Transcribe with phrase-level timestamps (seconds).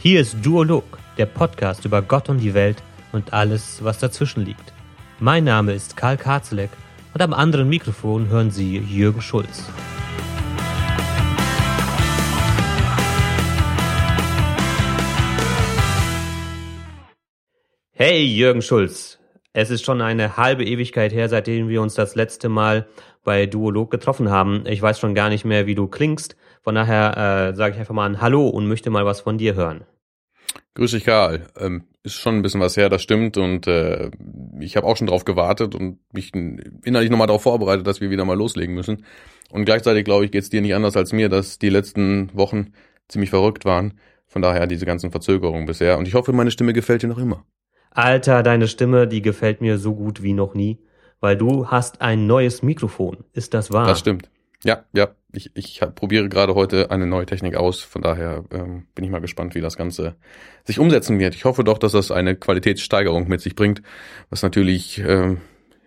[0.00, 0.84] Hier ist Duolog,
[1.16, 4.72] der Podcast über Gott und die Welt und alles, was dazwischen liegt.
[5.18, 6.70] Mein Name ist Karl Karzlek
[7.14, 9.68] und am anderen Mikrofon hören Sie Jürgen Schulz.
[17.90, 19.18] Hey Jürgen Schulz,
[19.52, 22.86] es ist schon eine halbe Ewigkeit her, seitdem wir uns das letzte Mal
[23.24, 24.62] bei Duolog getroffen haben.
[24.66, 26.36] Ich weiß schon gar nicht mehr, wie du klingst.
[26.68, 29.54] Von daher äh, sage ich einfach mal ein Hallo und möchte mal was von dir
[29.54, 29.86] hören.
[30.74, 31.46] Grüß dich, Karl.
[31.58, 33.38] Ähm, ist schon ein bisschen was her, das stimmt.
[33.38, 34.10] Und äh,
[34.60, 38.26] ich habe auch schon drauf gewartet und mich innerlich nochmal darauf vorbereitet, dass wir wieder
[38.26, 39.06] mal loslegen müssen.
[39.50, 42.74] Und gleichzeitig, glaube ich, geht es dir nicht anders als mir, dass die letzten Wochen
[43.08, 43.98] ziemlich verrückt waren.
[44.26, 45.96] Von daher diese ganzen Verzögerungen bisher.
[45.96, 47.46] Und ich hoffe, meine Stimme gefällt dir noch immer.
[47.92, 50.80] Alter, deine Stimme, die gefällt mir so gut wie noch nie,
[51.20, 53.24] weil du hast ein neues Mikrofon.
[53.32, 53.86] Ist das wahr?
[53.86, 54.28] Das stimmt.
[54.64, 55.08] Ja, ja.
[55.32, 57.82] Ich, ich hab, probiere gerade heute eine neue Technik aus.
[57.82, 60.16] Von daher ähm, bin ich mal gespannt, wie das Ganze
[60.64, 61.34] sich umsetzen wird.
[61.34, 63.82] Ich hoffe doch, dass das eine Qualitätssteigerung mit sich bringt,
[64.30, 65.42] was natürlich ähm,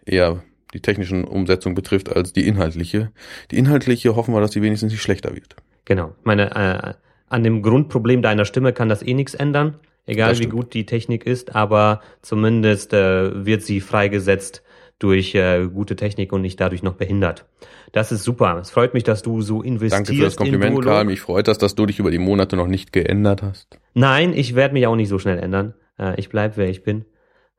[0.05, 3.11] eher die technischen Umsetzung betrifft als die inhaltliche.
[3.49, 5.55] Die inhaltliche hoffen wir, dass die wenigstens nicht schlechter wird.
[5.85, 6.15] Genau.
[6.23, 6.93] Meine, äh,
[7.27, 11.25] an dem Grundproblem deiner Stimme kann das eh nichts ändern, egal wie gut die Technik
[11.25, 14.63] ist, aber zumindest äh, wird sie freigesetzt
[15.01, 17.45] durch äh, gute Technik und nicht dadurch noch behindert.
[17.91, 18.59] Das ist super.
[18.61, 20.09] Es freut mich, dass du so investierst.
[20.09, 21.05] Danke für das Kompliment, Karl.
[21.05, 23.79] Mich freut das, dass du dich über die Monate noch nicht geändert hast.
[23.93, 25.73] Nein, ich werde mich auch nicht so schnell ändern.
[25.97, 27.05] Äh, ich bleib, wer ich bin.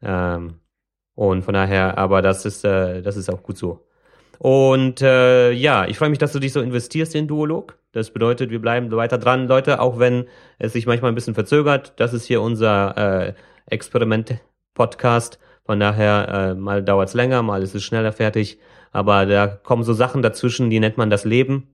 [0.03, 0.55] Ähm,
[1.15, 3.87] und von daher, aber das ist, äh, das ist auch gut so.
[4.39, 7.79] Und äh, ja, ich freue mich, dass du dich so investierst in Duolog.
[7.93, 10.25] Das bedeutet, wir bleiben weiter dran, Leute, auch wenn
[10.59, 11.93] es sich manchmal ein bisschen verzögert.
[11.97, 13.35] Das ist hier unser äh,
[13.67, 15.39] Experiment-Podcast.
[15.65, 18.59] Von daher, äh, mal dauert's länger, mal ist es schneller fertig.
[18.91, 21.69] Aber da kommen so Sachen dazwischen, die nennt man das Leben.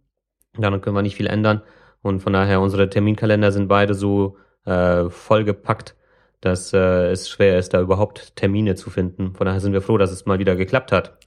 [0.57, 1.63] Daran können wir nicht viel ändern.
[2.03, 5.97] Und von daher, unsere Terminkalender sind beide so äh, vollgepackt,
[6.41, 9.35] dass äh, es schwer ist, da überhaupt Termine zu finden.
[9.35, 11.19] Von daher sind wir froh, dass es mal wieder geklappt hat.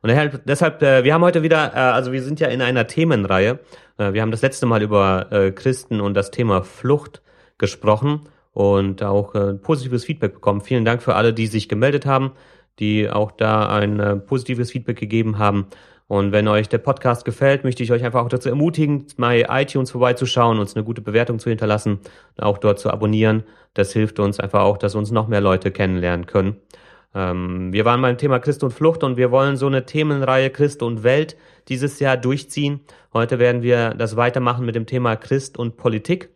[0.00, 2.86] Und deshalb, deshalb äh, wir haben heute wieder, äh, also wir sind ja in einer
[2.86, 3.58] Themenreihe.
[3.98, 7.22] Äh, wir haben das letzte Mal über äh, Christen und das Thema Flucht
[7.58, 10.62] gesprochen und auch äh, positives Feedback bekommen.
[10.62, 12.32] Vielen Dank für alle, die sich gemeldet haben
[12.78, 15.66] die auch da ein äh, positives Feedback gegeben haben.
[16.06, 19.90] Und wenn euch der Podcast gefällt, möchte ich euch einfach auch dazu ermutigen, bei iTunes
[19.90, 22.00] vorbeizuschauen, uns eine gute Bewertung zu hinterlassen,
[22.38, 23.44] auch dort zu abonnieren.
[23.72, 26.56] Das hilft uns einfach auch, dass uns noch mehr Leute kennenlernen können.
[27.14, 30.82] Ähm, wir waren beim Thema Christ und Flucht und wir wollen so eine Themenreihe Christ
[30.82, 31.36] und Welt
[31.68, 32.80] dieses Jahr durchziehen.
[33.14, 36.33] Heute werden wir das weitermachen mit dem Thema Christ und Politik.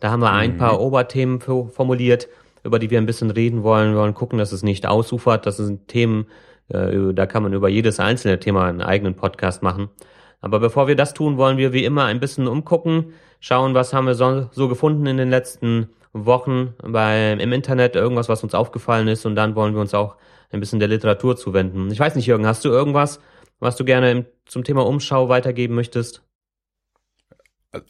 [0.00, 0.58] Da haben wir ein mhm.
[0.58, 2.28] paar Oberthemen formuliert
[2.62, 3.92] über die wir ein bisschen reden wollen.
[3.92, 5.46] Wir wollen gucken, dass es nicht ausufert.
[5.46, 6.26] Das sind Themen,
[6.68, 9.88] äh, da kann man über jedes einzelne Thema einen eigenen Podcast machen.
[10.40, 14.06] Aber bevor wir das tun, wollen wir wie immer ein bisschen umgucken, schauen, was haben
[14.06, 19.08] wir so, so gefunden in den letzten Wochen bei, im Internet, irgendwas, was uns aufgefallen
[19.08, 19.26] ist.
[19.26, 20.16] Und dann wollen wir uns auch
[20.50, 21.90] ein bisschen der Literatur zuwenden.
[21.90, 23.20] Ich weiß nicht, Jürgen, hast du irgendwas,
[23.60, 26.22] was du gerne im, zum Thema Umschau weitergeben möchtest?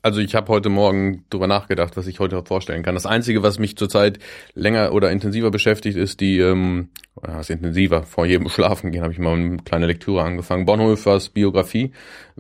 [0.03, 2.95] Also ich habe heute Morgen drüber nachgedacht, was ich heute vorstellen kann.
[2.95, 4.19] Das Einzige, was mich zurzeit
[4.53, 9.19] länger oder intensiver beschäftigt, ist die, ähm, was intensiver, vor jedem Schlafen gehen habe ich
[9.19, 10.67] mal eine kleine Lektüre angefangen.
[10.67, 11.93] Bonhoeffers Biografie,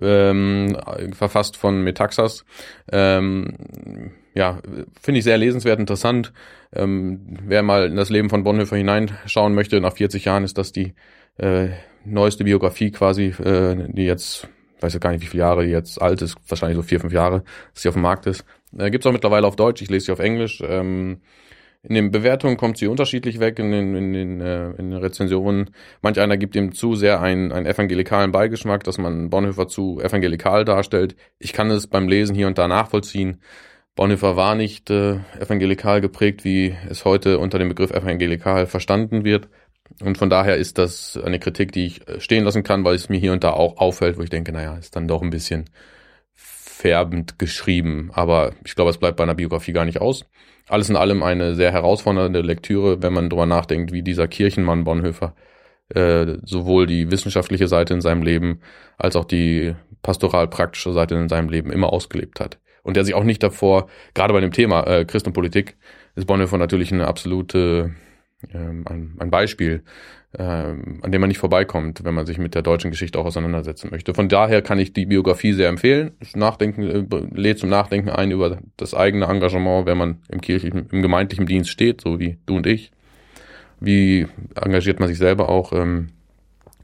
[0.03, 0.77] ähm,
[1.13, 2.45] verfasst von Metaxas.
[2.93, 4.61] Ähm, ja,
[5.01, 6.35] finde ich sehr lesenswert, interessant.
[6.75, 10.73] Ähm, wer mal in das Leben von Bonhoeffer hineinschauen möchte, nach 40 Jahren ist das
[10.73, 10.93] die
[11.39, 11.69] äh,
[12.05, 14.47] neueste Biografie quasi, äh, die jetzt
[14.83, 17.13] weiß ja gar nicht, wie viele Jahre die jetzt alt ist, wahrscheinlich so vier, fünf
[17.13, 18.45] Jahre, dass sie auf dem Markt ist.
[18.77, 20.63] Äh, Gibt es auch mittlerweile auf Deutsch, ich lese sie auf Englisch.
[20.67, 21.21] Ähm,
[21.83, 25.71] in den Bewertungen kommt sie unterschiedlich weg, in den, in den, äh, in den Rezensionen.
[26.03, 30.67] Manch einer gibt ihm zu sehr einen, einen evangelikalen Beigeschmack, dass man Bonhoeffer zu evangelikal
[30.67, 31.17] darstellt.
[31.39, 33.41] Ich kann es beim Lesen hier und da nachvollziehen.
[33.97, 39.49] Bonhoeffer war nicht äh, evangelikal geprägt, wie es heute unter dem Begriff evangelikal verstanden wird.
[40.01, 43.09] Und von daher ist das eine Kritik, die ich äh, stehen lassen kann, weil es
[43.09, 45.69] mir hier und da auch auffällt, wo ich denke, naja, ist dann doch ein bisschen
[46.35, 48.11] färbend geschrieben.
[48.15, 50.25] Aber ich glaube, es bleibt bei einer Biografie gar nicht aus.
[50.69, 55.35] Alles in allem eine sehr herausfordernde Lektüre, wenn man darüber nachdenkt, wie dieser Kirchenmann Bonhoeffer
[55.95, 58.61] äh, sowohl die wissenschaftliche Seite in seinem Leben
[58.97, 62.59] als auch die pastoral-praktische Seite in seinem Leben immer ausgelebt hat.
[62.83, 65.77] Und der sich auch nicht davor, gerade bei dem Thema äh, Christ und Politik,
[66.15, 67.95] ist Bonhoeffer natürlich eine absolute
[68.53, 69.83] ähm, ein, ein Beispiel,
[70.39, 73.91] ähm, an dem man nicht vorbeikommt, wenn man sich mit der deutschen Geschichte auch auseinandersetzen
[73.91, 74.15] möchte.
[74.15, 76.13] Von daher kann ich die Biografie sehr empfehlen.
[76.35, 77.05] Nachdenken, äh,
[77.35, 81.71] lädt zum Nachdenken ein über das eigene Engagement, wenn man im kirchlichen, im gemeindlichen Dienst
[81.71, 82.93] steht, so wie du und ich.
[83.81, 86.11] Wie engagiert man sich selber auch ähm,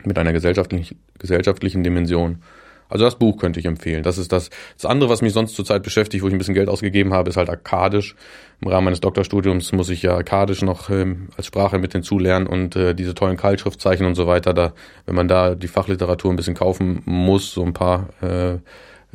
[0.05, 2.43] mit einer gesellschaftlichen, gesellschaftlichen Dimension?
[2.89, 4.03] Also das Buch könnte ich empfehlen.
[4.03, 4.51] Das ist das.
[4.75, 7.37] Das andere, was mich sonst zurzeit beschäftigt, wo ich ein bisschen Geld ausgegeben habe, ist
[7.37, 8.15] halt Akkadisch.
[8.61, 12.77] Im Rahmen meines Doktorstudiums muss ich ja Akkadisch noch ähm, als Sprache mit hinzulernen und
[12.77, 14.55] äh, diese tollen Keilschriftzeichen und so weiter.
[14.55, 14.73] Da,
[15.05, 18.59] wenn man da die Fachliteratur ein bisschen kaufen muss, so ein paar äh, äh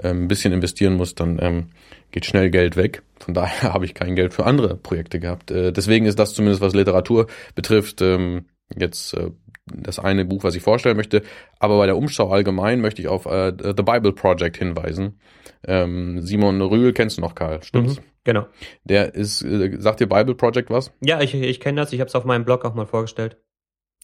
[0.03, 1.67] ein bisschen investieren muss, dann ähm,
[2.12, 3.01] geht schnell Geld weg.
[3.19, 5.51] Von daher habe ich kein Geld für andere Projekte gehabt.
[5.51, 8.45] Äh, deswegen ist das zumindest, was Literatur betrifft, ähm,
[8.77, 9.31] jetzt äh,
[9.65, 11.21] das eine Buch, was ich vorstellen möchte.
[11.59, 15.19] Aber bei der Umschau allgemein möchte ich auf äh, The Bible Project hinweisen.
[15.68, 17.97] Ähm, Simon Rühl kennst du noch, Karl, stimmt's?
[17.97, 18.47] Mhm, genau.
[18.83, 20.91] Der ist, äh, sagt dir Bible Project was?
[21.01, 21.94] Ja, ich, ich kenne das.
[21.94, 23.38] Ich habe es auf meinem Blog auch mal vorgestellt.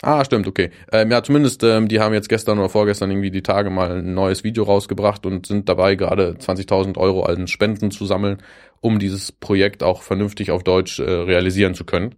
[0.03, 0.69] Ah, stimmt, okay.
[0.91, 4.13] Ähm, ja, zumindest, ähm, die haben jetzt gestern oder vorgestern irgendwie die Tage mal ein
[4.13, 8.43] neues Video rausgebracht und sind dabei, gerade 20.000 Euro an Spenden zu sammeln,
[8.79, 12.13] um dieses Projekt auch vernünftig auf Deutsch äh, realisieren zu können.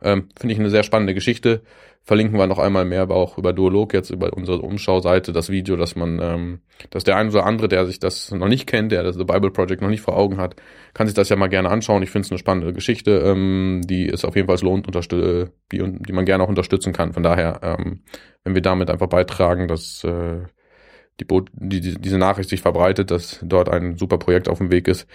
[0.00, 1.62] Ähm, Finde ich eine sehr spannende Geschichte.
[2.06, 5.74] Verlinken wir noch einmal mehr, aber auch über Duolog jetzt über unsere Umschauseite das Video,
[5.74, 6.60] dass man, ähm,
[6.90, 9.50] dass der ein oder andere, der sich das noch nicht kennt, der das The Bible
[9.50, 10.54] Project noch nicht vor Augen hat,
[10.92, 12.02] kann sich das ja mal gerne anschauen.
[12.02, 16.12] Ich finde es eine spannende Geschichte, ähm, die es auf jeden Fall lohnt, die, die
[16.12, 17.14] man gerne auch unterstützen kann.
[17.14, 18.02] Von daher, ähm,
[18.44, 20.42] wenn wir damit einfach beitragen, dass äh,
[21.20, 25.06] die, die, diese Nachricht sich verbreitet, dass dort ein super Projekt auf dem Weg ist,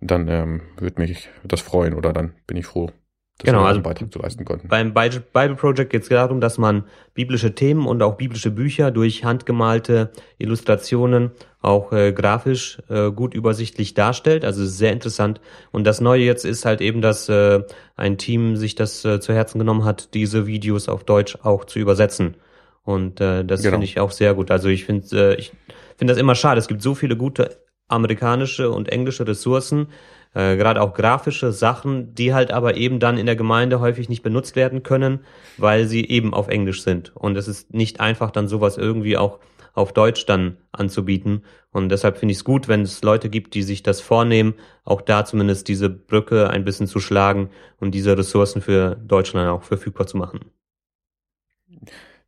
[0.00, 2.90] dann ähm, würde mich das freuen oder dann bin ich froh,
[3.38, 4.68] genau, also Beitrag zu leisten konnten.
[4.68, 9.24] Beim Bible Project geht es darum, dass man biblische Themen und auch biblische Bücher durch
[9.24, 11.30] handgemalte Illustrationen
[11.60, 14.44] auch äh, grafisch äh, gut übersichtlich darstellt.
[14.44, 15.40] Also sehr interessant.
[15.72, 17.62] Und das Neue jetzt ist halt eben, dass äh,
[17.96, 21.78] ein Team sich das äh, zu Herzen genommen hat, diese Videos auf Deutsch auch zu
[21.78, 22.36] übersetzen.
[22.84, 23.72] Und äh, das genau.
[23.72, 24.50] finde ich auch sehr gut.
[24.50, 25.52] Also ich finde äh, ich
[25.96, 26.58] finde das immer schade.
[26.58, 27.58] Es gibt so viele gute
[27.88, 29.88] amerikanische und englische Ressourcen,
[30.34, 34.22] äh, gerade auch grafische Sachen, die halt aber eben dann in der Gemeinde häufig nicht
[34.22, 35.20] benutzt werden können,
[35.56, 37.14] weil sie eben auf Englisch sind.
[37.16, 39.38] Und es ist nicht einfach, dann sowas irgendwie auch
[39.74, 41.44] auf Deutsch dann anzubieten.
[41.70, 44.54] Und deshalb finde ich es gut, wenn es Leute gibt, die sich das vornehmen,
[44.84, 49.62] auch da zumindest diese Brücke ein bisschen zu schlagen und diese Ressourcen für Deutschland auch
[49.62, 50.40] verfügbar zu machen.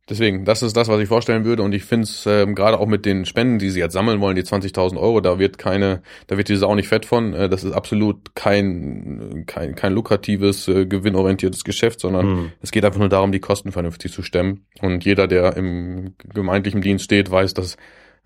[0.09, 1.63] Deswegen, das ist das, was ich vorstellen würde.
[1.63, 4.35] Und ich finde es ähm, gerade auch mit den Spenden, die sie jetzt sammeln wollen,
[4.35, 7.33] die 20.000 Euro, da wird keine, da wird diese auch nicht fett von.
[7.33, 12.51] Äh, das ist absolut kein, kein, kein lukratives, äh, gewinnorientiertes Geschäft, sondern mhm.
[12.61, 14.65] es geht einfach nur darum, die Kosten vernünftig zu stemmen.
[14.81, 17.77] Und jeder, der im gemeindlichen Dienst steht, weiß, dass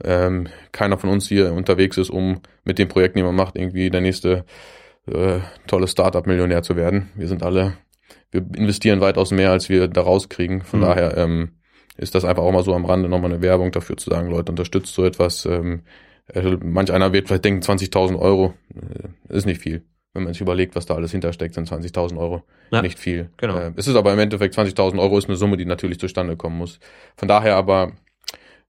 [0.03, 3.89] ähm, keiner von uns hier unterwegs ist, um mit dem Projekt, den man macht, irgendwie
[3.89, 4.45] der nächste
[5.07, 7.09] äh, tolle Startup-Millionär zu werden.
[7.15, 7.73] Wir sind alle
[8.31, 10.61] wir investieren weitaus mehr, als wir da rauskriegen.
[10.61, 10.83] Von mhm.
[10.83, 11.51] daher ähm,
[11.97, 14.51] ist das einfach auch mal so am Rande nochmal eine Werbung dafür zu sagen, Leute,
[14.51, 15.45] unterstützt so etwas.
[15.45, 15.83] Ähm,
[16.27, 19.83] äh, manch einer wird vielleicht denken, 20.000 Euro äh, ist nicht viel.
[20.13, 23.29] Wenn man sich überlegt, was da alles hintersteckt, sind 20.000 Euro ja, nicht viel.
[23.37, 23.57] Genau.
[23.57, 26.57] Äh, es ist aber im Endeffekt 20.000 Euro ist eine Summe, die natürlich zustande kommen
[26.57, 26.79] muss.
[27.17, 27.93] Von daher aber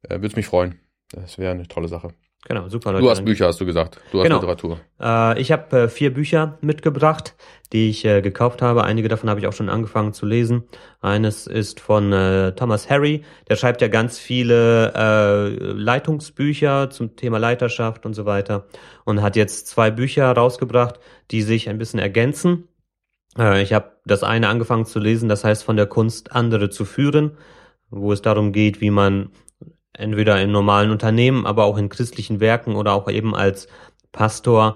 [0.02, 0.80] äh, würde es mich freuen.
[1.10, 2.08] Das wäre eine tolle Sache.
[2.48, 3.02] Genau, super Leute.
[3.02, 3.98] Du hast Bücher, hast du gesagt.
[4.12, 4.36] Du hast genau.
[4.36, 4.78] Literatur.
[5.00, 7.34] Äh, ich habe äh, vier Bücher mitgebracht,
[7.72, 8.84] die ich äh, gekauft habe.
[8.84, 10.62] Einige davon habe ich auch schon angefangen zu lesen.
[11.00, 13.24] Eines ist von äh, Thomas Harry.
[13.48, 18.66] Der schreibt ja ganz viele äh, Leitungsbücher zum Thema Leiterschaft und so weiter.
[19.04, 21.00] Und hat jetzt zwei Bücher rausgebracht,
[21.32, 22.68] die sich ein bisschen ergänzen.
[23.36, 26.84] Äh, ich habe das eine angefangen zu lesen, das heißt von der Kunst, andere zu
[26.84, 27.36] führen,
[27.90, 29.30] wo es darum geht, wie man
[29.98, 33.68] entweder in normalen Unternehmen, aber auch in christlichen Werken oder auch eben als
[34.12, 34.74] Pastor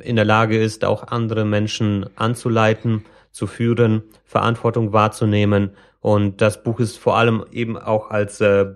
[0.00, 5.70] in der Lage ist, auch andere Menschen anzuleiten, zu führen, Verantwortung wahrzunehmen.
[6.00, 8.66] Und das Buch ist vor allem eben auch als äh,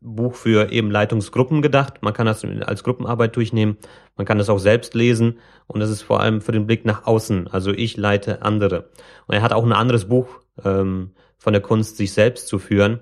[0.00, 2.02] Buch für eben Leitungsgruppen gedacht.
[2.02, 3.76] Man kann das als Gruppenarbeit durchnehmen.
[4.16, 5.38] Man kann das auch selbst lesen.
[5.66, 7.48] Und das ist vor allem für den Blick nach außen.
[7.48, 8.88] Also ich leite andere.
[9.26, 13.00] Und er hat auch ein anderes Buch ähm, von der Kunst, sich selbst zu führen.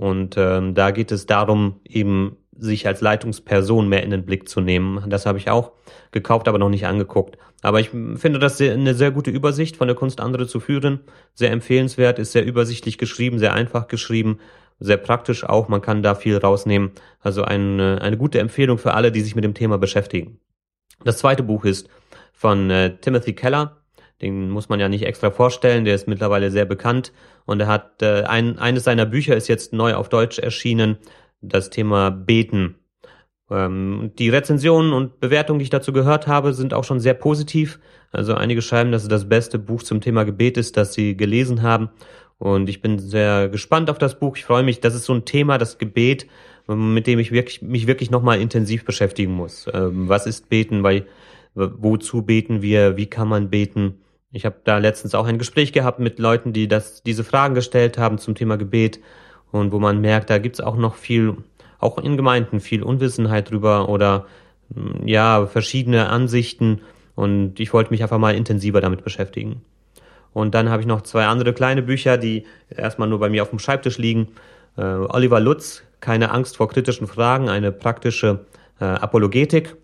[0.00, 4.62] Und ähm, da geht es darum, eben sich als Leitungsperson mehr in den Blick zu
[4.62, 5.10] nehmen.
[5.10, 5.72] Das habe ich auch
[6.10, 7.36] gekauft, aber noch nicht angeguckt.
[7.60, 11.00] Aber ich finde das sehr, eine sehr gute Übersicht von der Kunst, andere zu führen.
[11.34, 14.38] Sehr empfehlenswert, ist sehr übersichtlich geschrieben, sehr einfach geschrieben,
[14.78, 15.68] sehr praktisch auch.
[15.68, 16.92] Man kann da viel rausnehmen.
[17.20, 20.40] Also eine, eine gute Empfehlung für alle, die sich mit dem Thema beschäftigen.
[21.04, 21.90] Das zweite Buch ist
[22.32, 23.79] von äh, Timothy Keller.
[24.22, 27.12] Den muss man ja nicht extra vorstellen, der ist mittlerweile sehr bekannt
[27.46, 30.98] und er hat äh, ein, eines seiner Bücher ist jetzt neu auf Deutsch erschienen,
[31.40, 32.76] das Thema Beten.
[33.50, 37.80] Ähm, die Rezensionen und Bewertungen, die ich dazu gehört habe, sind auch schon sehr positiv.
[38.12, 41.62] Also einige schreiben, dass es das beste Buch zum Thema Gebet ist, das sie gelesen
[41.62, 41.90] haben.
[42.38, 44.36] Und ich bin sehr gespannt auf das Buch.
[44.36, 46.26] Ich freue mich, das ist so ein Thema, das Gebet,
[46.66, 49.66] mit dem ich wirklich, mich wirklich nochmal intensiv beschäftigen muss.
[49.72, 50.82] Ähm, was ist Beten?
[50.82, 51.06] Weil,
[51.54, 52.96] wozu beten wir?
[52.96, 53.98] Wie kann man beten?
[54.32, 57.98] Ich habe da letztens auch ein Gespräch gehabt mit Leuten, die das, diese Fragen gestellt
[57.98, 59.00] haben zum Thema Gebet
[59.50, 61.36] und wo man merkt, da gibt's auch noch viel
[61.80, 64.26] auch in Gemeinden viel Unwissenheit drüber oder
[64.72, 66.82] hm, ja, verschiedene Ansichten
[67.14, 69.62] und ich wollte mich einfach mal intensiver damit beschäftigen.
[70.32, 73.50] Und dann habe ich noch zwei andere kleine Bücher, die erstmal nur bei mir auf
[73.50, 74.28] dem Schreibtisch liegen.
[74.76, 78.46] Äh, Oliver Lutz, Keine Angst vor kritischen Fragen, eine praktische
[78.80, 79.76] äh, Apologetik.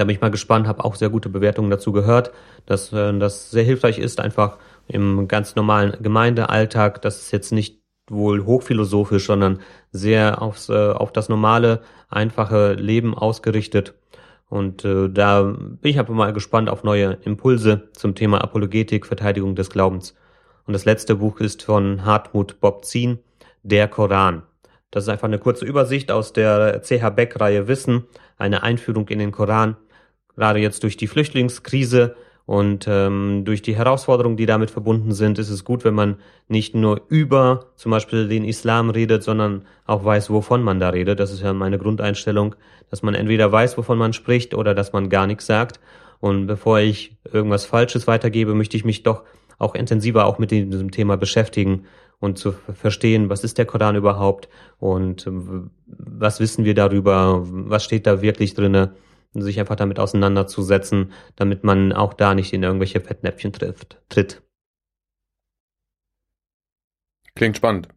[0.00, 2.32] Da bin ich mal gespannt, habe auch sehr gute Bewertungen dazu gehört,
[2.64, 4.56] dass äh, das sehr hilfreich ist, einfach
[4.88, 7.02] im ganz normalen Gemeindealltag.
[7.02, 9.60] Das ist jetzt nicht wohl hochphilosophisch, sondern
[9.92, 13.92] sehr aufs, äh, auf das normale, einfache Leben ausgerichtet.
[14.48, 19.54] Und äh, da bin ich einfach mal gespannt auf neue Impulse zum Thema Apologetik, Verteidigung
[19.54, 20.14] des Glaubens.
[20.64, 23.18] Und das letzte Buch ist von Hartmut Bob Zien,
[23.64, 24.44] Der Koran.
[24.90, 28.06] Das ist einfach eine kurze Übersicht aus der CH Beck-Reihe Wissen,
[28.38, 29.76] eine Einführung in den Koran.
[30.40, 32.16] Gerade jetzt durch die Flüchtlingskrise
[32.46, 36.16] und ähm, durch die Herausforderungen, die damit verbunden sind, ist es gut, wenn man
[36.48, 41.20] nicht nur über zum Beispiel den Islam redet, sondern auch weiß, wovon man da redet.
[41.20, 42.54] Das ist ja meine Grundeinstellung,
[42.88, 45.78] dass man entweder weiß, wovon man spricht oder dass man gar nichts sagt.
[46.20, 49.24] Und bevor ich irgendwas Falsches weitergebe, möchte ich mich doch
[49.58, 51.84] auch intensiver auch mit diesem Thema beschäftigen
[52.18, 55.30] und zu verstehen, was ist der Koran überhaupt und
[55.86, 58.94] was wissen wir darüber, was steht da wirklich drinne
[59.34, 64.42] sich einfach damit auseinanderzusetzen, damit man auch da nicht in irgendwelche Fettnäpfchen trifft, tritt.
[67.34, 67.88] Klingt spannend.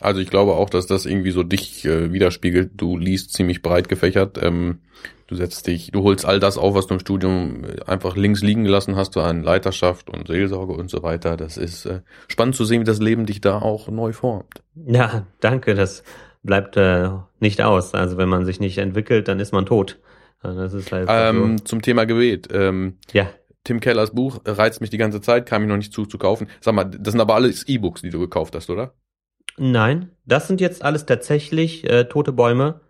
[0.00, 2.72] Also ich glaube auch, dass das irgendwie so dich äh, widerspiegelt.
[2.76, 4.38] Du liest ziemlich breit gefächert.
[4.42, 4.80] Ähm,
[5.26, 8.42] du setzt dich, du holst all das auf, was du im Studium äh, einfach links
[8.42, 11.38] liegen gelassen hast, an Leiterschaft und Seelsorge und so weiter.
[11.38, 14.62] Das ist äh, spannend zu sehen, wie das Leben dich da auch neu formt.
[14.74, 15.74] Ja, danke.
[15.74, 16.04] Das
[16.42, 17.08] bleibt äh,
[17.40, 17.94] nicht aus.
[17.94, 19.98] Also wenn man sich nicht entwickelt, dann ist man tot.
[20.54, 21.64] Das ist halt ähm, so.
[21.64, 22.48] Zum Thema Gebet.
[22.52, 23.28] Ähm, ja.
[23.64, 26.46] Tim Kellers Buch reizt mich die ganze Zeit, kam ich noch nicht zu, zu kaufen.
[26.60, 28.94] Sag mal, das sind aber alles E-Books, die du gekauft hast, oder?
[29.58, 32.80] Nein, das sind jetzt alles tatsächlich äh, tote Bäume,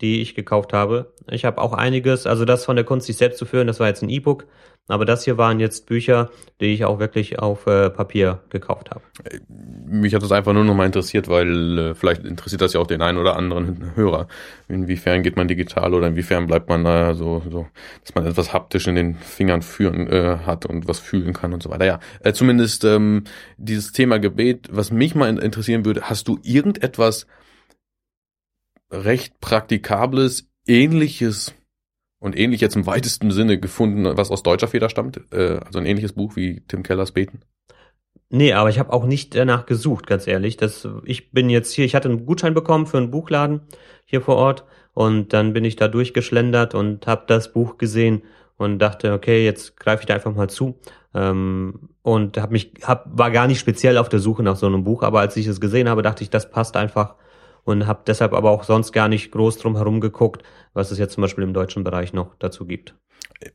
[0.00, 1.12] die ich gekauft habe.
[1.30, 3.88] Ich habe auch einiges, also das von der Kunst, sich selbst zu führen, das war
[3.88, 4.46] jetzt ein E-Book.
[4.90, 6.30] Aber das hier waren jetzt Bücher,
[6.60, 9.02] die ich auch wirklich auf äh, Papier gekauft habe.
[9.48, 12.88] Mich hat das einfach nur noch mal interessiert, weil äh, vielleicht interessiert das ja auch
[12.88, 14.26] den einen oder anderen Hörer.
[14.68, 17.68] Inwiefern geht man digital oder inwiefern bleibt man da so, so
[18.02, 21.62] dass man etwas haptisch in den Fingern führen äh, hat und was fühlen kann und
[21.62, 21.84] so weiter.
[21.84, 23.24] Ja, äh, zumindest ähm,
[23.58, 27.28] dieses Thema Gebet, was mich mal interessieren würde, hast du irgendetwas
[28.90, 31.54] recht praktikables, ähnliches
[32.18, 35.20] und ähnlich jetzt im weitesten Sinne gefunden, was aus deutscher Feder stammt?
[35.32, 37.40] Äh, also ein ähnliches Buch wie Tim Kellers Beten?
[38.28, 40.56] Nee, aber ich habe auch nicht danach gesucht, ganz ehrlich.
[40.56, 43.62] Das, ich bin jetzt hier, ich hatte einen Gutschein bekommen für einen Buchladen
[44.04, 48.22] hier vor Ort und dann bin ich da durchgeschlendert und habe das Buch gesehen
[48.56, 50.78] und dachte, okay, jetzt greife ich da einfach mal zu.
[51.12, 54.84] Ähm, und hab mich, hab, war gar nicht speziell auf der Suche nach so einem
[54.84, 57.16] Buch, aber als ich es gesehen habe, dachte ich, das passt einfach
[57.64, 61.14] und habe deshalb aber auch sonst gar nicht groß drum herum geguckt, was es jetzt
[61.14, 62.94] zum Beispiel im deutschen Bereich noch dazu gibt.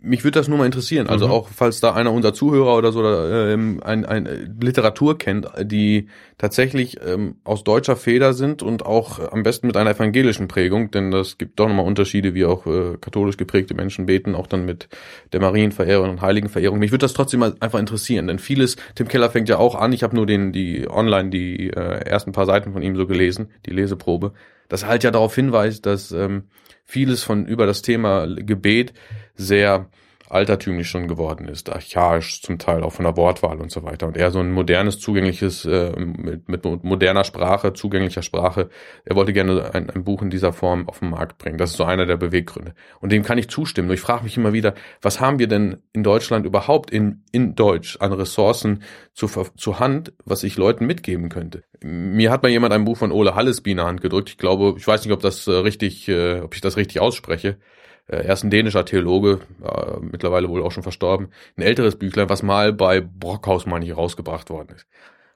[0.02, 1.08] Mich würde das nur mal interessieren.
[1.08, 1.32] Also mhm.
[1.32, 6.08] auch falls da einer unserer Zuhörer oder so ähm, ein, ein äh, Literatur kennt, die
[6.40, 11.12] tatsächlich ähm, aus deutscher Feder sind und auch am besten mit einer evangelischen Prägung, denn
[11.12, 14.90] das gibt doch nochmal Unterschiede, wie auch äh, katholisch geprägte Menschen beten, auch dann mit
[15.34, 16.80] der Marienverehrung und Heiligenverehrung.
[16.80, 19.94] Mich würde das trotzdem mal einfach interessieren, denn vieles, Tim Keller fängt ja auch an,
[19.94, 23.50] ich habe nur den die online die äh, ersten paar Seiten von ihm so gelesen,
[23.68, 24.34] die Leseprobe,
[24.68, 26.46] das halt ja darauf hinweist, dass ähm,
[26.86, 28.94] vieles von über das Thema Gebet
[29.36, 29.88] sehr
[30.30, 34.08] altertümlich schon geworden ist, archaisch zum Teil auch von der Wortwahl und so weiter.
[34.08, 38.70] Und er so ein modernes, zugängliches, äh, mit, mit moderner Sprache, zugänglicher Sprache,
[39.06, 41.58] er wollte gerne ein, ein, Buch in dieser Form auf den Markt bringen.
[41.58, 42.74] Das ist so einer der Beweggründe.
[43.02, 43.88] Und dem kann ich zustimmen.
[43.88, 47.56] Nur ich frage mich immer wieder, was haben wir denn in Deutschland überhaupt in, in
[47.56, 51.64] Deutsch an Ressourcen zu, zur Hand, was ich Leuten mitgeben könnte?
[51.82, 54.30] Mir hat mal jemand ein Buch von Ole Hallesby in der Hand gedrückt.
[54.30, 57.58] Ich glaube, ich weiß nicht, ob das äh, richtig, äh, ob ich das richtig ausspreche
[58.08, 62.44] er ist ein dänischer Theologe, äh, mittlerweile wohl auch schon verstorben, ein älteres Büchlein, was
[62.44, 64.88] mal bei Brockhaus, meine ich, rausgebracht worden ist.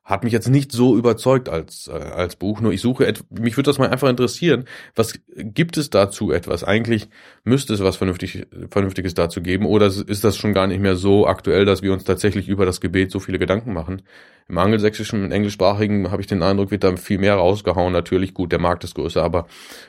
[0.03, 3.69] Hat mich jetzt nicht so überzeugt als, äh, als Buch, nur ich suche, mich würde
[3.69, 6.63] das mal einfach interessieren, was gibt es dazu etwas?
[6.63, 7.09] Eigentlich
[7.43, 11.27] müsste es was vernünftig, Vernünftiges dazu geben, oder ist das schon gar nicht mehr so
[11.27, 14.01] aktuell, dass wir uns tatsächlich über das Gebet so viele Gedanken machen?
[14.47, 17.93] Im angelsächsischen und englischsprachigen habe ich den Eindruck, wird da viel mehr rausgehauen.
[17.93, 19.47] Natürlich, gut, der Markt ist größer, aber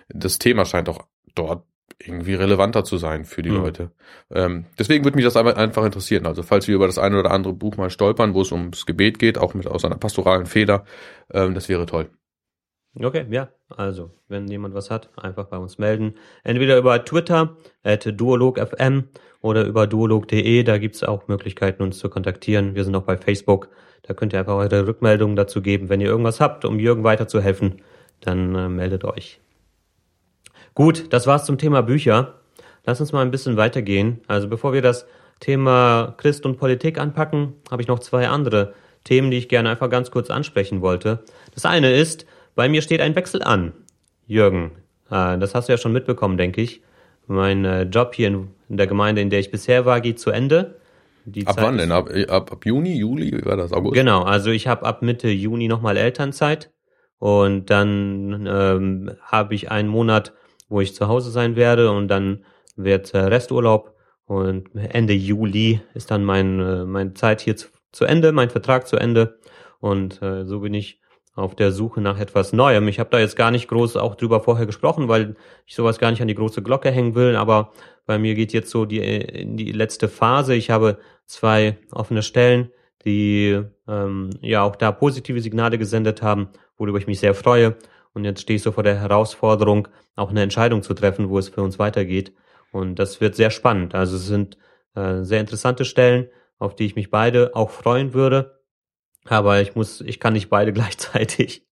[0.08, 1.64] das Thema scheint auch dort
[1.98, 3.56] irgendwie relevanter zu sein für die mhm.
[3.56, 3.90] Leute.
[4.30, 6.26] Ähm, deswegen würde mich das einfach interessieren.
[6.26, 9.18] Also falls wir über das eine oder andere Buch mal stolpern, wo es ums Gebet
[9.18, 10.84] geht, auch mit aus einer pastoralen Feder,
[11.32, 12.08] ähm, das wäre toll.
[12.98, 13.48] Okay, ja.
[13.68, 16.14] Also, wenn jemand was hat, einfach bei uns melden.
[16.42, 19.04] Entweder über Twitter, at duologfm
[19.40, 20.64] oder über duolog.de.
[20.64, 22.74] Da gibt's auch Möglichkeiten, uns zu kontaktieren.
[22.74, 23.68] Wir sind auch bei Facebook.
[24.02, 25.88] Da könnt ihr einfach eure Rückmeldungen dazu geben.
[25.88, 27.82] Wenn ihr irgendwas habt, um Jürgen weiterzuhelfen,
[28.20, 29.40] dann äh, meldet euch.
[30.74, 32.34] Gut, das war's zum Thema Bücher.
[32.84, 34.20] Lass uns mal ein bisschen weitergehen.
[34.26, 35.06] Also bevor wir das
[35.40, 38.74] Thema Christ und Politik anpacken, habe ich noch zwei andere
[39.04, 41.24] Themen, die ich gerne einfach ganz kurz ansprechen wollte.
[41.54, 43.72] Das eine ist, bei mir steht ein Wechsel an.
[44.26, 44.72] Jürgen,
[45.10, 46.82] äh, das hast du ja schon mitbekommen, denke ich.
[47.26, 50.76] Mein äh, Job hier in der Gemeinde, in der ich bisher war, geht zu Ende.
[51.24, 51.92] Die ab Zeit wann denn?
[51.92, 53.72] Ab, ab, ab Juni, Juli, wie war das?
[53.72, 53.94] August?
[53.94, 56.70] Genau, also ich habe ab Mitte Juni nochmal Elternzeit
[57.18, 60.32] und dann ähm, habe ich einen Monat,
[60.70, 62.44] wo ich zu Hause sein werde und dann
[62.76, 68.06] wird äh, Resturlaub und Ende Juli ist dann mein, äh, meine Zeit hier zu, zu
[68.06, 69.38] Ende, mein Vertrag zu Ende
[69.80, 71.00] und äh, so bin ich
[71.34, 72.88] auf der Suche nach etwas Neuem.
[72.88, 75.36] Ich habe da jetzt gar nicht groß auch drüber vorher gesprochen, weil
[75.66, 77.72] ich sowas gar nicht an die große Glocke hängen will, aber
[78.06, 80.54] bei mir geht jetzt so die in die letzte Phase.
[80.54, 82.70] Ich habe zwei offene Stellen,
[83.04, 87.76] die ähm, ja auch da positive Signale gesendet haben, worüber ich mich sehr freue.
[88.12, 91.48] Und jetzt stehe ich so vor der Herausforderung, auch eine Entscheidung zu treffen, wo es
[91.48, 92.32] für uns weitergeht.
[92.72, 93.94] Und das wird sehr spannend.
[93.94, 94.58] Also es sind
[94.94, 98.60] äh, sehr interessante Stellen, auf die ich mich beide auch freuen würde.
[99.26, 101.66] Aber ich muss, ich kann nicht beide gleichzeitig.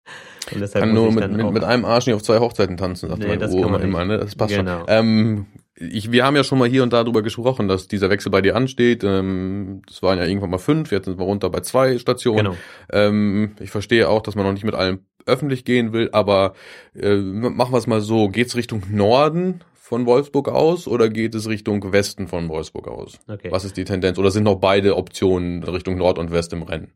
[0.51, 3.21] Und deshalb kann nur mit, mit, mit, einem Arsch nicht auf zwei Hochzeiten tanzen, sagt
[3.21, 4.17] nee, man das man immer, ne?
[4.17, 4.79] Das passt genau.
[4.79, 4.85] schon.
[4.87, 8.31] Ähm, ich, wir haben ja schon mal hier und da drüber gesprochen, dass dieser Wechsel
[8.31, 9.03] bei dir ansteht.
[9.03, 12.37] Ähm, das waren ja irgendwann mal fünf, jetzt sind wir runter bei zwei Stationen.
[12.37, 12.55] Genau.
[12.91, 16.53] Ähm, ich verstehe auch, dass man noch nicht mit allem öffentlich gehen will, aber
[16.95, 18.29] äh, machen wir es mal so.
[18.29, 23.19] Geht's Richtung Norden von Wolfsburg aus oder geht es Richtung Westen von Wolfsburg aus?
[23.27, 23.51] Okay.
[23.51, 24.19] Was ist die Tendenz?
[24.19, 26.93] Oder sind noch beide Optionen Richtung Nord und West im Rennen?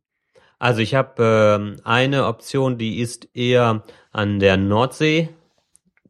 [0.59, 5.29] Also ich habe äh, eine Option, die ist eher an der Nordsee.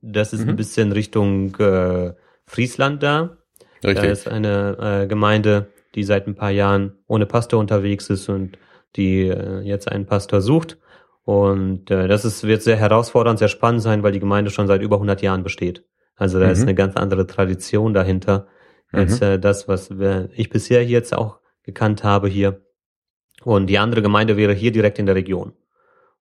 [0.01, 0.50] Das ist mhm.
[0.50, 2.13] ein bisschen Richtung äh,
[2.46, 3.38] Friesland da.
[3.84, 4.03] Richtig.
[4.03, 8.58] Da ist eine äh, Gemeinde, die seit ein paar Jahren ohne Pastor unterwegs ist und
[8.96, 10.77] die äh, jetzt einen Pastor sucht.
[11.25, 14.82] Und äh, das ist, wird sehr herausfordernd, sehr spannend sein, weil die Gemeinde schon seit
[14.82, 15.86] über 100 Jahren besteht.
[16.15, 16.52] Also da mhm.
[16.52, 18.47] ist eine ganz andere Tradition dahinter
[18.91, 19.28] als mhm.
[19.28, 19.89] äh, das, was
[20.34, 22.62] ich bisher jetzt auch gekannt habe hier.
[23.43, 25.54] Und die andere Gemeinde wäre hier direkt in der Region.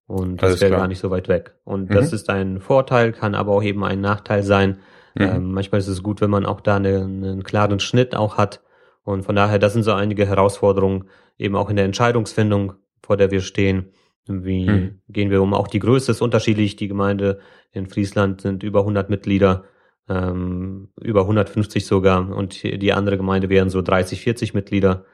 [0.06, 1.54] Und das wäre gar nicht so weit weg.
[1.64, 1.94] Und mhm.
[1.94, 4.78] das ist ein Vorteil, kann aber auch eben ein Nachteil sein.
[5.14, 5.22] Mhm.
[5.22, 8.62] Ähm, manchmal ist es gut, wenn man auch da eine, einen klaren Schnitt auch hat.
[9.04, 13.30] Und von daher, das sind so einige Herausforderungen, eben auch in der Entscheidungsfindung, vor der
[13.30, 13.92] wir stehen.
[14.28, 15.00] Wie mhm.
[15.08, 15.54] gehen wir um?
[15.54, 16.76] Auch die Größe ist unterschiedlich.
[16.76, 17.40] Die Gemeinde
[17.72, 19.64] in Friesland sind über 100 Mitglieder,
[20.08, 22.34] ähm, über 150 sogar.
[22.34, 25.04] Und die andere Gemeinde wären so 30, 40 Mitglieder.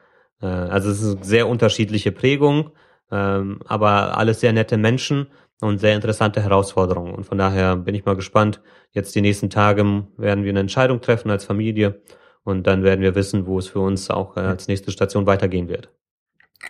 [0.41, 2.71] Äh, also es ist sehr unterschiedliche Prägung,
[3.11, 5.27] ähm, aber alles sehr nette Menschen
[5.61, 7.15] und sehr interessante Herausforderungen.
[7.15, 8.61] Und von daher bin ich mal gespannt.
[8.91, 12.01] Jetzt die nächsten Tage werden wir eine Entscheidung treffen als Familie
[12.43, 15.69] und dann werden wir wissen, wo es für uns auch äh, als nächste Station weitergehen
[15.69, 15.89] wird.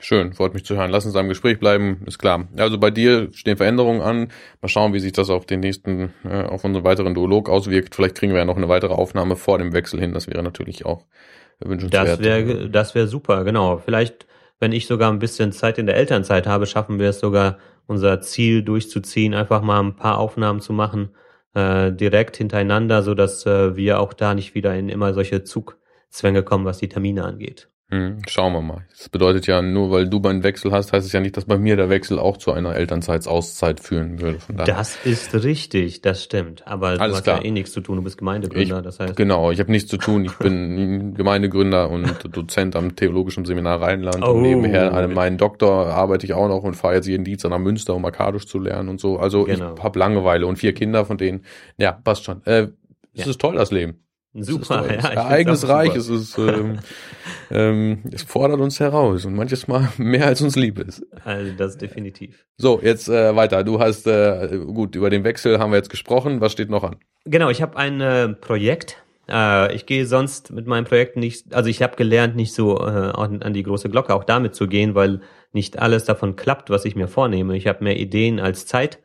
[0.01, 0.91] Schön, freut mich zu hören.
[0.91, 2.47] Lass uns am Gespräch bleiben, ist klar.
[2.57, 4.31] Also bei dir stehen Veränderungen an.
[4.61, 7.95] Mal schauen, wie sich das auf den nächsten, äh, auf unseren weiteren Duolog auswirkt.
[7.95, 10.13] Vielleicht kriegen wir ja noch eine weitere Aufnahme vor dem Wechsel hin.
[10.13, 11.05] Das wäre natürlich auch
[11.59, 12.07] wünschenswert.
[12.07, 13.77] Das wäre, das wäre super, genau.
[13.77, 14.27] Vielleicht,
[14.59, 18.19] wenn ich sogar ein bisschen Zeit in der Elternzeit habe, schaffen wir es sogar, unser
[18.21, 21.09] Ziel durchzuziehen, einfach mal ein paar Aufnahmen zu machen,
[21.53, 26.41] äh, direkt hintereinander, so dass äh, wir auch da nicht wieder in immer solche Zugzwänge
[26.41, 27.69] kommen, was die Termine angeht.
[27.91, 28.83] Hm, schauen wir mal.
[28.97, 31.59] Das bedeutet ja, nur weil du einen Wechsel hast, heißt es ja nicht, dass bei
[31.59, 34.39] mir der Wechsel auch zu einer Elternzeitsauszeit führen würde.
[34.65, 36.65] das ist richtig, das stimmt.
[36.65, 37.37] Aber Alles du hast klar.
[37.37, 39.15] ja eh nichts zu tun, du bist Gemeindegründer, ich, das heißt.
[39.15, 40.25] Genau, ich habe nichts zu tun.
[40.25, 44.31] Ich bin Gemeindegründer und Dozent am Theologischen Seminar Rheinland oh.
[44.31, 47.59] und nebenher an meinem Doktor arbeite ich auch noch und fahre jetzt jeden Dienstag nach
[47.59, 49.19] Münster, um Akkadisch zu lernen und so.
[49.19, 49.75] Also genau.
[49.75, 51.45] ich habe Langeweile und vier Kinder, von denen,
[51.77, 52.43] ja, passt schon.
[52.45, 52.69] Äh,
[53.13, 53.29] es ja.
[53.29, 54.04] ist toll, das Leben.
[54.37, 55.09] Super, ja.
[55.09, 56.79] Ereignisreich, es ist, ähm,
[57.49, 61.05] ähm, es fordert uns heraus und manches Mal mehr als uns lieb ist.
[61.23, 62.45] Also das definitiv.
[62.57, 63.63] So, jetzt äh, weiter.
[63.63, 66.41] Du hast, äh, gut, über den Wechsel haben wir jetzt gesprochen.
[66.41, 66.97] Was steht noch an?
[67.23, 69.01] Genau, ich habe ein äh, Projekt.
[69.29, 72.81] Äh, ich gehe sonst mit meinem Projekt nicht, also ich habe gelernt, nicht so äh,
[72.81, 75.21] an, an die große Glocke auch damit zu gehen, weil
[75.53, 77.55] nicht alles davon klappt, was ich mir vornehme.
[77.55, 78.99] Ich habe mehr Ideen als Zeit.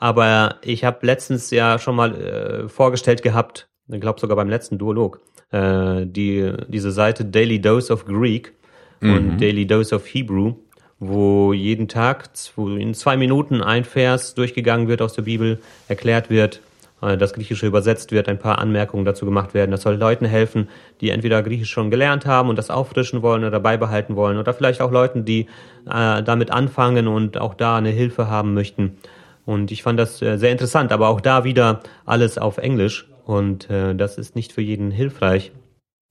[0.00, 4.78] Aber ich habe letztens ja schon mal äh, vorgestellt gehabt, ich glaube sogar beim letzten
[4.78, 8.52] Duolog, äh, die, diese Seite Daily Dose of Greek
[9.00, 9.14] mhm.
[9.14, 10.54] und Daily Dose of Hebrew,
[10.98, 16.30] wo jeden Tag wo in zwei Minuten ein Vers durchgegangen wird aus der Bibel, erklärt
[16.30, 16.60] wird,
[17.02, 19.70] äh, das Griechische übersetzt wird, ein paar Anmerkungen dazu gemacht werden.
[19.70, 20.68] Das soll Leuten helfen,
[21.00, 24.80] die entweder Griechisch schon gelernt haben und das auffrischen wollen oder beibehalten wollen oder vielleicht
[24.80, 25.46] auch Leuten, die
[25.90, 28.96] äh, damit anfangen und auch da eine Hilfe haben möchten.
[29.44, 33.08] Und ich fand das äh, sehr interessant, aber auch da wieder alles auf Englisch.
[33.24, 35.52] Und äh, das ist nicht für jeden hilfreich.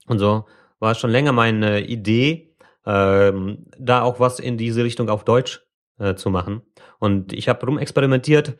[0.08, 0.46] Und so
[0.80, 5.62] war schon länger meine Idee, ähm, da auch was in diese Richtung auf Deutsch
[6.00, 6.62] äh, zu machen.
[7.00, 8.58] Und ich habe rumexperimentiert.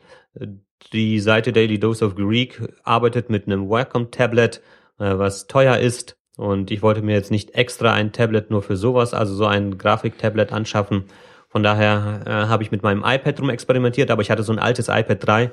[0.92, 4.62] Die Seite Daily Dose of Greek arbeitet mit einem Wacom-Tablet,
[4.98, 6.16] äh, was teuer ist.
[6.36, 9.76] Und ich wollte mir jetzt nicht extra ein Tablet nur für sowas, also so ein
[9.76, 11.04] Grafiktablet anschaffen.
[11.48, 14.88] Von daher äh, habe ich mit meinem iPad rumexperimentiert, aber ich hatte so ein altes
[14.88, 15.52] iPad 3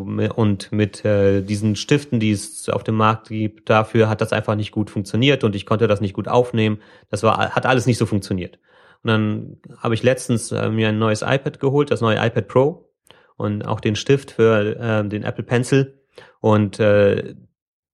[0.00, 4.54] und mit äh, diesen Stiften, die es auf dem Markt gibt, dafür hat das einfach
[4.54, 6.80] nicht gut funktioniert und ich konnte das nicht gut aufnehmen.
[7.10, 8.58] Das war hat alles nicht so funktioniert.
[9.02, 12.92] Und dann habe ich letztens äh, mir ein neues iPad geholt, das neue iPad Pro
[13.36, 16.00] und auch den Stift für äh, den Apple Pencil
[16.40, 17.34] und äh,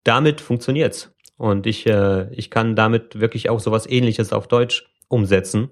[0.05, 1.15] damit funktioniert's.
[1.37, 5.71] Und ich, äh, ich kann damit wirklich auch sowas ähnliches auf Deutsch umsetzen.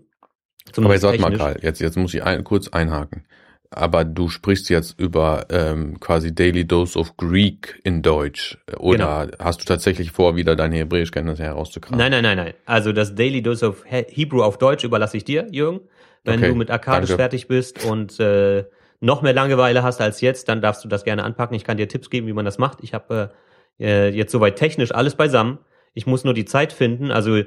[0.76, 3.26] Aber jetzt sag mal, Karl, jetzt, jetzt muss ich ein, kurz einhaken.
[3.70, 8.58] Aber du sprichst jetzt über ähm, quasi Daily Dose of Greek in Deutsch.
[8.78, 9.44] Oder genau.
[9.44, 11.98] hast du tatsächlich vor, wieder deine Hebräischkenntnisse herauszukramen?
[11.98, 12.54] Nein, nein, nein, nein.
[12.64, 15.80] Also das Daily Dose of Hebrew auf Deutsch überlasse ich dir, Jürgen.
[16.24, 18.64] Wenn okay, du mit Akkadisch fertig bist und äh,
[19.00, 21.54] noch mehr Langeweile hast als jetzt, dann darfst du das gerne anpacken.
[21.54, 22.78] Ich kann dir Tipps geben, wie man das macht.
[22.82, 23.32] Ich habe
[23.78, 25.58] äh, jetzt soweit technisch alles beisammen.
[25.94, 27.10] Ich muss nur die Zeit finden.
[27.10, 27.42] Also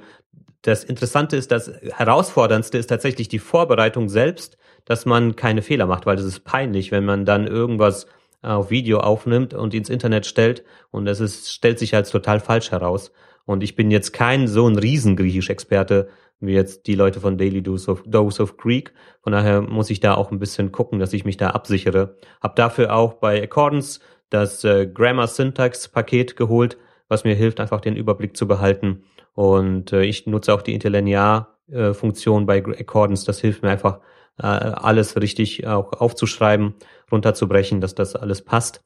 [0.62, 4.58] das Interessante ist, das Herausforderndste ist tatsächlich die Vorbereitung selbst,
[4.90, 8.08] dass man keine Fehler macht, weil das ist peinlich, wenn man dann irgendwas
[8.42, 12.72] auf Video aufnimmt und ins Internet stellt und es ist, stellt sich als total falsch
[12.72, 13.12] heraus.
[13.46, 17.92] Und ich bin jetzt kein so ein Riesengriechisch-Experte wie jetzt die Leute von Daily Dose
[17.92, 18.94] of, Dose of Greek.
[19.22, 22.16] Von daher muss ich da auch ein bisschen gucken, dass ich mich da absichere.
[22.42, 24.00] Hab dafür auch bei Accordance
[24.32, 26.78] das äh, Grammar Syntax Paket geholt,
[27.10, 29.04] was mir hilft, einfach den Überblick zu behalten.
[29.34, 33.26] Und äh, ich nutze auch die Interlinear-Funktion äh, bei Accordance.
[33.26, 34.00] Das hilft mir einfach,
[34.40, 36.76] äh, alles richtig auch aufzuschreiben,
[37.12, 38.84] runterzubrechen, dass das alles passt.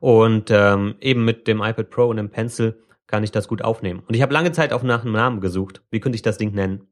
[0.00, 4.02] Und ähm, eben mit dem iPad Pro und dem Pencil kann ich das gut aufnehmen.
[4.06, 5.82] Und ich habe lange Zeit auch nach einem Namen gesucht.
[5.90, 6.88] Wie könnte ich das Ding nennen?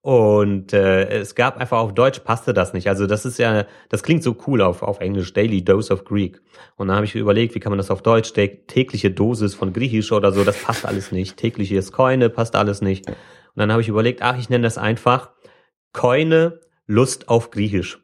[0.00, 2.88] Und äh, es gab einfach auf Deutsch passte das nicht.
[2.88, 6.40] Also das ist ja, das klingt so cool auf, auf Englisch, Daily Dose of Greek.
[6.76, 10.12] Und dann habe ich überlegt, wie kann man das auf Deutsch, tägliche Dosis von Griechisch
[10.12, 11.36] oder so, das passt alles nicht.
[11.36, 13.08] Tägliches Koine passt alles nicht.
[13.08, 13.16] Und
[13.56, 15.30] dann habe ich überlegt, ach, ich nenne das einfach
[15.92, 18.02] Koine Lust auf Griechisch.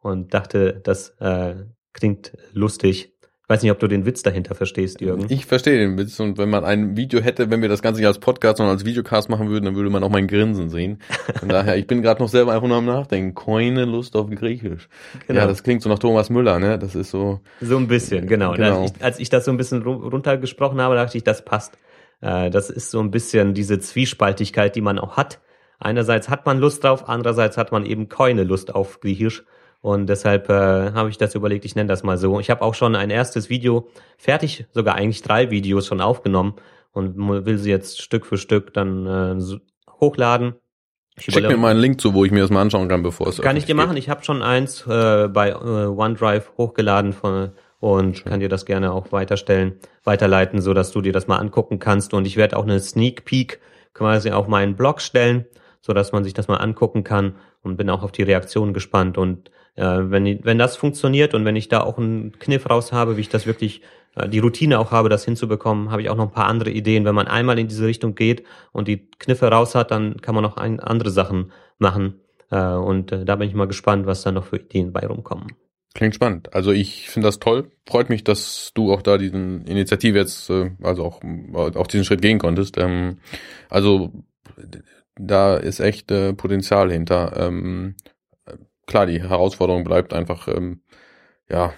[0.00, 1.54] Und dachte, das äh,
[1.94, 3.12] klingt lustig.
[3.22, 5.26] Ich weiß nicht, ob du den Witz dahinter verstehst, Jürgen.
[5.28, 8.08] Ich verstehe den Witz und wenn man ein Video hätte, wenn wir das Ganze nicht
[8.08, 10.98] als Podcast, sondern als Videocast machen würden, dann würde man auch mein Grinsen sehen.
[11.38, 13.34] Von daher, ich bin gerade noch selber einfach nur am Nachdenken.
[13.34, 14.88] Koine Lust auf Griechisch.
[15.28, 15.40] Genau.
[15.40, 16.76] Ja, das klingt so nach Thomas Müller, ne?
[16.76, 17.40] Das ist so.
[17.60, 18.54] So ein bisschen, genau.
[18.54, 18.82] genau.
[18.82, 21.78] Als, ich, als ich das so ein bisschen runtergesprochen habe, dachte ich, das passt.
[22.20, 25.40] Äh, das ist so ein bisschen diese Zwiespaltigkeit, die man auch hat.
[25.78, 29.44] Einerseits hat man Lust drauf, andererseits hat man eben keine Lust auf Griechisch.
[29.80, 32.40] Und deshalb äh, habe ich das überlegt, ich nenne das mal so.
[32.40, 36.54] Ich habe auch schon ein erstes Video fertig, sogar eigentlich drei Videos schon aufgenommen
[36.92, 39.58] und will sie jetzt Stück für Stück dann äh,
[40.00, 40.54] hochladen.
[41.18, 43.28] Ich Schick mir mal einen Link zu, wo ich mir das mal anschauen kann, bevor
[43.28, 43.96] es Kann ich dir machen.
[43.96, 48.30] Ich habe schon eins äh, bei äh, OneDrive hochgeladen von, und Schön.
[48.30, 52.12] kann dir das gerne auch weiterstellen, weiterleiten, so dass du dir das mal angucken kannst.
[52.12, 53.60] Und ich werde auch eine Sneak Peek
[53.94, 55.46] quasi auf meinen Blog stellen,
[55.86, 59.16] so dass man sich das mal angucken kann und bin auch auf die Reaktion gespannt.
[59.16, 63.16] Und äh, wenn, wenn das funktioniert und wenn ich da auch einen Kniff raus habe,
[63.16, 63.82] wie ich das wirklich,
[64.16, 67.04] äh, die Routine auch habe, das hinzubekommen, habe ich auch noch ein paar andere Ideen.
[67.04, 70.42] Wenn man einmal in diese Richtung geht und die Kniffe raus hat, dann kann man
[70.42, 72.20] noch andere Sachen machen.
[72.50, 75.52] Äh, und äh, da bin ich mal gespannt, was da noch für Ideen bei rumkommen.
[75.94, 76.52] Klingt spannend.
[76.52, 77.70] Also ich finde das toll.
[77.88, 80.50] Freut mich, dass du auch da diesen Initiative jetzt,
[80.82, 81.22] also auch,
[81.54, 82.76] auch diesen Schritt gehen konntest.
[82.76, 83.18] Ähm,
[83.70, 84.10] also
[85.18, 87.32] da ist echt äh, Potenzial hinter.
[87.36, 87.94] Ähm,
[88.86, 90.80] klar, die Herausforderung bleibt einfach, ähm,
[91.50, 91.72] ja,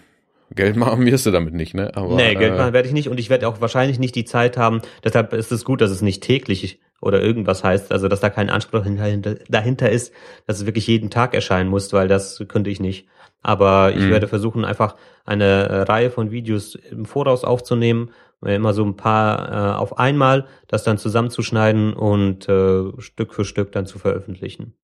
[0.55, 1.93] Geld machen wirst du damit nicht, ne?
[1.95, 4.25] Aber, nee, Geld äh, machen werde ich nicht und ich werde auch wahrscheinlich nicht die
[4.25, 4.83] Zeit haben.
[5.05, 8.51] Deshalb ist es gut, dass es nicht täglich oder irgendwas heißt, also dass da kein
[8.51, 10.13] Anspruch dahinter, dahinter ist,
[10.47, 13.07] dass es wirklich jeden Tag erscheinen muss, weil das könnte ich nicht.
[13.41, 14.11] Aber ich mhm.
[14.11, 18.11] werde versuchen, einfach eine Reihe von Videos im Voraus aufzunehmen,
[18.43, 23.73] immer so ein paar äh, auf einmal, das dann zusammenzuschneiden und äh, Stück für Stück
[23.73, 24.75] dann zu veröffentlichen.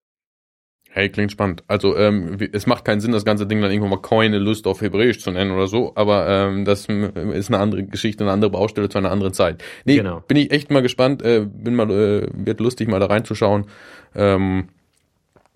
[0.91, 1.65] Hey, klingt spannend.
[1.67, 4.81] Also ähm, es macht keinen Sinn, das ganze Ding dann irgendwo mal Coine Lust auf
[4.81, 8.89] Hebräisch zu nennen oder so, aber ähm, das ist eine andere Geschichte, eine andere Baustelle
[8.89, 9.65] zu einer anderen Zeit.
[9.85, 10.21] Nee, genau.
[10.21, 13.67] bin ich echt mal gespannt, äh, bin mal, äh, wird lustig mal da reinzuschauen.
[14.15, 14.69] Ähm,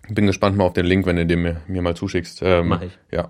[0.09, 2.41] bin gespannt mal auf den Link, wenn du den mir, mir mal zuschickst.
[2.43, 2.97] Ähm, Mach ich.
[3.09, 3.29] Ja.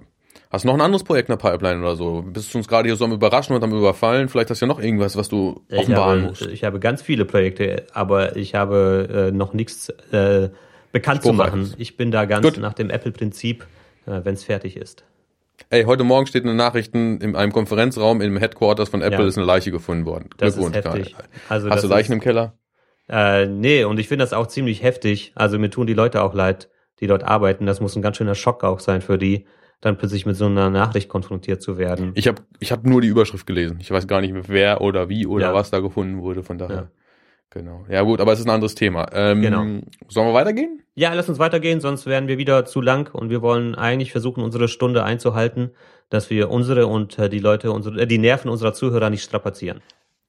[0.52, 2.24] Hast du noch ein anderes Projekt in der Pipeline oder so?
[2.24, 4.30] Bist du uns gerade hier so am Überraschen und am Überfallen?
[4.30, 6.48] Vielleicht hast du ja noch irgendwas, was du offenbaren musst.
[6.48, 10.50] Ich habe ganz viele Projekte, aber ich habe äh, noch nichts äh,
[10.92, 11.76] bekannt zu machen.
[11.78, 12.58] Ich bin da ganz Gut.
[12.58, 13.68] nach dem Apple-Prinzip,
[14.08, 15.04] äh, wenn es fertig ist.
[15.70, 19.28] Ey, heute Morgen steht eine Nachrichten in einem Konferenzraum im Headquarters von Apple ja.
[19.28, 20.30] ist eine Leiche gefunden worden.
[20.38, 21.16] Das ist heftig.
[21.48, 22.54] Also Hast du Leichen ist, im Keller?
[23.08, 25.32] Äh, nee, und ich finde das auch ziemlich heftig.
[25.36, 26.70] Also mir tun die Leute auch leid,
[27.02, 27.68] die dort arbeiten.
[27.68, 29.46] Das muss ein ganz schöner Schock auch sein für die,
[29.82, 32.12] dann plötzlich mit so einer Nachricht konfrontiert zu werden.
[32.16, 33.78] Ich habe ich hab nur die Überschrift gelesen.
[33.80, 35.54] Ich weiß gar nicht wer oder wie oder ja.
[35.54, 36.44] was da gefunden wurde.
[36.44, 36.76] Von daher.
[36.76, 36.88] Ja.
[37.52, 37.86] Genau.
[37.90, 39.08] Ja gut, aber es ist ein anderes Thema.
[39.12, 39.62] Ähm, genau.
[40.08, 40.84] Sollen wir weitergehen?
[40.94, 44.44] Ja, lass uns weitergehen, sonst werden wir wieder zu lang und wir wollen eigentlich versuchen,
[44.44, 45.72] unsere Stunde einzuhalten,
[46.10, 49.82] dass wir unsere und äh, die Leute, unsere, äh, die Nerven unserer Zuhörer nicht strapazieren.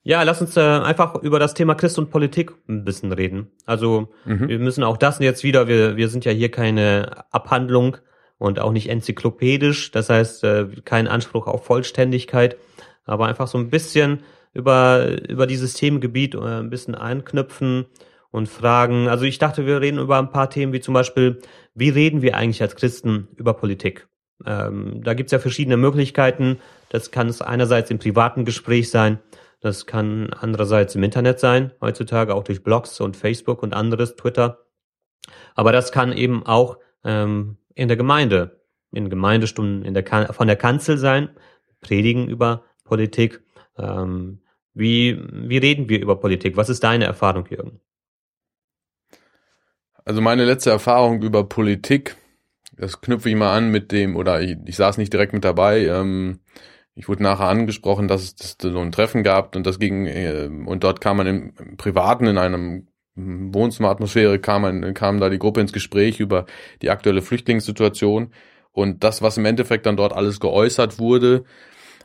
[0.03, 3.51] Ja, lass uns äh, einfach über das Thema Christ und Politik ein bisschen reden.
[3.67, 4.49] Also mhm.
[4.49, 7.99] wir müssen auch das jetzt wieder, wir, wir sind ja hier keine Abhandlung
[8.41, 12.57] und auch nicht enzyklopädisch, das heißt äh, kein Anspruch auf Vollständigkeit,
[13.05, 14.21] aber einfach so ein bisschen
[14.55, 17.85] über, über dieses Themengebiet äh, ein bisschen einknüpfen
[18.31, 19.09] und fragen.
[19.09, 21.41] Also ich dachte, wir reden über ein paar Themen wie zum Beispiel,
[21.75, 24.09] wie reden wir eigentlich als Christen über Politik?
[24.47, 26.61] Ähm, da gibt's ja verschiedene Möglichkeiten.
[26.89, 29.19] Das kann es einerseits im privaten Gespräch sein,
[29.61, 34.65] das kann andererseits im Internet sein, heutzutage auch durch Blogs und Facebook und anderes, Twitter.
[35.55, 38.61] Aber das kann eben auch ähm, in der Gemeinde,
[38.93, 41.31] in Gemeindestunden in der kan von der Kanzel sein,
[41.81, 43.41] predigen über Politik.
[43.79, 44.43] Ähm,
[44.75, 46.59] wie, wie reden wir über Politik?
[46.59, 47.81] Was ist deine Erfahrung, Jürgen?
[50.05, 52.17] Also meine letzte Erfahrung über Politik,
[52.77, 55.87] das knüpfe ich mal an mit dem, oder ich, ich saß nicht direkt mit dabei,
[55.87, 56.41] ähm,
[56.95, 60.85] ich wurde nachher angesprochen, dass es so ein Treffen gab und das ging äh, und
[60.85, 62.89] dort kam man im, im Privaten in einem
[63.53, 66.47] Wohnzimmeratmosphäre kam kam da die Gruppe ins Gespräch über
[66.83, 68.33] die aktuelle Flüchtlingssituation
[68.73, 71.45] und das was im Endeffekt dann dort alles geäußert wurde,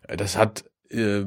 [0.08, 1.24] das hat äh,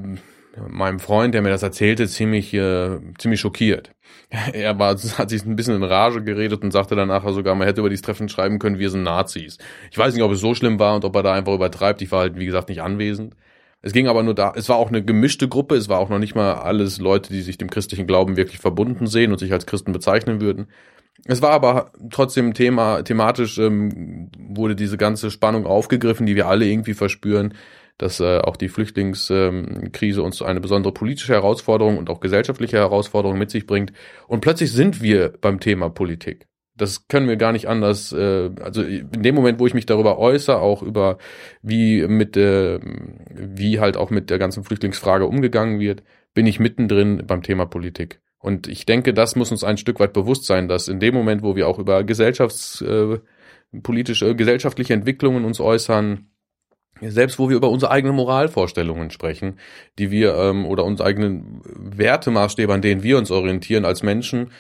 [0.69, 3.93] meinem Freund, der mir das erzählte, ziemlich äh, ziemlich schockiert.
[4.53, 7.67] Er war hat sich ein bisschen in Rage geredet und sagte dann nachher sogar, man
[7.67, 9.59] hätte über dieses Treffen schreiben können, wir sind Nazis.
[9.91, 12.03] Ich weiß nicht, ob es so schlimm war und ob er da einfach übertreibt.
[12.03, 13.35] Ich war halt wie gesagt nicht anwesend.
[13.81, 16.19] Es ging aber nur da, es war auch eine gemischte Gruppe, es war auch noch
[16.19, 19.67] nicht mal alles Leute, die sich dem christlichen Glauben wirklich verbunden sehen und sich als
[19.67, 20.67] Christen bezeichnen würden.
[21.27, 26.67] Es war aber trotzdem Thema, thematisch ähm, wurde diese ganze Spannung aufgegriffen, die wir alle
[26.67, 27.55] irgendwie verspüren,
[27.99, 33.51] dass äh, auch die Flüchtlingskrise uns eine besondere politische Herausforderung und auch gesellschaftliche Herausforderung mit
[33.51, 33.93] sich bringt.
[34.29, 36.47] Und plötzlich sind wir beim Thema Politik
[36.79, 38.13] das können wir gar nicht anders.
[38.13, 41.19] Äh, also in dem Moment, wo ich mich darüber äußere, auch über
[41.63, 42.79] wie mit äh,
[43.31, 46.03] wie halt auch mit der ganzen Flüchtlingsfrage umgegangen wird,
[46.35, 48.21] bin ich mittendrin beim Thema Politik.
[48.39, 51.43] Und ich denke, das muss uns ein Stück weit bewusst sein, dass in dem Moment,
[51.43, 56.29] wo wir auch über gesellschaftspolitische, äh, gesellschaftliche Entwicklungen uns äußern,
[57.01, 59.59] selbst wo wir über unsere eigenen Moralvorstellungen sprechen,
[59.99, 64.51] die wir ähm, oder unsere eigenen Wertemaßstäbe, an denen wir uns orientieren als Menschen,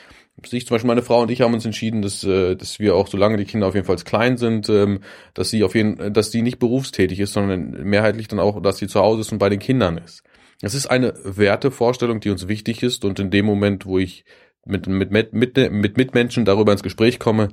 [0.46, 3.08] sich zum Beispiel meine Frau und ich haben uns entschieden, dass, äh, dass wir auch,
[3.08, 5.00] solange die Kinder auf jeden Fall klein sind, ähm,
[5.34, 8.88] dass sie auf jeden, dass sie nicht berufstätig ist, sondern mehrheitlich dann auch, dass sie
[8.88, 10.22] zu Hause ist und bei den Kindern ist.
[10.60, 14.24] Es ist eine Wertevorstellung, die uns wichtig ist und in dem Moment, wo ich
[14.64, 17.48] mit, mit, mit, mit, mit Mitmenschen darüber ins Gespräch komme,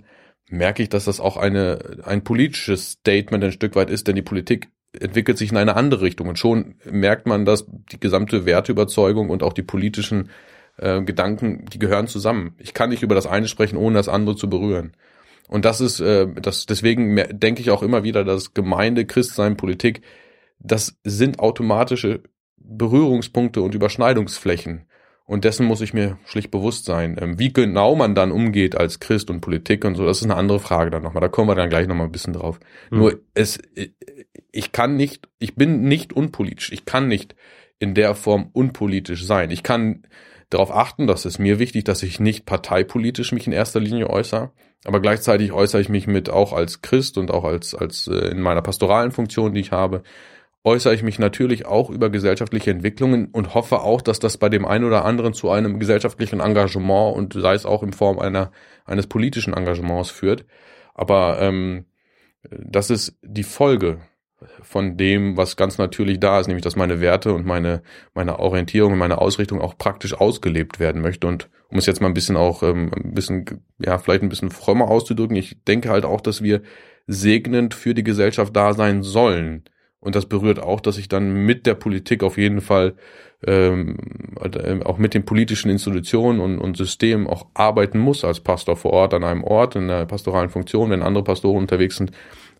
[0.50, 4.21] merke ich, dass das auch eine, ein politisches Statement ein Stück weit ist, denn die
[4.21, 4.69] Politik
[5.00, 9.43] entwickelt sich in eine andere Richtung und schon merkt man, dass die gesamte Werteüberzeugung und
[9.43, 10.30] auch die politischen
[10.77, 12.55] äh, Gedanken, die gehören zusammen.
[12.57, 14.93] Ich kann nicht über das eine sprechen, ohne das andere zu berühren.
[15.47, 20.01] Und das ist, äh, das, deswegen denke ich auch immer wieder, dass Gemeinde, Christsein, Politik,
[20.59, 22.23] das sind automatische
[22.57, 24.85] Berührungspunkte und Überschneidungsflächen.
[25.27, 27.17] Und dessen muss ich mir schlicht bewusst sein.
[27.19, 30.35] Ähm, wie genau man dann umgeht als Christ und Politik und so, das ist eine
[30.35, 31.21] andere Frage dann nochmal.
[31.21, 32.59] Da kommen wir dann gleich nochmal ein bisschen drauf.
[32.91, 32.97] Mhm.
[32.97, 33.59] Nur es,
[34.51, 36.71] ich kann nicht, ich bin nicht unpolitisch.
[36.71, 37.35] Ich kann nicht
[37.79, 39.49] in der Form unpolitisch sein.
[39.49, 40.03] Ich kann
[40.49, 44.51] darauf achten, das ist mir wichtig, dass ich nicht parteipolitisch mich in erster Linie äußere,
[44.86, 48.41] aber gleichzeitig äußere ich mich mit auch als Christ und auch als, als äh, in
[48.41, 50.03] meiner pastoralen Funktion, die ich habe,
[50.63, 54.65] äußere ich mich natürlich auch über gesellschaftliche Entwicklungen und hoffe auch, dass das bei dem
[54.65, 58.51] einen oder anderen zu einem gesellschaftlichen Engagement und sei es auch in Form einer,
[58.84, 60.45] eines politischen Engagements führt.
[60.95, 61.86] Aber ähm,
[62.49, 63.99] das ist die Folge
[64.62, 67.82] von dem, was ganz natürlich da ist, nämlich dass meine Werte und meine,
[68.13, 71.28] meine Orientierung und meine Ausrichtung auch praktisch ausgelebt werden möchte.
[71.28, 74.52] Und um es jetzt mal ein bisschen auch ähm, ein bisschen, ja, vielleicht ein bisschen
[74.52, 76.62] frömmer auszudrücken, ich denke halt auch, dass wir
[77.08, 79.63] segnend für die Gesellschaft da sein sollen.
[80.00, 82.95] Und das berührt auch, dass ich dann mit der Politik auf jeden Fall
[83.48, 83.98] ähm,
[84.39, 88.91] äh, auch mit den politischen Institutionen und, und Systemen auch arbeiten muss als Pastor vor
[88.91, 92.12] Ort an einem Ort in der pastoralen Funktion, wenn andere Pastoren unterwegs sind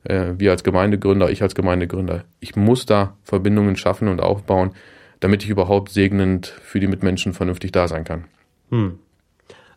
[0.06, 2.24] äh, wir als Gemeindegründer, ich als Gemeindegründer.
[2.40, 4.72] Ich muss da Verbindungen schaffen und aufbauen,
[5.20, 8.26] damit ich überhaupt segnend für die Mitmenschen vernünftig da sein kann.
[8.70, 9.00] Hm.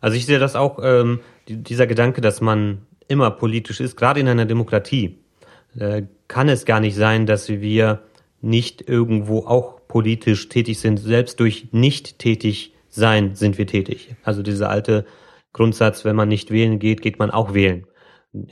[0.00, 4.28] Also ich sehe das auch, ähm, dieser Gedanke, dass man immer politisch ist, gerade in
[4.28, 5.18] einer Demokratie,
[5.78, 8.02] äh, kann es gar nicht sein, dass wir
[8.40, 10.98] nicht irgendwo auch politisch tätig sind.
[10.98, 14.14] Selbst durch nicht tätig sein sind wir tätig.
[14.22, 15.06] Also dieser alte
[15.52, 17.86] Grundsatz, wenn man nicht wählen geht, geht man auch wählen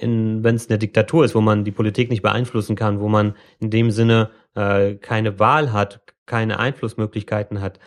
[0.01, 3.70] wenn es eine Diktatur ist, wo man die Politik nicht beeinflussen kann, wo man in
[3.70, 7.79] dem Sinne äh, keine Wahl hat, keine Einflussmöglichkeiten hat.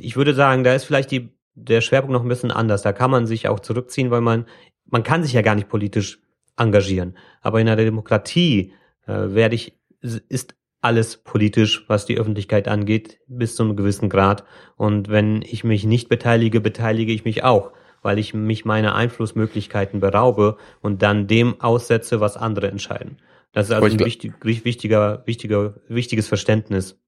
[0.00, 2.82] Ich würde sagen, da ist vielleicht die, der Schwerpunkt noch ein bisschen anders.
[2.82, 4.46] Da kann man sich auch zurückziehen, weil man,
[4.86, 6.20] man kann sich ja gar nicht politisch
[6.56, 7.16] engagieren.
[7.40, 8.72] Aber in einer Demokratie
[9.06, 14.44] äh, werde ich, ist alles politisch, was die Öffentlichkeit angeht, bis zu einem gewissen Grad.
[14.76, 17.72] Und wenn ich mich nicht beteilige, beteilige ich mich auch,
[18.08, 23.18] weil ich mich meiner Einflussmöglichkeiten beraube und dann dem aussetze, was andere entscheiden.
[23.52, 26.98] Das ist also ein wichtig, wichtiger, wichtiger, wichtiges Verständnis.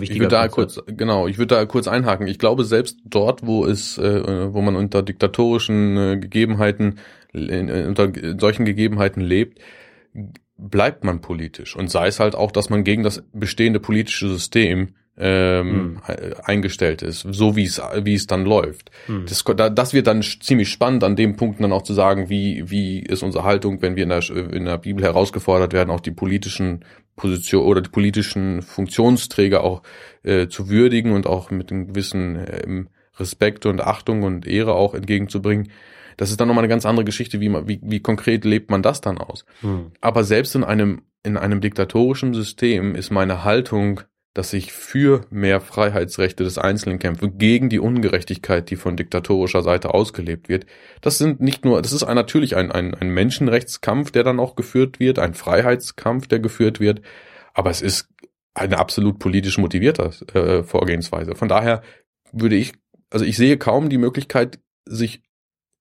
[0.00, 2.28] Ich würde da kurz, genau, ich würde da kurz einhaken.
[2.28, 6.98] Ich glaube, selbst dort, wo es, äh, wo man unter diktatorischen äh, Gegebenheiten,
[7.34, 9.58] äh, unter solchen Gegebenheiten lebt,
[10.56, 11.76] bleibt man politisch.
[11.76, 16.34] Und sei es halt auch, dass man gegen das bestehende politische System ähm, hm.
[16.42, 18.90] eingestellt ist, so wie es wie es dann läuft.
[19.06, 19.24] Hm.
[19.26, 22.98] Das, das wird dann ziemlich spannend an dem Punkt dann auch zu sagen, wie wie
[22.98, 26.84] ist unsere Haltung, wenn wir in der in der Bibel herausgefordert werden, auch die politischen
[27.14, 29.82] Position oder die politischen Funktionsträger auch
[30.24, 32.88] äh, zu würdigen und auch mit einem gewissen ähm,
[33.20, 35.68] Respekt und Achtung und Ehre auch entgegenzubringen.
[36.16, 38.82] Das ist dann nochmal eine ganz andere Geschichte, wie, man, wie, wie konkret lebt man
[38.82, 39.44] das dann aus.
[39.60, 39.92] Hm.
[40.00, 44.00] Aber selbst in einem, in einem diktatorischen System ist meine Haltung,
[44.34, 49.92] dass ich für mehr Freiheitsrechte des Einzelnen kämpfe, gegen die Ungerechtigkeit, die von diktatorischer Seite
[49.92, 50.66] ausgelebt wird.
[51.02, 54.56] Das sind nicht nur, das ist ein, natürlich ein, ein, ein Menschenrechtskampf, der dann auch
[54.56, 57.02] geführt wird, ein Freiheitskampf, der geführt wird,
[57.52, 58.08] aber es ist
[58.54, 61.34] eine absolut politisch motivierte äh, Vorgehensweise.
[61.34, 61.82] Von daher
[62.32, 62.72] würde ich,
[63.10, 65.22] also ich sehe kaum die Möglichkeit, sich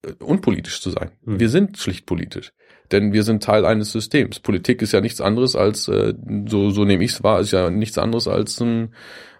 [0.05, 1.11] äh, unpolitisch zu sein.
[1.25, 1.39] Hm.
[1.39, 2.53] Wir sind schlicht politisch,
[2.91, 4.39] denn wir sind Teil eines Systems.
[4.39, 6.13] Politik ist ja nichts anderes als, äh,
[6.47, 8.93] so, so nehme ich es wahr, ist ja nichts anderes als ein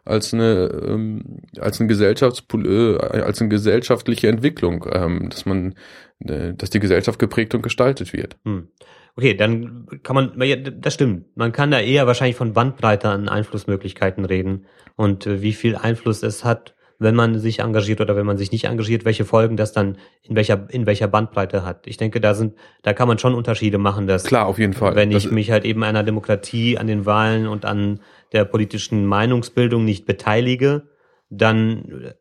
[0.04, 5.76] als eine ähm, als eine Gesellschafts äh, als eine gesellschaftliche Entwicklung, ähm, dass man
[6.26, 8.38] äh, dass die Gesellschaft geprägt und gestaltet wird.
[8.44, 8.70] Hm.
[9.16, 11.26] Okay, dann kann man, das stimmt.
[11.36, 16.24] Man kann da eher wahrscheinlich von Bandbreite an Einflussmöglichkeiten reden und äh, wie viel Einfluss
[16.24, 19.74] es hat, wenn man sich engagiert oder wenn man sich nicht engagiert, welche Folgen das
[19.74, 21.88] dann in welcher in welcher Bandbreite hat.
[21.88, 24.96] Ich denke, da sind da kann man schon Unterschiede machen, dass klar auf jeden Fall,
[24.96, 28.02] wenn ich das mich halt eben einer Demokratie an den Wahlen und an
[28.34, 30.84] der politischen Meinungsbildung nicht beteilige,
[31.30, 32.14] dann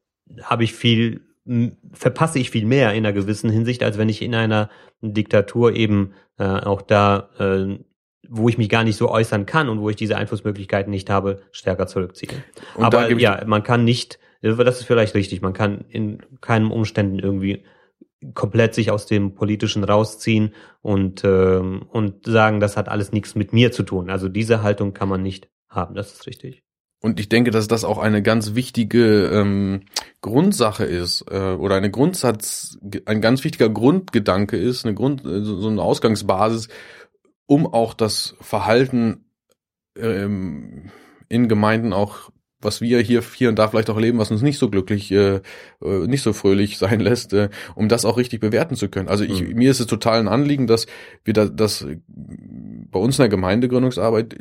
[0.42, 1.20] habe ich viel
[1.92, 4.70] verpasse ich viel mehr in einer gewissen Hinsicht, als wenn ich in einer
[5.02, 7.78] Diktatur eben äh, auch da äh,
[8.32, 11.42] wo ich mich gar nicht so äußern kann und wo ich diese Einflussmöglichkeiten nicht habe,
[11.50, 12.44] stärker zurückziehe.
[12.76, 15.42] Und Aber ja, man kann nicht das ist vielleicht richtig.
[15.42, 17.64] Man kann in keinem Umständen irgendwie
[18.34, 23.52] komplett sich aus dem Politischen rausziehen und, ähm, und sagen, das hat alles nichts mit
[23.52, 24.10] mir zu tun.
[24.10, 26.62] Also diese Haltung kann man nicht haben, das ist richtig.
[27.02, 29.84] Und ich denke, dass das auch eine ganz wichtige ähm,
[30.20, 35.80] Grundsache ist äh, oder eine Grundsatz, ein ganz wichtiger Grundgedanke ist, eine Grund, so eine
[35.80, 36.68] Ausgangsbasis,
[37.46, 39.24] um auch das Verhalten
[39.96, 40.90] ähm,
[41.30, 44.58] in Gemeinden auch was wir hier hier und da vielleicht auch erleben, was uns nicht
[44.58, 45.40] so glücklich, äh,
[45.82, 49.08] äh, nicht so fröhlich sein lässt, äh, um das auch richtig bewerten zu können.
[49.08, 49.54] Also ich, mhm.
[49.54, 50.86] mir ist es total ein Anliegen, dass
[51.24, 54.36] wir da, dass bei uns in der Gemeindegründungsarbeit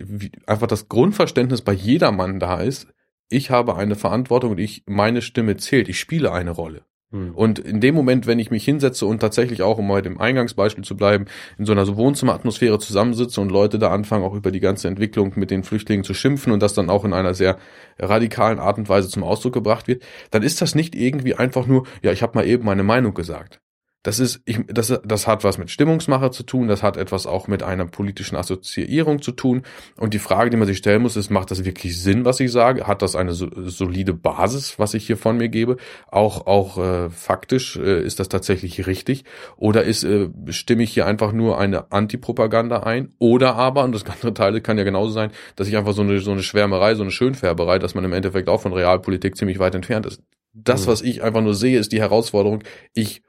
[0.46, 2.88] einfach das Grundverständnis bei jedermann da ist.
[3.30, 5.88] Ich habe eine Verantwortung und ich meine Stimme zählt.
[5.88, 6.84] Ich spiele eine Rolle.
[7.12, 7.34] Hm.
[7.34, 10.84] Und in dem Moment, wenn ich mich hinsetze und tatsächlich auch, um bei dem Eingangsbeispiel
[10.84, 11.26] zu bleiben,
[11.58, 15.50] in so einer Wohnzimmeratmosphäre zusammensitze und Leute da anfangen, auch über die ganze Entwicklung mit
[15.50, 17.58] den Flüchtlingen zu schimpfen und das dann auch in einer sehr
[17.98, 21.88] radikalen Art und Weise zum Ausdruck gebracht wird, dann ist das nicht irgendwie einfach nur,
[22.04, 23.60] ja, ich habe mal eben meine Meinung gesagt.
[24.02, 27.50] Das ist, ich, das, das hat was mit Stimmungsmacher zu tun, das hat etwas auch
[27.50, 29.64] mit einer politischen Assoziierung zu tun.
[29.98, 32.50] Und die Frage, die man sich stellen muss, ist, macht das wirklich Sinn, was ich
[32.50, 32.88] sage?
[32.88, 35.76] Hat das eine so, solide Basis, was ich hier von mir gebe?
[36.08, 39.26] Auch, auch äh, faktisch äh, ist das tatsächlich richtig?
[39.58, 43.14] Oder ist, äh, stimme ich hier einfach nur eine Antipropaganda ein?
[43.20, 46.20] Oder aber, und das andere Teil kann ja genauso sein, dass ich einfach so eine,
[46.20, 49.76] so eine Schwärmerei, so eine Schönfärberei, dass man im Endeffekt auch von Realpolitik ziemlich weit
[49.76, 50.22] entfernt ist.
[50.54, 50.92] Das, mhm.
[50.92, 53.22] was ich einfach nur sehe, ist die Herausforderung, ich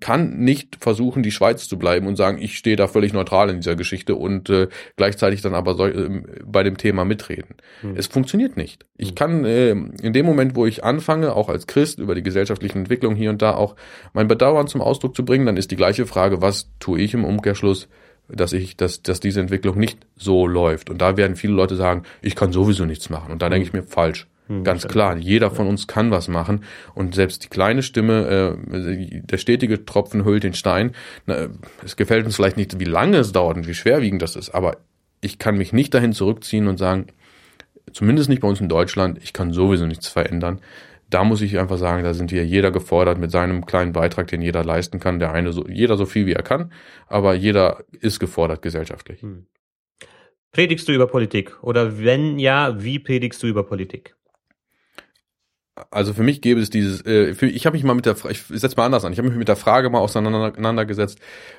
[0.00, 3.56] kann nicht versuchen, die Schweiz zu bleiben und sagen, ich stehe da völlig neutral in
[3.56, 7.54] dieser Geschichte und äh, gleichzeitig dann aber so, äh, bei dem Thema mitreden.
[7.82, 7.94] Hm.
[7.96, 8.86] Es funktioniert nicht.
[8.96, 9.14] Ich hm.
[9.14, 13.16] kann äh, in dem Moment, wo ich anfange, auch als Christ über die gesellschaftlichen Entwicklungen
[13.16, 13.76] hier und da auch
[14.12, 17.24] mein Bedauern zum Ausdruck zu bringen, dann ist die gleiche Frage, was tue ich im
[17.24, 17.88] Umkehrschluss,
[18.28, 20.90] dass ich, dass, dass diese Entwicklung nicht so läuft.
[20.90, 23.30] Und da werden viele Leute sagen, ich kann sowieso nichts machen.
[23.30, 23.68] Und da denke hm.
[23.68, 24.26] ich mir, falsch.
[24.48, 29.20] Hm, Ganz klar, jeder von uns kann was machen und selbst die kleine Stimme, äh,
[29.22, 30.92] der stetige Tropfen hüllt den Stein.
[31.26, 31.48] Na,
[31.84, 34.78] es gefällt uns vielleicht nicht, wie lange es dauert und wie schwerwiegend das ist, aber
[35.20, 37.06] ich kann mich nicht dahin zurückziehen und sagen,
[37.92, 40.60] zumindest nicht bei uns in Deutschland, ich kann sowieso nichts verändern.
[41.10, 44.42] da muss ich einfach sagen, da sind wir jeder gefordert mit seinem kleinen Beitrag, den
[44.42, 45.18] jeder leisten kann.
[45.18, 46.72] Der eine so, jeder so viel wie er kann,
[47.06, 49.22] aber jeder ist gefordert gesellschaftlich.
[49.22, 49.46] Hm.
[50.52, 51.62] Predigst du über Politik?
[51.62, 54.16] Oder wenn ja, wie predigst du über Politik?
[55.90, 58.42] Also für mich gäbe es dieses, äh, für, ich habe mich mal mit der, ich
[58.48, 61.18] setze mal anders an, ich habe mich mit der Frage mal auseinandergesetzt,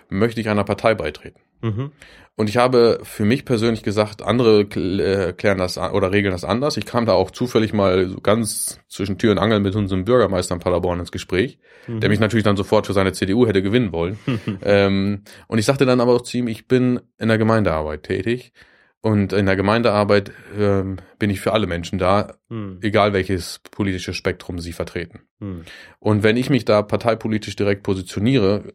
[0.09, 1.39] möchte ich einer Partei beitreten?
[1.61, 1.91] Mhm.
[2.35, 6.77] Und ich habe für mich persönlich gesagt, andere äh, klären das oder regeln das anders.
[6.77, 10.55] Ich kam da auch zufällig mal so ganz zwischen Tür und Angel mit unserem Bürgermeister
[10.55, 11.99] in Paderborn ins Gespräch, mhm.
[11.99, 14.17] der mich natürlich dann sofort für seine CDU hätte gewinnen wollen.
[14.63, 18.53] ähm, und ich sagte dann aber auch zu ihm, ich bin in der Gemeindearbeit tätig
[19.01, 22.79] und in der Gemeindearbeit ähm, bin ich für alle Menschen da, hm.
[22.81, 25.21] egal welches politische Spektrum sie vertreten.
[25.39, 25.63] Hm.
[25.99, 28.73] Und wenn ich mich da parteipolitisch direkt positioniere,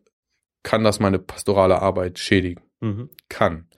[0.63, 2.63] kann das meine pastorale Arbeit schädigen.
[2.81, 3.11] Mhm.
[3.29, 3.69] Kann.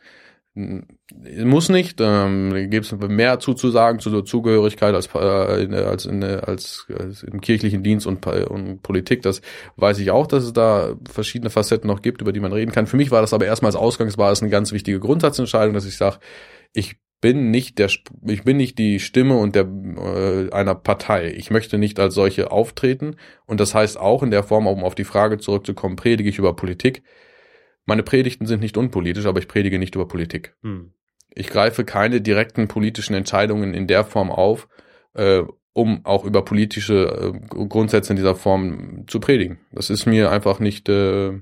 [0.56, 2.00] Muss nicht.
[2.00, 7.42] Ähm, Gibt es mehr zuzusagen zu der Zugehörigkeit als, äh, als, in, als, als im
[7.42, 9.20] kirchlichen Dienst und, und Politik.
[9.20, 9.42] Das
[9.76, 12.86] weiß ich auch, dass es da verschiedene Facetten noch gibt, über die man reden kann.
[12.86, 16.20] Für mich war das aber erstmal als Ausgangsbasis eine ganz wichtige Grundsatzentscheidung, dass ich sage,
[16.72, 17.90] ich bin nicht der,
[18.26, 21.34] ich bin nicht die Stimme und der äh, einer Partei.
[21.36, 23.16] Ich möchte nicht als solche auftreten.
[23.44, 26.56] Und das heißt auch in der Form, um auf die Frage zurückzukommen, predige ich über
[26.56, 27.02] Politik
[27.86, 30.54] meine Predigten sind nicht unpolitisch, aber ich predige nicht über Politik.
[30.62, 30.92] Hm.
[31.34, 34.68] Ich greife keine direkten politischen Entscheidungen in der Form auf,
[35.14, 39.58] äh, um auch über politische äh, Grundsätze in dieser Form zu predigen.
[39.70, 41.40] Das ist mir einfach nicht, äh,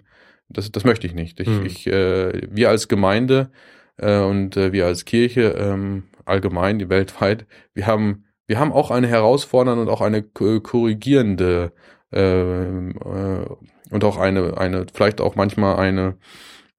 [0.48, 1.40] das, das möchte ich nicht.
[1.40, 1.66] Ich, hm.
[1.66, 3.50] ich, äh, wir als Gemeinde
[3.96, 8.90] äh, und äh, wir als Kirche ähm, allgemein, die weltweit, wir haben, wir haben auch
[8.90, 11.72] eine herausfordernde und auch eine korrigierende
[12.12, 13.46] äh, äh,
[13.94, 16.16] und auch eine, eine, vielleicht auch manchmal eine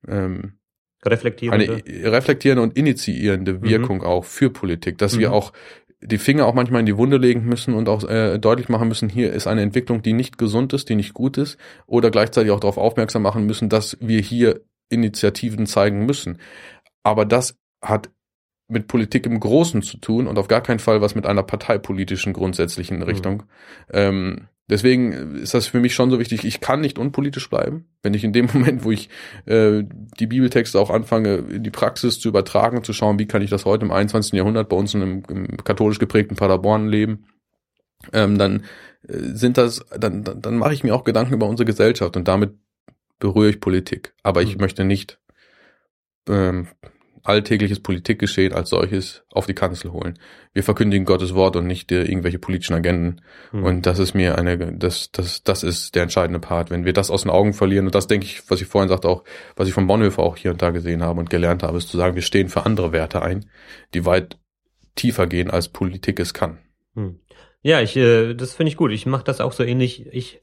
[0.05, 0.59] ähm,
[1.05, 1.81] reflektierende.
[1.85, 3.63] eine reflektierende und initiierende mhm.
[3.63, 4.03] Wirkung mhm.
[4.03, 5.19] auch für Politik, dass mhm.
[5.19, 5.53] wir auch
[6.01, 9.07] die Finger auch manchmal in die Wunde legen müssen und auch äh, deutlich machen müssen,
[9.07, 11.57] hier ist eine Entwicklung, die nicht gesund ist, die nicht gut ist,
[11.87, 14.59] oder gleichzeitig auch darauf aufmerksam machen müssen, dass wir hier
[14.89, 16.39] Initiativen zeigen müssen.
[17.01, 18.09] Aber das hat
[18.67, 22.33] mit Politik im Großen zu tun und auf gar keinen Fall was mit einer parteipolitischen
[22.33, 23.03] grundsätzlichen mhm.
[23.03, 23.35] Richtung.
[23.37, 23.93] Mhm.
[23.93, 26.43] Ähm, Deswegen ist das für mich schon so wichtig.
[26.43, 29.09] Ich kann nicht unpolitisch bleiben, wenn ich in dem Moment, wo ich
[29.45, 29.83] äh,
[30.19, 33.65] die Bibeltexte auch anfange, in die Praxis zu übertragen, zu schauen, wie kann ich das
[33.65, 34.33] heute im 21.
[34.33, 37.27] Jahrhundert bei uns in einem, im katholisch geprägten Paderborn leben,
[38.11, 38.63] ähm, dann
[39.07, 42.27] äh, sind das, dann, dann, dann mache ich mir auch Gedanken über unsere Gesellschaft und
[42.27, 42.55] damit
[43.19, 44.13] berühre ich Politik.
[44.23, 44.61] Aber ich mhm.
[44.61, 45.19] möchte nicht
[46.27, 46.67] ähm,
[47.25, 50.19] alltägliches Politikgeschehen als solches auf die Kanzel holen.
[50.53, 53.21] Wir verkündigen Gottes Wort und nicht äh, irgendwelche politischen Agenden.
[53.51, 53.63] Mhm.
[53.63, 56.69] Und das ist mir eine, das, das, das ist der entscheidende Part.
[56.69, 59.09] Wenn wir das aus den Augen verlieren, und das denke ich, was ich vorhin sagte,
[59.09, 59.23] auch,
[59.55, 61.97] was ich von Bonhoeffer auch hier und da gesehen habe und gelernt habe, ist zu
[61.97, 63.45] sagen, wir stehen für andere Werte ein,
[63.93, 64.37] die weit
[64.95, 66.59] tiefer gehen, als Politik es kann.
[66.93, 67.19] Mhm.
[67.61, 68.91] Ja, ich, äh, das finde ich gut.
[68.91, 70.05] Ich mache das auch so ähnlich.
[70.11, 70.39] Ich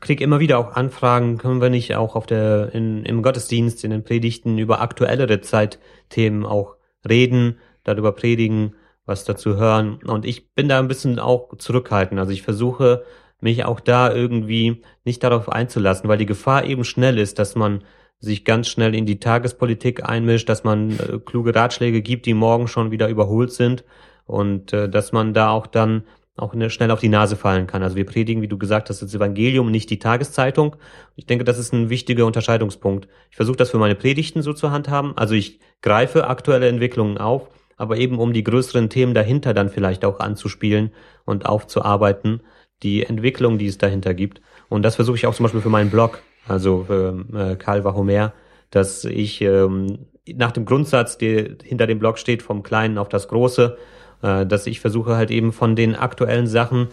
[0.00, 3.90] krieg immer wieder auch Anfragen, können wir nicht auch auf der in, im Gottesdienst, in
[3.90, 6.76] den Predigten über aktuellere Zeitthemen auch
[7.08, 8.74] reden, darüber predigen,
[9.04, 10.00] was dazu hören.
[10.04, 12.18] Und ich bin da ein bisschen auch zurückhaltend.
[12.18, 13.04] Also ich versuche
[13.40, 17.84] mich auch da irgendwie nicht darauf einzulassen, weil die Gefahr eben schnell ist, dass man
[18.18, 22.68] sich ganz schnell in die Tagespolitik einmischt, dass man äh, kluge Ratschläge gibt, die morgen
[22.68, 23.84] schon wieder überholt sind
[24.24, 26.04] und äh, dass man da auch dann
[26.36, 27.82] auch schnell auf die Nase fallen kann.
[27.82, 30.76] Also wir predigen, wie du gesagt hast, das Evangelium, nicht die Tageszeitung.
[31.14, 33.08] Ich denke, das ist ein wichtiger Unterscheidungspunkt.
[33.30, 35.16] Ich versuche das für meine Predigten so zu handhaben.
[35.16, 40.04] Also ich greife aktuelle Entwicklungen auf, aber eben um die größeren Themen dahinter dann vielleicht
[40.04, 40.92] auch anzuspielen
[41.24, 42.42] und aufzuarbeiten,
[42.82, 44.40] die Entwicklung, die es dahinter gibt.
[44.68, 48.32] Und das versuche ich auch zum Beispiel für meinen Blog, also für äh, Karl Wahomer,
[48.70, 53.28] dass ich ähm, nach dem Grundsatz, der hinter dem Blog steht, vom Kleinen auf das
[53.28, 53.76] Große,
[54.20, 56.88] dass ich versuche halt eben von den aktuellen Sachen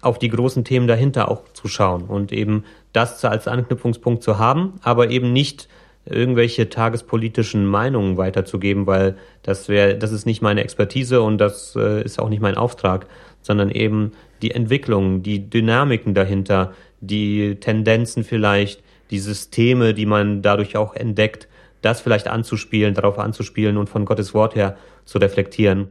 [0.00, 4.74] auf die großen Themen dahinter auch zu schauen und eben das als Anknüpfungspunkt zu haben,
[4.82, 5.68] aber eben nicht
[6.06, 12.02] irgendwelche tagespolitischen Meinungen weiterzugeben, weil das wäre, das ist nicht meine Expertise und das äh,
[12.02, 13.06] ist auch nicht mein Auftrag,
[13.40, 14.12] sondern eben
[14.42, 21.48] die Entwicklung, die Dynamiken dahinter, die Tendenzen vielleicht, die Systeme, die man dadurch auch entdeckt,
[21.80, 25.88] das vielleicht anzuspielen, darauf anzuspielen und von Gottes Wort her zu reflektieren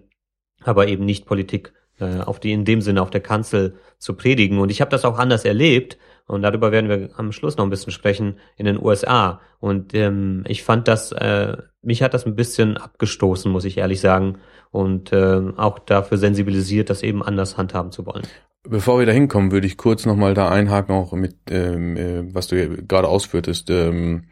[0.65, 4.59] aber eben nicht Politik äh, auf die in dem Sinne auf der Kanzel zu predigen.
[4.59, 7.69] Und ich habe das auch anders erlebt und darüber werden wir am Schluss noch ein
[7.69, 9.41] bisschen sprechen in den USA.
[9.59, 13.99] Und ähm, ich fand das, äh, mich hat das ein bisschen abgestoßen, muss ich ehrlich
[13.99, 14.39] sagen,
[14.71, 18.23] und äh, auch dafür sensibilisiert, das eben anders handhaben zu wollen.
[18.63, 22.47] Bevor wir da hinkommen, würde ich kurz nochmal da einhaken, auch mit, ähm, äh, was
[22.47, 23.69] du gerade ausführtest.
[23.69, 24.23] Ähm,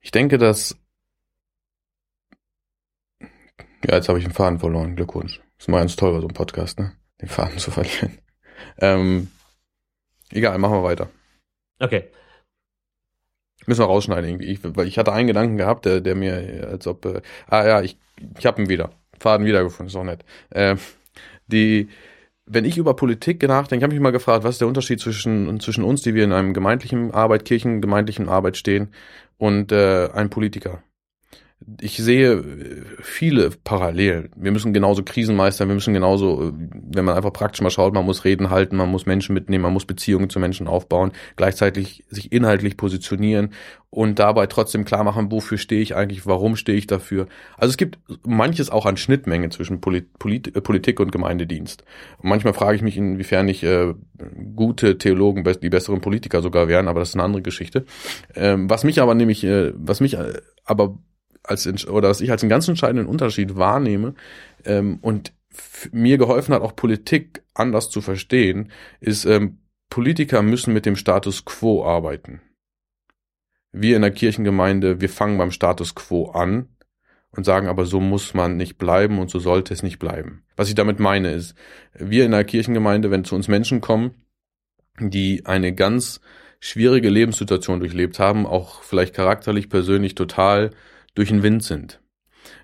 [0.00, 0.76] ich denke, dass
[3.86, 4.96] ja, jetzt habe ich den Faden verloren.
[4.96, 5.40] Glückwunsch.
[5.56, 6.92] Das ist mal ganz toll bei so einem Podcast, ne?
[7.20, 8.18] Den Faden zu verlieren.
[8.80, 9.28] Ähm,
[10.30, 11.08] egal, machen wir weiter.
[11.78, 12.10] Okay.
[13.66, 14.46] Müssen wir rausschneiden irgendwie.
[14.46, 17.82] Ich, weil ich hatte einen Gedanken gehabt, der, der mir, als ob, äh, ah ja,
[17.82, 17.98] ich,
[18.36, 18.90] ich habe ihn wieder.
[19.20, 20.24] Faden wiedergefunden, ist auch nett.
[20.50, 20.74] Äh,
[21.46, 21.88] die,
[22.46, 25.60] wenn ich über Politik nachdenke, habe ich mich mal gefragt, was ist der Unterschied zwischen,
[25.60, 28.92] zwischen uns, die wir in einem gemeindlichen Arbeit, kirchengemeindlichen Arbeit stehen,
[29.36, 30.82] und äh, einem Politiker
[31.80, 34.30] ich sehe äh, viele Parallelen.
[34.36, 37.92] Wir müssen genauso Krisen meistern, wir müssen genauso, äh, wenn man einfach praktisch mal schaut,
[37.94, 42.04] man muss Reden halten, man muss Menschen mitnehmen, man muss Beziehungen zu Menschen aufbauen, gleichzeitig
[42.08, 43.50] sich inhaltlich positionieren
[43.90, 47.26] und dabei trotzdem klar machen, wofür stehe ich eigentlich, warum stehe ich dafür.
[47.56, 51.84] Also es gibt manches auch an Schnittmenge zwischen Polit Polit äh, Politik und Gemeindedienst.
[52.18, 53.94] Und manchmal frage ich mich, inwiefern nicht äh,
[54.56, 57.84] gute Theologen die besseren Politiker sogar wären, aber das ist eine andere Geschichte.
[58.34, 60.98] Ähm, was mich aber nämlich, äh, was mich äh, aber
[61.48, 64.14] als oder was ich als einen ganz entscheidenden Unterschied wahrnehme
[64.64, 65.32] ähm, und
[65.92, 68.70] mir geholfen hat, auch Politik anders zu verstehen,
[69.00, 69.58] ist, ähm,
[69.90, 72.40] Politiker müssen mit dem Status quo arbeiten.
[73.72, 76.68] Wir in der Kirchengemeinde, wir fangen beim Status quo an
[77.30, 80.44] und sagen aber, so muss man nicht bleiben und so sollte es nicht bleiben.
[80.56, 81.54] Was ich damit meine ist,
[81.94, 84.14] wir in der Kirchengemeinde, wenn zu uns Menschen kommen,
[85.00, 86.20] die eine ganz
[86.60, 90.70] schwierige Lebenssituation durchlebt haben, auch vielleicht charakterlich, persönlich total
[91.18, 92.00] durch den Wind sind,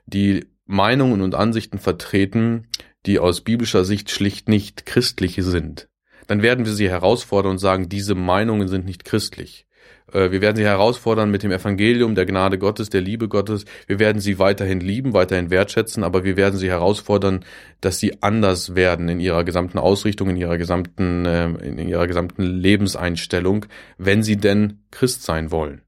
[0.07, 2.69] die Meinungen und Ansichten vertreten,
[3.05, 5.89] die aus biblischer Sicht schlicht nicht christliche sind,
[6.29, 9.67] dann werden wir sie herausfordern und sagen, diese Meinungen sind nicht christlich.
[10.13, 13.65] Äh, wir werden sie herausfordern mit dem Evangelium, der Gnade Gottes, der Liebe Gottes.
[13.89, 17.45] Wir werden sie weiterhin lieben, weiterhin wertschätzen, aber wir werden sie herausfordern,
[17.81, 22.45] dass sie anders werden in ihrer gesamten Ausrichtung, in ihrer gesamten, äh, in ihrer gesamten
[22.45, 23.67] Lebenseinstellung,
[23.99, 25.84] wenn sie denn Christ sein wollen.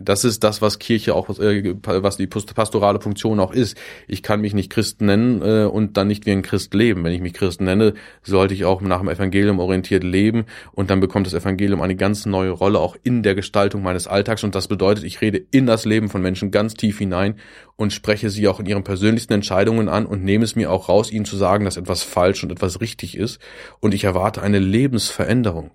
[0.00, 3.76] Das ist das, was Kirche auch, äh, was die pastorale Funktion auch ist.
[4.06, 7.04] Ich kann mich nicht Christ nennen äh, und dann nicht wie ein Christ leben.
[7.04, 11.00] Wenn ich mich Christ nenne, sollte ich auch nach dem Evangelium orientiert leben und dann
[11.00, 14.68] bekommt das Evangelium eine ganz neue Rolle auch in der Gestaltung meines Alltags und das
[14.68, 17.36] bedeutet, ich rede in das Leben von Menschen ganz tief hinein
[17.76, 21.10] und spreche sie auch in ihren persönlichsten Entscheidungen an und nehme es mir auch raus,
[21.10, 23.40] ihnen zu sagen, dass etwas falsch und etwas richtig ist
[23.80, 25.70] und ich erwarte eine Lebensveränderung.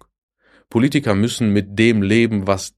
[0.73, 2.73] Politiker müssen mit dem leben, was,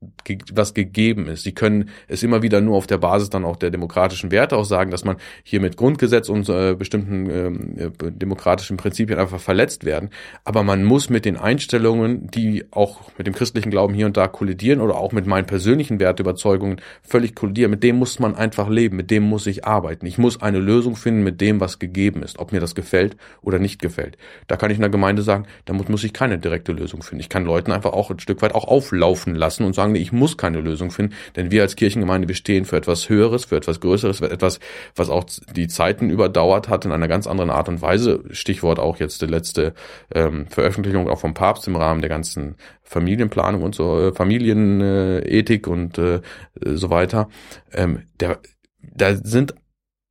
[0.51, 1.43] was gegeben ist.
[1.43, 4.65] Sie können es immer wieder nur auf der Basis dann auch der demokratischen Werte auch
[4.65, 10.09] sagen, dass man hier mit Grundgesetz und äh, bestimmten äh, demokratischen Prinzipien einfach verletzt werden.
[10.43, 14.27] Aber man muss mit den Einstellungen, die auch mit dem christlichen Glauben hier und da
[14.27, 18.97] kollidieren oder auch mit meinen persönlichen Wertüberzeugungen völlig kollidieren, mit dem muss man einfach leben,
[18.97, 20.05] mit dem muss ich arbeiten.
[20.05, 23.57] Ich muss eine Lösung finden mit dem, was gegeben ist, ob mir das gefällt oder
[23.57, 24.17] nicht gefällt.
[24.47, 27.21] Da kann ich in der Gemeinde sagen, da muss ich keine direkte Lösung finden.
[27.21, 29.99] Ich kann Leuten einfach einfach auch ein Stück weit auch auflaufen lassen und sagen, nee,
[29.99, 33.57] ich muss keine Lösung finden, denn wir als Kirchengemeinde, wir stehen für etwas Höheres, für
[33.57, 34.59] etwas Größeres, für etwas,
[34.95, 35.25] was auch
[35.55, 38.23] die Zeiten überdauert hat in einer ganz anderen Art und Weise.
[38.31, 39.73] Stichwort auch jetzt die letzte
[40.13, 45.97] ähm, Veröffentlichung auch vom Papst im Rahmen der ganzen Familienplanung und so, äh, Familienethik und
[45.97, 46.21] äh,
[46.63, 47.29] so weiter.
[47.73, 48.39] Ähm, der,
[48.81, 49.53] da sind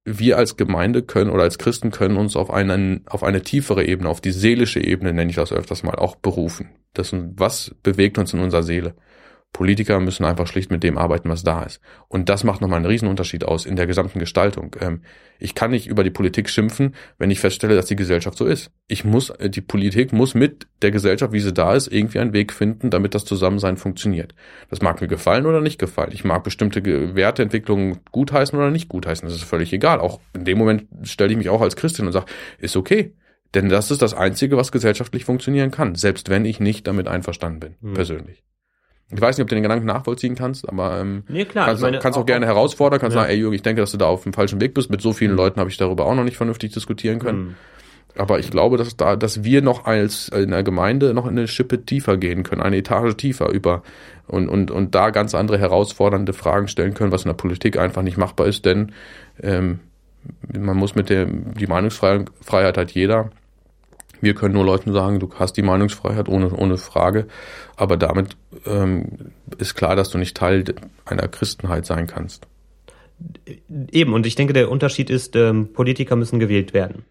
[0.04, 4.08] wir als Gemeinde können oder als Christen können uns auf einen, auf eine tiefere Ebene,
[4.08, 6.70] auf die seelische Ebene, nenne ich das öfters mal, auch berufen.
[6.92, 8.94] Das, was bewegt uns in unserer Seele?
[9.54, 11.80] Politiker müssen einfach schlicht mit dem arbeiten, was da ist.
[12.08, 14.74] Und das macht nochmal einen Riesenunterschied aus in der gesamten Gestaltung.
[14.80, 15.02] Ähm,
[15.38, 18.72] ich kann nicht über die Politik schimpfen, wenn ich feststelle, dass die Gesellschaft so ist.
[18.88, 22.32] Ich muss, äh, die Politik muss mit der Gesellschaft, wie sie da ist, irgendwie einen
[22.32, 24.34] Weg finden, damit das Zusammensein funktioniert.
[24.70, 26.10] Das mag mir gefallen oder nicht gefallen.
[26.12, 29.26] Ich mag bestimmte Werteentwicklungen gutheißen oder nicht gutheißen.
[29.26, 30.00] Das ist völlig egal.
[30.00, 32.26] Auch in dem Moment stelle ich mich auch als Christin und sage,
[32.58, 33.14] ist okay.
[33.54, 37.60] Denn das ist das Einzige, was gesellschaftlich funktionieren kann, selbst wenn ich nicht damit einverstanden
[37.60, 37.94] bin, mhm.
[37.94, 38.42] persönlich.
[39.10, 41.98] Ich weiß nicht, ob du den Gedanken nachvollziehen kannst, aber ähm, nee, klar, kannst, meine,
[41.98, 43.22] kannst auch, auch, gerne herausfordern, kannst ja.
[43.22, 44.90] sagen, ey Jürgen, ich denke, dass du da auf dem falschen Weg bist.
[44.90, 45.36] Mit so vielen mhm.
[45.36, 47.38] Leuten habe ich darüber auch noch nicht vernünftig diskutieren können.
[47.38, 47.54] Mhm.
[48.16, 51.84] Aber ich glaube, dass da, dass wir noch als in der Gemeinde noch eine Schippe
[51.84, 53.82] tiefer gehen können, eine Etage tiefer über
[54.26, 58.02] und, und, und da ganz andere herausfordernde Fragen stellen können, was in der Politik einfach
[58.02, 58.92] nicht machbar ist, denn
[59.42, 59.80] ähm,
[60.56, 63.30] man muss mit der die Meinungsfreiheit hat jeder
[64.24, 67.26] wir können nur Leuten sagen, du hast die Meinungsfreiheit ohne, ohne Frage,
[67.76, 70.64] aber damit ähm, ist klar, dass du nicht Teil
[71.04, 72.46] einer Christenheit sein kannst.
[73.90, 77.04] Eben, und ich denke, der Unterschied ist, ähm, Politiker müssen gewählt werden.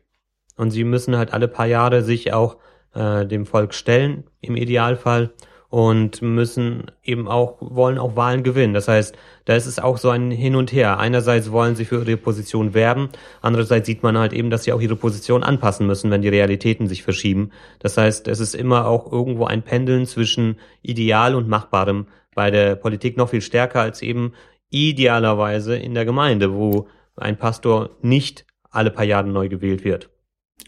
[0.57, 2.57] Und sie müssen halt alle paar Jahre sich auch
[2.93, 5.31] äh, dem Volk stellen, im Idealfall
[5.73, 8.75] und müssen eben auch, wollen auch Wahlen gewinnen.
[8.75, 9.15] Das heißt,
[9.45, 10.99] da ist es auch so ein Hin und Her.
[10.99, 13.09] Einerseits wollen sie für ihre Position werben,
[13.41, 16.87] andererseits sieht man halt eben, dass sie auch ihre Position anpassen müssen, wenn die Realitäten
[16.87, 17.49] sich verschieben.
[17.79, 22.05] Das heißt, es ist immer auch irgendwo ein Pendeln zwischen Ideal und Machbarem
[22.35, 24.33] bei der Politik noch viel stärker als eben
[24.69, 30.12] idealerweise in der Gemeinde, wo ein Pastor nicht alle paar Jahre neu gewählt wird.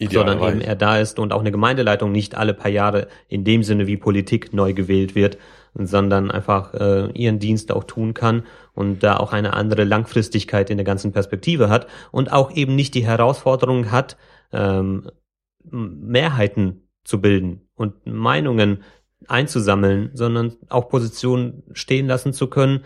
[0.00, 3.62] Sondern eben er da ist und auch eine Gemeindeleitung nicht alle paar Jahre in dem
[3.62, 5.38] Sinne wie Politik neu gewählt wird,
[5.74, 8.44] sondern einfach äh, ihren Dienst auch tun kann
[8.74, 12.94] und da auch eine andere Langfristigkeit in der ganzen Perspektive hat und auch eben nicht
[12.94, 14.16] die Herausforderung hat,
[14.52, 15.10] ähm,
[15.64, 18.82] Mehrheiten zu bilden und Meinungen
[19.28, 22.84] einzusammeln, sondern auch Positionen stehen lassen zu können,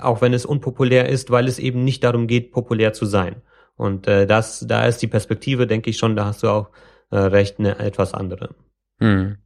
[0.00, 3.42] auch wenn es unpopulär ist, weil es eben nicht darum geht, populär zu sein.
[3.76, 6.70] Und äh, das, da ist die Perspektive, denke ich schon, da hast du auch
[7.10, 8.54] äh, recht, eine etwas andere.
[9.00, 9.38] Hm.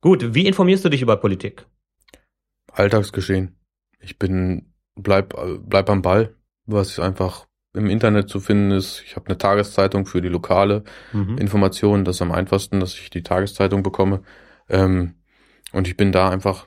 [0.00, 1.66] Gut, wie informierst du dich über Politik?
[2.72, 3.56] Alltagsgeschehen.
[4.00, 6.34] Ich bin, bleib, bleib am Ball,
[6.66, 9.02] was einfach im Internet zu finden ist.
[9.04, 11.38] Ich habe eine Tageszeitung für die lokale mhm.
[11.38, 12.04] Information.
[12.04, 14.22] Das ist am einfachsten, dass ich die Tageszeitung bekomme.
[14.68, 15.14] Ähm,
[15.72, 16.66] und ich bin da einfach,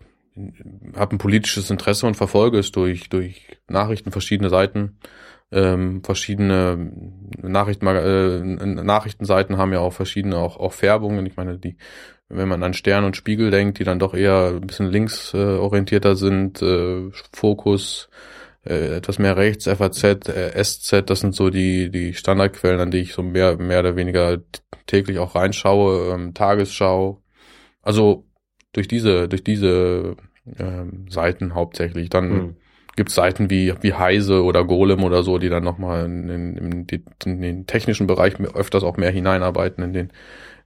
[0.95, 4.99] habe ein politisches Interesse und verfolge es durch, durch Nachrichten, verschiedene Seiten.
[5.49, 6.91] Ähm, verschiedene
[7.41, 11.25] Nachrichten, äh, Nachrichtenseiten haben ja auch verschiedene auch, auch Färbungen.
[11.25, 11.77] Ich meine, die,
[12.27, 16.15] wenn man an Stern und Spiegel denkt, die dann doch eher ein bisschen linksorientierter äh,
[16.15, 18.09] sind, äh, Fokus,
[18.65, 22.99] äh, etwas mehr rechts, FAZ, äh, SZ, das sind so die, die Standardquellen, an die
[22.99, 24.39] ich so mehr, mehr oder weniger
[24.85, 27.21] täglich auch reinschaue, ähm, Tagesschau.
[27.81, 28.25] Also
[28.73, 30.17] durch diese, durch diese
[30.59, 32.09] ähm, Seiten hauptsächlich.
[32.09, 32.55] Dann mhm.
[32.97, 36.87] Gibt es Seiten wie, wie Heise oder Golem oder so, die dann nochmal in, in,
[37.25, 40.11] in den technischen Bereich öfters auch mehr hineinarbeiten, in den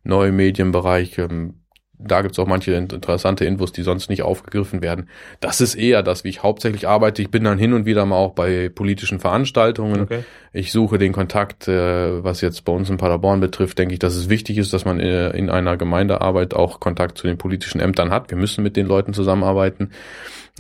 [0.04, 1.20] neuen Medienbereich.
[1.20, 1.56] Ähm,
[2.04, 5.10] da gibt's auch manche interessante Infos, die sonst nicht aufgegriffen werden.
[5.40, 7.22] Das ist eher das, wie ich hauptsächlich arbeite.
[7.22, 10.02] Ich bin dann hin und wieder mal auch bei politischen Veranstaltungen.
[10.02, 10.24] Okay.
[10.54, 14.16] Ich suche den Kontakt, äh, was jetzt bei uns in Paderborn betrifft, denke ich, dass
[14.16, 18.10] es wichtig ist, dass man äh, in einer Gemeindearbeit auch Kontakt zu den politischen Ämtern
[18.10, 18.32] hat.
[18.32, 19.92] Wir müssen mit den Leuten zusammenarbeiten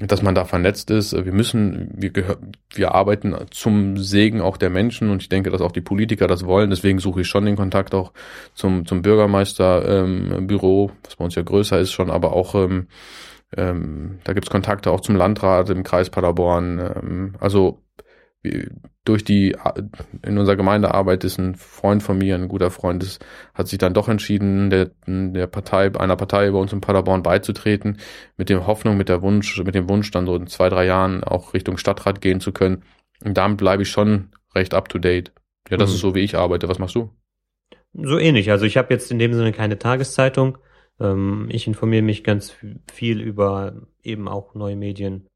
[0.08, 1.14] dass man da vernetzt ist.
[1.14, 5.62] Wir müssen, wir gehören, wir arbeiten zum Segen auch der Menschen und ich denke, dass
[5.62, 6.70] auch die Politiker das wollen.
[6.70, 8.12] Deswegen suche ich schon den Kontakt auch
[8.56, 12.88] zum, zum Bürgermeisterbüro, ähm, was bei uns ja größer ist schon, aber auch ähm,
[13.56, 16.80] ähm, da gibt's Kontakte auch zum Landrat im Kreis Paderborn.
[16.80, 17.80] Ähm, also
[19.04, 19.56] durch die,
[20.26, 23.24] in unserer Gemeindearbeit ist ein Freund von mir, ein guter Freund, ist,
[23.54, 27.98] hat sich dann doch entschieden, der, der Partei, einer Partei bei uns in Paderborn beizutreten,
[28.38, 31.24] mit der Hoffnung, mit der Wunsch, mit dem Wunsch, dann so in zwei, drei Jahren
[31.24, 32.84] auch Richtung Stadtrat gehen zu können.
[33.24, 35.32] Und damit bleibe ich schon recht up to date.
[35.70, 35.96] Ja, das mhm.
[35.96, 36.68] ist so, wie ich arbeite.
[36.68, 37.12] Was machst du?
[37.94, 38.52] So ähnlich.
[38.52, 40.58] Also ich habe jetzt in dem Sinne keine Tageszeitung.
[41.00, 42.56] Ähm, ich informiere mich ganz
[42.92, 43.74] viel über
[44.04, 45.28] eben auch neue Medien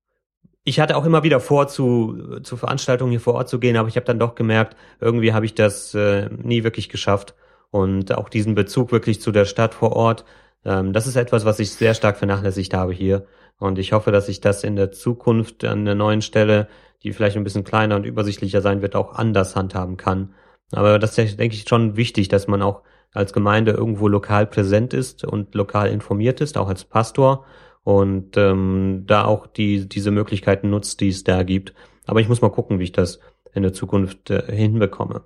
[0.68, 3.88] ich hatte auch immer wieder vor, zu, zu Veranstaltungen hier vor Ort zu gehen, aber
[3.88, 7.36] ich habe dann doch gemerkt, irgendwie habe ich das äh, nie wirklich geschafft.
[7.70, 10.26] Und auch diesen Bezug wirklich zu der Stadt vor Ort,
[10.66, 13.28] ähm, das ist etwas, was ich sehr stark vernachlässigt habe hier.
[13.60, 16.68] Und ich hoffe, dass ich das in der Zukunft an der neuen Stelle,
[17.04, 20.34] die vielleicht ein bisschen kleiner und übersichtlicher sein wird, auch anders handhaben kann.
[20.72, 22.82] Aber das ist, denke ich, schon wichtig, dass man auch
[23.14, 27.46] als Gemeinde irgendwo lokal präsent ist und lokal informiert ist, auch als Pastor
[27.86, 31.76] und ähm, da auch die diese Möglichkeiten nutzt, die es da gibt.
[32.08, 33.20] Aber ich muss mal gucken, wie ich das
[33.54, 35.24] in der Zukunft äh, hinbekomme.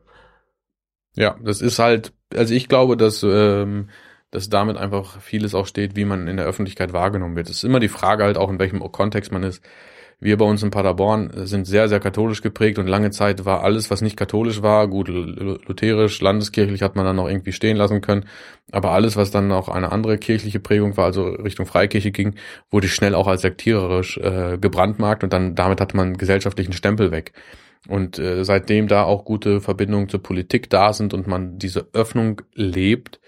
[1.15, 3.89] Ja, das ist halt, also ich glaube, dass ähm,
[4.29, 7.49] dass damit einfach vieles auch steht, wie man in der Öffentlichkeit wahrgenommen wird.
[7.49, 9.63] Es ist immer die Frage halt auch, in welchem Kontext man ist.
[10.21, 13.89] Wir bei uns in Paderborn sind sehr, sehr katholisch geprägt und lange Zeit war alles,
[13.89, 18.25] was nicht katholisch war, gut, lutherisch, landeskirchlich hat man dann noch irgendwie stehen lassen können,
[18.71, 22.35] aber alles, was dann auch eine andere kirchliche Prägung war, also Richtung Freikirche ging,
[22.69, 27.31] wurde schnell auch als sektiererisch äh, gebrandmarkt und dann damit hatte man gesellschaftlichen Stempel weg.
[27.87, 32.41] Und äh, seitdem da auch gute Verbindungen zur Politik da sind und man diese Öffnung
[32.53, 33.21] lebt,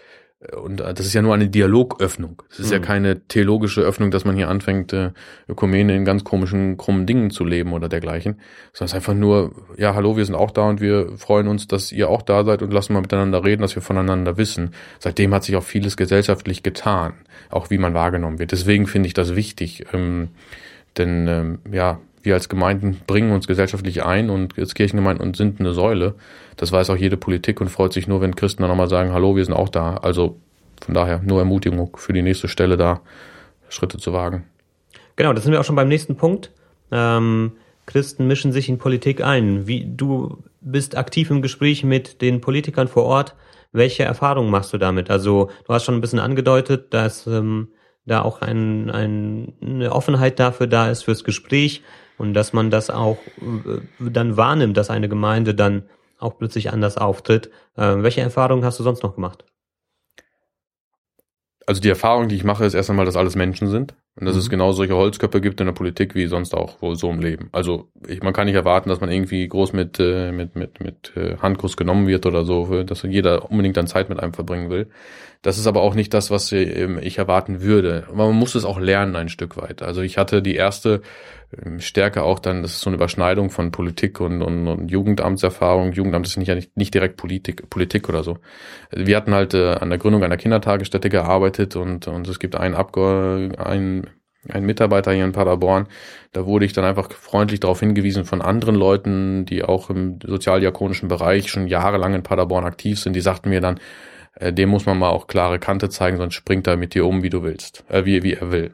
[0.56, 2.42] und äh, das ist ja nur eine Dialogöffnung.
[2.50, 2.74] Es ist mhm.
[2.74, 5.12] ja keine theologische Öffnung, dass man hier anfängt, äh,
[5.48, 8.40] Ökumene in ganz komischen, krummen Dingen zu leben oder dergleichen.
[8.74, 11.68] Sondern es ist einfach nur, ja, hallo, wir sind auch da und wir freuen uns,
[11.68, 14.72] dass ihr auch da seid und lassen mal miteinander reden, dass wir voneinander wissen.
[15.00, 17.14] Seitdem hat sich auch vieles gesellschaftlich getan,
[17.50, 18.52] auch wie man wahrgenommen wird.
[18.52, 19.86] Deswegen finde ich das wichtig.
[19.94, 20.30] Ähm,
[20.98, 25.60] denn ähm, ja, wir als Gemeinden bringen uns gesellschaftlich ein und als Kirchengemeinden und sind
[25.60, 26.16] eine Säule.
[26.58, 29.36] Das weiß auch jede Politik und freut sich nur, wenn Christen dann nochmal sagen, hallo,
[29.36, 29.98] wir sind auch da.
[29.98, 30.40] Also
[30.84, 33.02] von daher nur Ermutigung für die nächste Stelle da,
[33.70, 34.46] Schritte zu wagen.
[35.16, 36.52] Genau, das sind wir auch schon beim nächsten Punkt.
[36.92, 37.54] Ähm,
[37.86, 39.68] Christen mischen sich in Politik ein.
[39.68, 43.36] Wie du bist aktiv im Gespräch mit den Politikern vor Ort.
[43.72, 45.10] Welche Erfahrungen machst du damit?
[45.10, 47.70] Also du hast schon ein bisschen angedeutet, dass ähm,
[48.06, 51.82] da auch ein, ein, eine Offenheit dafür da ist fürs Gespräch
[52.22, 56.98] und dass man das auch äh, dann wahrnimmt, dass eine Gemeinde dann auch plötzlich anders
[56.98, 57.50] auftritt.
[57.76, 59.44] Äh, welche Erfahrungen hast du sonst noch gemacht?
[61.66, 63.96] Also die Erfahrung, die ich mache, ist erst einmal, dass alles Menschen sind.
[64.20, 64.42] Und dass mhm.
[64.42, 67.50] es genau solche Holzköpfe gibt in der Politik wie sonst auch wohl so im Leben.
[67.54, 71.14] Also ich, man kann nicht erwarten, dass man irgendwie groß mit, äh, mit, mit, mit
[71.42, 74.90] Handkuss genommen wird oder so, dass jeder unbedingt dann Zeit mit einem verbringen will.
[75.42, 78.04] Das ist aber auch nicht das, was ich erwarten würde.
[78.10, 79.82] Aber man muss es auch lernen ein Stück weit.
[79.82, 81.02] Also ich hatte die erste
[81.64, 85.94] ähm, Stärke auch dann, das ist so eine Überschneidung von Politik und, und, und Jugendamtserfahrung.
[85.94, 88.38] Jugendamt ist nicht, nicht direkt Politik, Politik oder so.
[88.92, 92.76] Wir hatten halt äh, an der Gründung einer Kindertagesstätte gearbeitet und, und es gibt einen
[92.76, 94.10] Abgeordneten,
[94.50, 95.88] ein Mitarbeiter hier in Paderborn,
[96.32, 101.10] da wurde ich dann einfach freundlich darauf hingewiesen von anderen Leuten, die auch im sozialdiakonischen
[101.10, 103.80] Bereich schon jahrelang in Paderborn aktiv sind, die sagten mir dann,
[104.36, 107.22] äh, dem muss man mal auch klare Kante zeigen, sonst springt er mit dir um,
[107.24, 108.74] wie du willst, äh, wie, wie er will.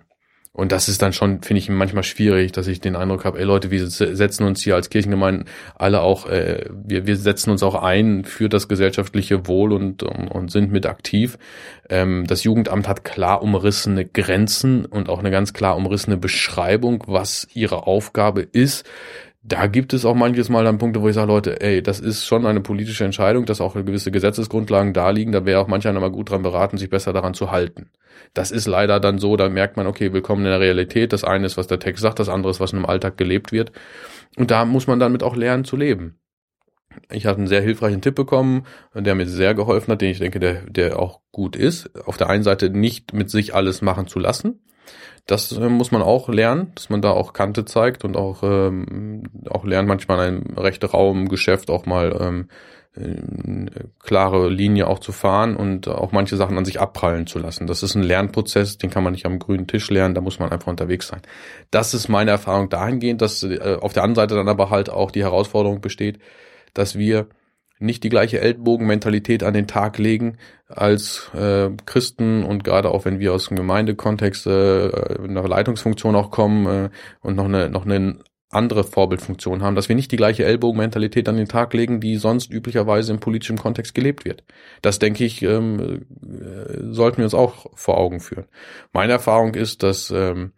[0.58, 3.46] Und das ist dann schon, finde ich, manchmal schwierig, dass ich den Eindruck habe, ey
[3.46, 5.46] Leute, wir setzen uns hier als Kirchengemeinden
[5.76, 10.28] alle auch, äh, wir, wir setzen uns auch ein für das gesellschaftliche Wohl und, und,
[10.28, 11.38] und sind mit aktiv.
[11.90, 17.48] Ähm, das Jugendamt hat klar umrissene Grenzen und auch eine ganz klar umrissene Beschreibung, was
[17.54, 18.84] ihre Aufgabe ist
[19.44, 22.26] da gibt es auch manches Mal dann Punkte, wo ich sage, Leute, ey, das ist
[22.26, 25.32] schon eine politische Entscheidung, dass auch gewisse Gesetzesgrundlagen da liegen.
[25.32, 27.90] Da wäre auch manch einer mal gut dran beraten, sich besser daran zu halten.
[28.34, 31.14] Das ist leider dann so, da merkt man, okay, willkommen in der Realität.
[31.14, 33.52] Das eine ist, was der Text sagt, das andere ist, was in einem Alltag gelebt
[33.52, 33.72] wird.
[34.36, 36.20] Und da muss man damit auch lernen zu leben.
[37.12, 40.40] Ich hatte einen sehr hilfreichen Tipp bekommen, der mir sehr geholfen hat, den ich denke,
[40.40, 41.96] der, der auch gut ist.
[42.08, 44.62] Auf der einen Seite nicht mit sich alles machen zu lassen,
[45.28, 49.24] das äh, muss man auch lernen, dass man da auch Kante zeigt und auch, ähm,
[49.50, 52.50] auch lernt, manchmal in einem recht rauen Geschäft auch mal ähm,
[54.00, 57.68] klare Linie auch zu fahren und auch manche Sachen an sich abprallen zu lassen.
[57.68, 60.52] Das ist ein Lernprozess, den kann man nicht am grünen Tisch lernen, da muss man
[60.52, 61.22] einfach unterwegs sein.
[61.72, 65.12] Das ist meine Erfahrung dahingehend, dass äh, auf der anderen Seite dann aber halt auch
[65.12, 66.20] die Herausforderung besteht,
[66.74, 67.28] dass wir
[67.80, 70.38] nicht die gleiche Ellbogenmentalität an den Tag legen
[70.68, 74.88] als äh, Christen und gerade auch wenn wir aus dem Gemeindekontext äh,
[75.24, 76.90] in einer Leitungsfunktion auch kommen äh,
[77.22, 78.18] und noch eine noch eine
[78.50, 82.50] andere Vorbildfunktion haben, dass wir nicht die gleiche Ellbogenmentalität an den Tag legen, die sonst
[82.52, 84.44] üblicherweise im politischen Kontext gelebt wird.
[84.82, 88.46] Das denke ich, ähm, äh, sollten wir uns auch vor Augen führen.
[88.94, 90.54] Meine Erfahrung ist, dass ähm,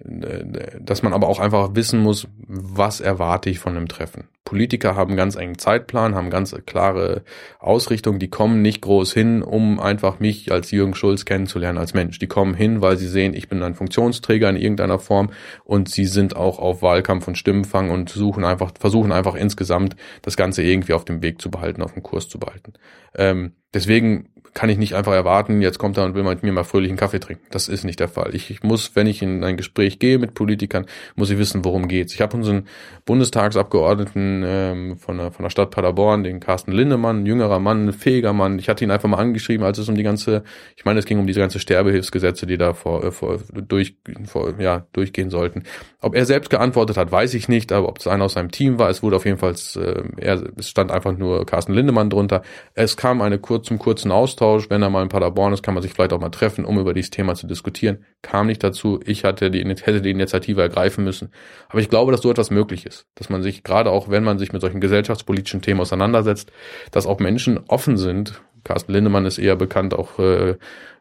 [0.00, 4.24] dass man aber auch einfach wissen muss, was erwarte ich von einem Treffen.
[4.44, 7.22] Politiker haben ganz engen Zeitplan, haben ganz klare
[7.60, 12.18] Ausrichtung, die kommen nicht groß hin, um einfach mich als Jürgen Schulz kennenzulernen als Mensch.
[12.18, 15.30] Die kommen hin, weil sie sehen, ich bin ein Funktionsträger in irgendeiner Form
[15.62, 20.36] und sie sind auch auf Wahlkampf und Stimmenfang und suchen einfach, versuchen einfach insgesamt das
[20.36, 22.72] Ganze irgendwie auf dem Weg zu behalten, auf dem Kurs zu behalten.
[23.14, 26.62] Ähm, deswegen kann ich nicht einfach erwarten, jetzt kommt er und will mit mir mal
[26.62, 27.44] fröhlich einen Kaffee trinken.
[27.50, 28.34] Das ist nicht der Fall.
[28.36, 30.86] Ich, ich muss, wenn ich in ein Gespräch gehe mit Politikern,
[31.16, 32.14] muss ich wissen, worum geht's.
[32.14, 32.68] Ich habe unseren
[33.04, 37.92] Bundestagsabgeordneten ähm, von, der, von der Stadt Paderborn, den Carsten Lindemann, ein jüngerer Mann, ein
[37.92, 38.60] fähiger Mann.
[38.60, 40.44] Ich hatte ihn einfach mal angeschrieben, als es um die ganze,
[40.76, 44.54] ich meine, es ging um diese ganze Sterbehilfsgesetze, die da vor, äh, vor, durch, vor,
[44.60, 45.64] ja, durchgehen sollten.
[46.00, 48.78] Ob er selbst geantwortet hat, weiß ich nicht, aber ob es einer aus seinem Team
[48.78, 52.42] war, es wurde auf jeden Fall, äh, er, es stand einfach nur Carsten Lindemann drunter.
[52.74, 55.82] Es kam eine kurz, zum kurzen Austausch, wenn er mal in Paderborn ist, kann man
[55.82, 58.04] sich vielleicht auch mal treffen, um über dieses Thema zu diskutieren.
[58.22, 59.00] Kam nicht dazu.
[59.04, 61.32] Ich hatte die, hätte die Initiative ergreifen müssen.
[61.68, 63.06] Aber ich glaube, dass so etwas möglich ist.
[63.14, 66.52] Dass man sich, gerade auch wenn man sich mit solchen gesellschaftspolitischen Themen auseinandersetzt,
[66.90, 68.42] dass auch Menschen offen sind.
[68.64, 70.56] Carsten Lindemann ist eher bekannt auch äh,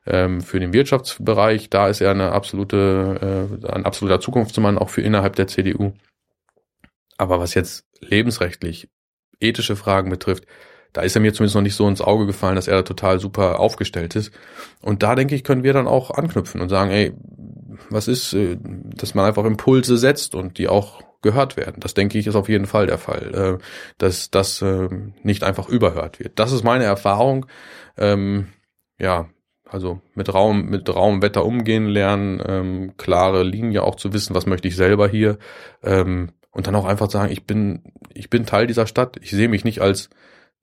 [0.06, 1.70] ähm, für den Wirtschaftsbereich.
[1.70, 5.94] Da ist er eine absolute, äh, ein absoluter Zukunftsmann, auch für innerhalb der CDU.
[7.18, 8.90] Aber was jetzt lebensrechtlich
[9.40, 10.46] ethische Fragen betrifft,
[10.94, 13.20] da ist er mir zumindest noch nicht so ins Auge gefallen, dass er da total
[13.20, 14.32] super aufgestellt ist.
[14.82, 17.14] Und da denke ich, können wir dann auch anknüpfen und sagen, ey,
[17.90, 21.78] was ist, äh, dass man einfach Impulse setzt und die auch gehört werden.
[21.80, 23.64] Das denke ich ist auf jeden Fall der Fall, äh,
[23.98, 26.38] dass das ähm, nicht einfach überhört wird.
[26.38, 27.48] Das ist meine Erfahrung.
[27.98, 28.50] Ähm,
[29.00, 29.30] ja,
[29.68, 34.46] also mit Raum, mit Raum, Wetter umgehen lernen, ähm, klare Linie auch zu wissen, was
[34.46, 35.40] möchte ich selber hier
[36.54, 37.82] und dann auch einfach sagen, ich bin,
[38.14, 39.18] ich bin Teil dieser Stadt.
[39.22, 40.10] Ich sehe mich nicht als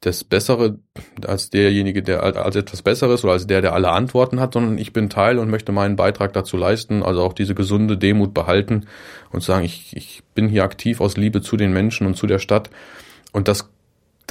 [0.00, 0.78] das Bessere,
[1.26, 4.94] als derjenige, der als etwas Besseres oder als der, der alle Antworten hat, sondern ich
[4.94, 8.86] bin Teil und möchte meinen Beitrag dazu leisten, also auch diese gesunde Demut behalten
[9.30, 12.38] und sagen, ich, ich bin hier aktiv aus Liebe zu den Menschen und zu der
[12.38, 12.70] Stadt
[13.32, 13.68] und das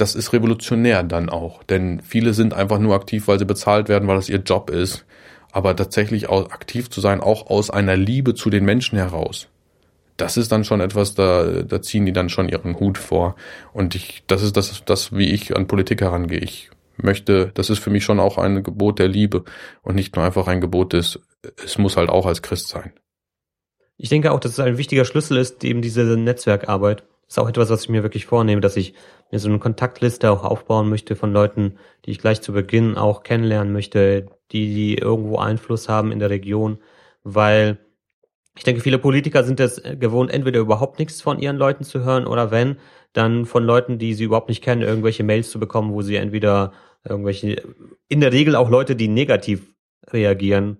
[0.00, 1.62] das ist revolutionär dann auch.
[1.62, 5.04] Denn viele sind einfach nur aktiv, weil sie bezahlt werden, weil das ihr Job ist.
[5.52, 9.48] Aber tatsächlich auch aktiv zu sein, auch aus einer Liebe zu den Menschen heraus.
[10.20, 13.36] Das ist dann schon etwas, da, da ziehen die dann schon ihren Hut vor.
[13.72, 16.40] Und ich, das ist das, das, wie ich an Politik herangehe.
[16.40, 19.44] Ich möchte, das ist für mich schon auch ein Gebot der Liebe
[19.82, 21.20] und nicht nur einfach ein Gebot des,
[21.64, 22.92] es muss halt auch als Christ sein.
[23.96, 27.70] Ich denke auch, dass es ein wichtiger Schlüssel ist, eben diese Netzwerkarbeit ist auch etwas,
[27.70, 28.92] was ich mir wirklich vornehme, dass ich
[29.30, 33.22] mir so eine Kontaktliste auch aufbauen möchte von Leuten, die ich gleich zu Beginn auch
[33.22, 36.78] kennenlernen möchte, die, die irgendwo Einfluss haben in der Region,
[37.22, 37.78] weil
[38.60, 42.26] Ich denke, viele Politiker sind es gewohnt, entweder überhaupt nichts von ihren Leuten zu hören
[42.26, 42.76] oder wenn,
[43.14, 46.74] dann von Leuten, die sie überhaupt nicht kennen, irgendwelche Mails zu bekommen, wo sie entweder
[47.02, 47.62] irgendwelche,
[48.08, 49.74] in der Regel auch Leute, die negativ
[50.08, 50.76] reagieren,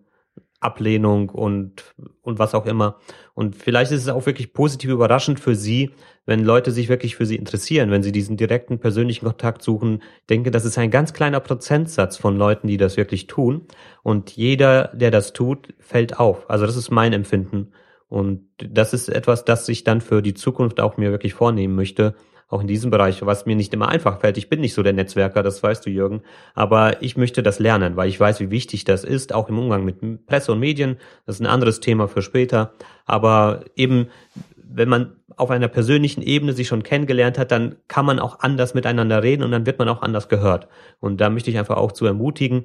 [0.61, 2.99] Ablehnung und, und was auch immer.
[3.35, 5.91] Und vielleicht ist es auch wirklich positiv überraschend für Sie,
[6.27, 10.03] wenn Leute sich wirklich für Sie interessieren, wenn Sie diesen direkten persönlichen Kontakt suchen.
[10.21, 13.67] Ich denke, das ist ein ganz kleiner Prozentsatz von Leuten, die das wirklich tun.
[14.03, 16.49] Und jeder, der das tut, fällt auf.
[16.51, 17.73] Also das ist mein Empfinden.
[18.09, 22.17] Und das ist etwas, das ich dann für die Zukunft auch mir wirklich vornehmen möchte,
[22.51, 24.37] auch in diesem Bereich, was mir nicht immer einfach fällt.
[24.37, 26.23] Ich bin nicht so der Netzwerker, das weißt du, Jürgen.
[26.55, 29.85] Aber ich möchte das lernen, weil ich weiß, wie wichtig das ist, auch im Umgang
[29.85, 30.97] mit Presse und Medien.
[31.27, 32.73] Das ist ein anderes Thema für später.
[33.07, 34.09] Aber eben,
[34.57, 38.75] wenn man auf einer persönlichen Ebene sich schon kennengelernt hat, dann kann man auch anders
[38.75, 40.67] miteinander reden und dann wird man auch anders gehört.
[40.99, 42.65] Und da möchte ich einfach auch zu ermutigen,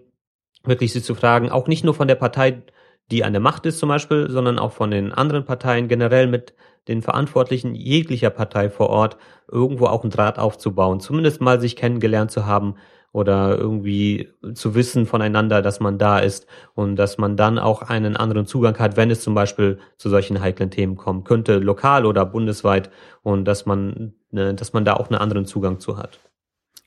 [0.64, 2.64] wirklich sie zu fragen, auch nicht nur von der Partei,
[3.12, 6.56] die an der Macht ist zum Beispiel, sondern auch von den anderen Parteien generell mit
[6.88, 9.18] den Verantwortlichen jeglicher Partei vor Ort
[9.52, 12.76] irgendwo auch einen Draht aufzubauen, zumindest mal sich kennengelernt zu haben
[13.12, 18.18] oder irgendwie zu wissen voneinander, dass man da ist und dass man dann auch einen
[18.18, 22.26] anderen Zugang hat, wenn es zum Beispiel zu solchen heiklen Themen kommen könnte, lokal oder
[22.26, 22.90] bundesweit
[23.24, 26.20] und dass man, ne, dass man da auch einen anderen Zugang zu hat.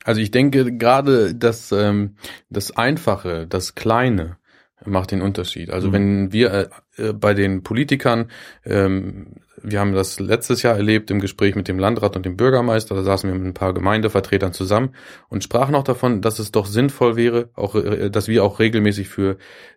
[0.05, 2.16] Also ich denke gerade, dass ähm,
[2.51, 4.36] das Einfache, das Kleine,
[4.84, 5.70] macht den Unterschied.
[5.70, 5.92] Also mhm.
[5.92, 8.30] wenn wir äh, äh, bei den Politikern,
[8.64, 12.94] ähm, wir haben das letztes Jahr erlebt im Gespräch mit dem Landrat und dem Bürgermeister,
[12.94, 14.94] da saßen wir mit ein paar Gemeindevertretern zusammen
[15.28, 19.09] und sprachen auch davon, dass es doch sinnvoll wäre, auch, äh, dass wir auch regelmäßig
[19.09, 19.36] für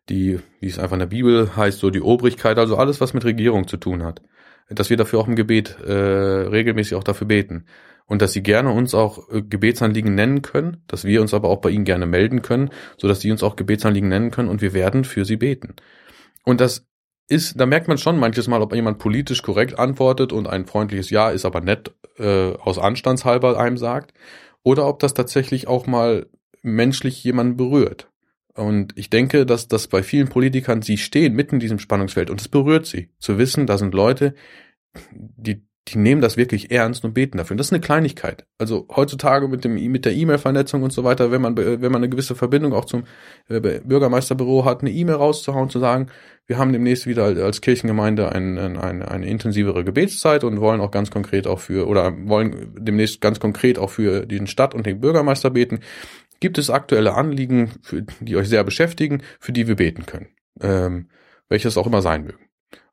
[0.10, 3.26] die, wie es einfach in der Bibel heißt, so die Obrigkeit, also alles, was mit
[3.26, 4.22] Regierung zu tun hat,
[4.70, 7.66] dass wir dafür auch im Gebet äh, regelmäßig auch dafür beten
[8.06, 11.62] und dass sie gerne uns auch äh, Gebetsanliegen nennen können, dass wir uns aber auch
[11.62, 14.74] bei ihnen gerne melden können, so dass sie uns auch Gebetsanliegen nennen können und wir
[14.74, 15.76] werden für sie beten.
[16.44, 16.86] Und das
[17.32, 21.10] ist, da merkt man schon manches Mal, ob jemand politisch korrekt antwortet und ein freundliches
[21.10, 24.14] Ja ist aber nett äh, aus Anstandshalber einem sagt,
[24.64, 26.28] oder ob das tatsächlich auch mal
[26.62, 28.10] menschlich jemanden berührt.
[28.54, 32.42] Und ich denke, dass das bei vielen Politikern, sie stehen mitten in diesem Spannungsfeld und
[32.42, 34.36] es berührt sie, zu wissen, da sind Leute,
[35.14, 37.56] die die nehmen das wirklich ernst und beten dafür.
[37.56, 38.46] Und das ist eine Kleinigkeit.
[38.60, 42.10] Also heutzutage mit dem mit der E-Mail-Vernetzung und so weiter, wenn man wenn man eine
[42.10, 43.06] gewisse Verbindung auch zum
[43.50, 46.08] äh, Bürgermeisterbüro hat, eine E-Mail rauszuhauen, zu sagen,
[46.46, 51.10] wir haben demnächst wieder als Kirchengemeinde ein, eine, eine intensivere Gebetszeit und wollen auch ganz
[51.10, 55.50] konkret auch für oder wollen demnächst ganz konkret auch für den Stadt und den Bürgermeister
[55.50, 55.80] beten.
[56.40, 60.28] Gibt es aktuelle Anliegen, für, die euch sehr beschäftigen, für die wir beten können,
[60.60, 61.10] ähm,
[61.50, 62.51] welches auch immer sein mögen.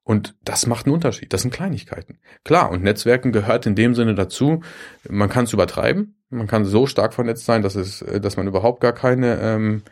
[0.08, 1.34] Und das macht einen Unterschied.
[1.34, 2.18] Das sind Kleinigkeiten.
[2.42, 4.62] Klar, und Netzwerken gehört in dem Sinne dazu.
[5.06, 6.16] Man kann es übertreiben.
[6.30, 9.82] Man kann so stark vernetzt sein, dass es, dass man überhaupt gar keine ähm,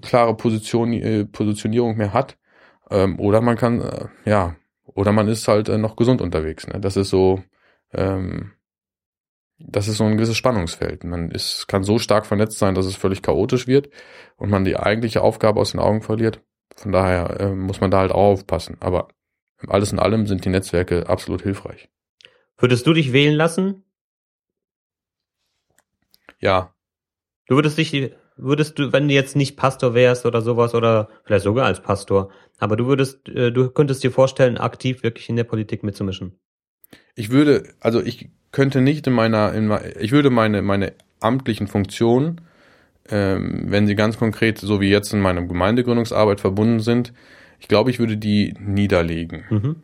[0.00, 2.38] klare Position, äh, Positionierung mehr hat.
[2.90, 4.56] Ähm, oder man kann, äh, ja,
[4.86, 6.66] oder man ist halt äh, noch gesund unterwegs.
[6.66, 6.80] Ne?
[6.80, 7.42] Das ist so,
[7.92, 8.52] ähm,
[9.58, 11.04] das ist so ein gewisses Spannungsfeld.
[11.04, 13.90] Man ist, kann so stark vernetzt sein, dass es völlig chaotisch wird
[14.38, 16.40] und man die eigentliche Aufgabe aus den Augen verliert.
[16.76, 18.78] Von daher äh, muss man da halt auch aufpassen.
[18.80, 19.08] Aber
[19.66, 21.88] alles in allem sind die Netzwerke absolut hilfreich.
[22.58, 23.84] Würdest du dich wählen lassen?
[26.40, 26.74] Ja.
[27.46, 31.44] Du würdest dich, würdest du, wenn du jetzt nicht Pastor wärst oder sowas oder vielleicht
[31.44, 35.44] sogar als Pastor, aber du würdest, äh, du könntest dir vorstellen, aktiv wirklich in der
[35.44, 36.38] Politik mitzumischen.
[37.14, 42.40] Ich würde, also ich könnte nicht in meiner, in, ich würde meine, meine amtlichen Funktionen,
[43.08, 47.12] ähm, wenn sie ganz konkret, so wie jetzt in meiner Gemeindegründungsarbeit verbunden sind,
[47.60, 49.76] ich glaube, ich würde die niederlegen, mhm.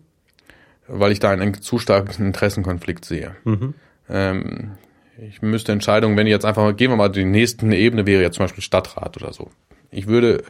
[0.88, 3.36] weil ich da einen zu starken Interessenkonflikt sehe.
[3.44, 3.74] Mhm.
[4.08, 4.72] Ähm,
[5.18, 8.36] ich müsste Entscheidungen, wenn ich jetzt einfach gehen wir mal die nächste Ebene wäre jetzt
[8.36, 9.50] zum Beispiel Stadtrat oder so.
[9.90, 10.42] Ich würde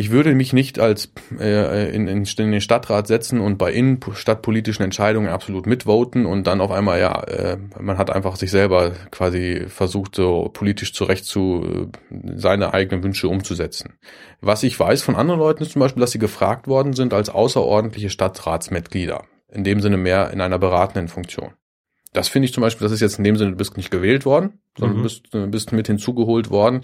[0.00, 4.82] ich würde mich nicht als äh, in, in, in den Stadtrat setzen und bei innenstadtpolitischen
[4.82, 9.66] Entscheidungen absolut mitvoten und dann auf einmal, ja, äh, man hat einfach sich selber quasi
[9.68, 13.98] versucht, so politisch zurecht zu äh, seine eigenen Wünsche umzusetzen.
[14.40, 17.28] Was ich weiß von anderen Leuten ist zum Beispiel, dass sie gefragt worden sind als
[17.28, 19.24] außerordentliche Stadtratsmitglieder.
[19.52, 21.50] In dem Sinne mehr in einer beratenden Funktion.
[22.14, 24.24] Das finde ich zum Beispiel, das ist jetzt in dem Sinne, du bist nicht gewählt
[24.24, 25.02] worden, sondern mhm.
[25.02, 26.82] bist, bist mit hinzugeholt worden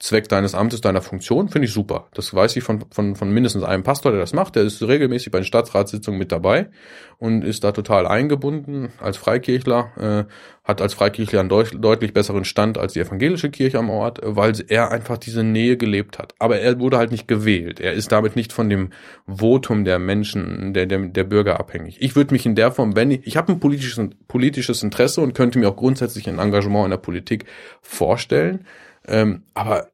[0.00, 2.06] Zweck deines Amtes, deiner Funktion, finde ich super.
[2.14, 4.54] Das weiß ich von, von, von mindestens einem Pastor, der das macht.
[4.54, 6.68] Der ist regelmäßig bei den Stadtratssitzungen mit dabei
[7.18, 9.90] und ist da total eingebunden als Freikirchler,
[10.28, 10.32] äh,
[10.62, 14.52] hat als Freikirchler einen deut deutlich besseren Stand als die evangelische Kirche am Ort, weil
[14.68, 16.32] er einfach diese Nähe gelebt hat.
[16.38, 17.80] Aber er wurde halt nicht gewählt.
[17.80, 18.90] Er ist damit nicht von dem
[19.26, 21.96] Votum der Menschen, der, der, der Bürger abhängig.
[22.00, 25.34] Ich würde mich in der Form, wenn ich, ich habe ein politisches, politisches Interesse und
[25.34, 27.46] könnte mir auch grundsätzlich ein Engagement in der Politik
[27.82, 28.64] vorstellen.
[29.08, 29.88] Ähm, aber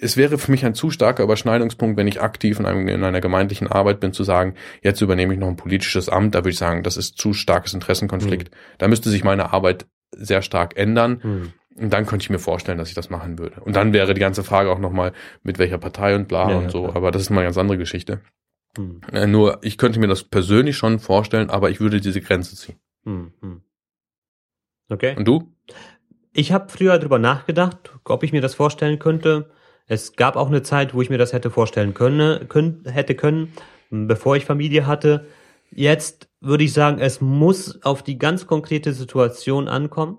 [0.00, 3.20] es wäre für mich ein zu starker Überschneidungspunkt, wenn ich aktiv in, einem, in einer
[3.20, 6.34] gemeindlichen Arbeit bin, zu sagen, jetzt übernehme ich noch ein politisches Amt.
[6.34, 8.50] Da würde ich sagen, das ist zu starkes Interessenkonflikt.
[8.50, 8.56] Mhm.
[8.78, 11.20] Da müsste sich meine Arbeit sehr stark ändern.
[11.22, 11.52] Mhm.
[11.76, 13.60] Und dann könnte ich mir vorstellen, dass ich das machen würde.
[13.60, 16.70] Und dann wäre die ganze Frage auch nochmal, mit welcher Partei und bla ja, und
[16.70, 16.86] so.
[16.86, 16.96] Ja.
[16.96, 18.20] Aber das ist mal eine ganz andere Geschichte.
[18.76, 19.00] Hm.
[19.12, 22.76] Äh, nur, ich könnte mir das persönlich schon vorstellen, aber ich würde diese Grenze ziehen.
[23.04, 23.62] Hm, hm.
[24.88, 25.14] Okay.
[25.16, 25.52] Und du?
[26.32, 29.50] Ich habe früher drüber nachgedacht, ob ich mir das vorstellen könnte.
[29.86, 33.52] Es gab auch eine Zeit, wo ich mir das hätte vorstellen können, können hätte können,
[33.90, 35.26] bevor ich Familie hatte.
[35.72, 40.18] Jetzt würde ich sagen, es muss auf die ganz konkrete Situation ankommen.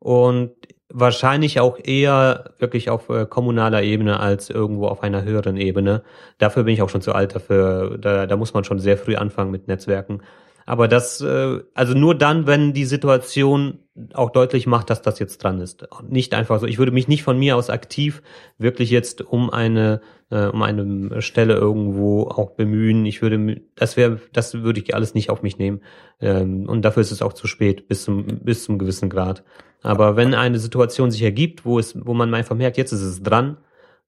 [0.00, 0.52] Und
[0.92, 6.04] wahrscheinlich auch eher wirklich auf äh, kommunaler Ebene als irgendwo auf einer höheren Ebene.
[6.38, 7.98] Dafür bin ich auch schon zu alt dafür.
[7.98, 10.22] Da, da muss man schon sehr früh anfangen mit Netzwerken.
[10.66, 13.78] Aber das, äh, also nur dann, wenn die Situation
[14.12, 15.86] auch deutlich macht, dass das jetzt dran ist.
[16.08, 16.66] Nicht einfach so.
[16.66, 18.22] Ich würde mich nicht von mir aus aktiv
[18.58, 20.00] wirklich jetzt um eine,
[20.30, 23.06] äh, um eine Stelle irgendwo auch bemühen.
[23.06, 25.80] Ich würde, das wäre, das würde ich alles nicht auf mich nehmen.
[26.20, 29.44] Ähm, und dafür ist es auch zu spät, bis zum, bis zum gewissen Grad.
[29.82, 33.22] Aber wenn eine Situation sich ergibt, wo es, wo man einfach merkt, jetzt ist es
[33.22, 33.58] dran,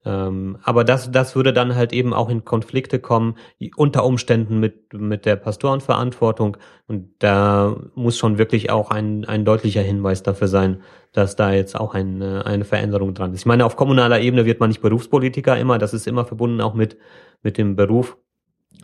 [0.05, 3.35] ähm, aber das, das würde dann halt eben auch in Konflikte kommen,
[3.75, 6.57] unter Umständen mit, mit der Pastorenverantwortung.
[6.87, 10.81] Und da muss schon wirklich auch ein, ein deutlicher Hinweis dafür sein,
[11.11, 13.41] dass da jetzt auch eine, eine Veränderung dran ist.
[13.41, 16.73] Ich meine, auf kommunaler Ebene wird man nicht Berufspolitiker immer, das ist immer verbunden auch
[16.73, 16.97] mit,
[17.43, 18.17] mit dem Beruf.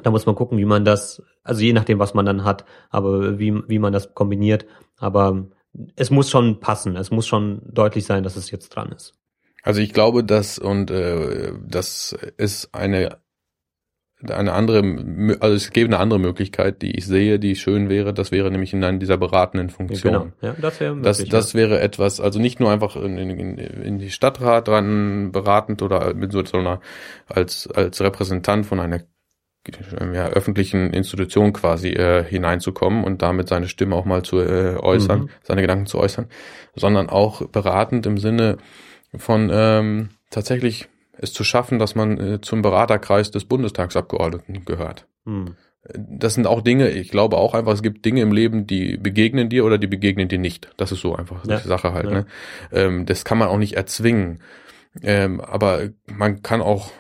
[0.02, 3.40] Da muss man gucken, wie man das, also je nachdem, was man dann hat, aber
[3.40, 4.66] wie, wie man das kombiniert.
[4.98, 5.46] Aber
[5.96, 9.14] es muss schon passen, es muss schon deutlich sein, dass es jetzt dran ist.
[9.64, 13.18] Also ich glaube, dass und äh, das ist eine
[14.32, 18.14] eine andere, also es gäbe eine andere Möglichkeit, die ich sehe, die schön wäre.
[18.14, 20.14] Das wäre nämlich in einer dieser beratenden Funktion.
[20.14, 23.58] Genau, ja, das wäre möglich, Das, das wäre etwas, also nicht nur einfach in, in,
[23.58, 26.80] in die Stadtrat dran beratend oder mit so einer
[27.28, 29.02] als als Repräsentant von einer
[30.14, 35.22] ja, öffentlichen Institution quasi äh, hineinzukommen und damit seine Stimme auch mal zu äh, äußern,
[35.22, 35.30] mhm.
[35.42, 36.28] seine Gedanken zu äußern,
[36.76, 38.58] sondern auch beratend im Sinne
[39.18, 45.08] von ähm, tatsächlich es zu schaffen, dass man äh, zum Beraterkreis des Bundestagsabgeordneten gehört.
[45.26, 45.56] Hm.
[45.96, 49.50] Das sind auch Dinge, ich glaube auch einfach, es gibt Dinge im Leben, die begegnen
[49.50, 50.70] dir oder die begegnen dir nicht.
[50.78, 51.60] Das ist so einfach ja.
[51.60, 52.06] die Sache halt.
[52.06, 52.12] Ja.
[52.12, 52.26] Ne?
[52.72, 54.40] Ähm, das kann man auch nicht erzwingen.
[55.02, 56.92] Ähm, aber man kann auch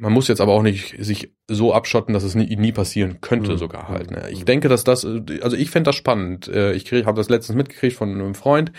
[0.00, 3.52] man muss jetzt aber auch nicht sich so abschotten, dass es nie, nie passieren könnte,
[3.52, 3.58] mhm.
[3.58, 4.10] sogar halt.
[4.10, 4.28] Ne?
[4.30, 6.48] Ich denke, dass das, also ich fände das spannend.
[6.48, 8.72] Äh, ich habe das letztens mitgekriegt von einem Freund,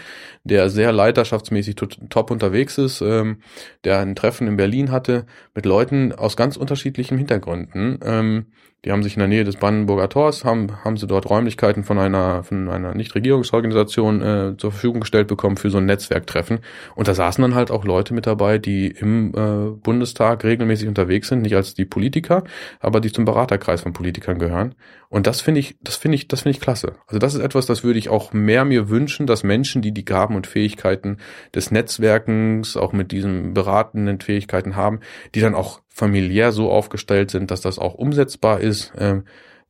[0.44, 3.38] der sehr leiterschaftsmäßig top unterwegs ist, ähm,
[3.84, 8.00] der ein Treffen in Berlin hatte mit Leuten aus ganz unterschiedlichen Hintergründen.
[8.04, 8.48] Ähm,
[8.84, 12.00] die haben sich in der Nähe des Brandenburger Tors, haben, haben sie dort Räumlichkeiten von
[12.00, 16.60] einer, von einer Nichtregierungsorganisation äh, zur Verfügung gestellt bekommen für so ein Netzwerktreffen.
[16.96, 21.28] Und da saßen dann halt auch Leute mit dabei, die im äh, Bundestag regelmäßig unterwegs
[21.28, 22.44] sind, nicht als die Politiker,
[22.80, 24.74] aber die zum Beraterkreis von Politikern gehören.
[25.10, 26.96] Und das finde ich, das finde ich, das finde ich klasse.
[27.06, 30.06] Also das ist etwas, das würde ich auch mehr mir wünschen, dass Menschen, die die
[30.06, 31.18] Gaben und Fähigkeiten
[31.54, 35.02] des Netzwerkens, auch mit diesen beratenden Fähigkeiten haben,
[35.36, 39.22] die dann auch familiär so aufgestellt sind, dass das auch umsetzbar ist, äh,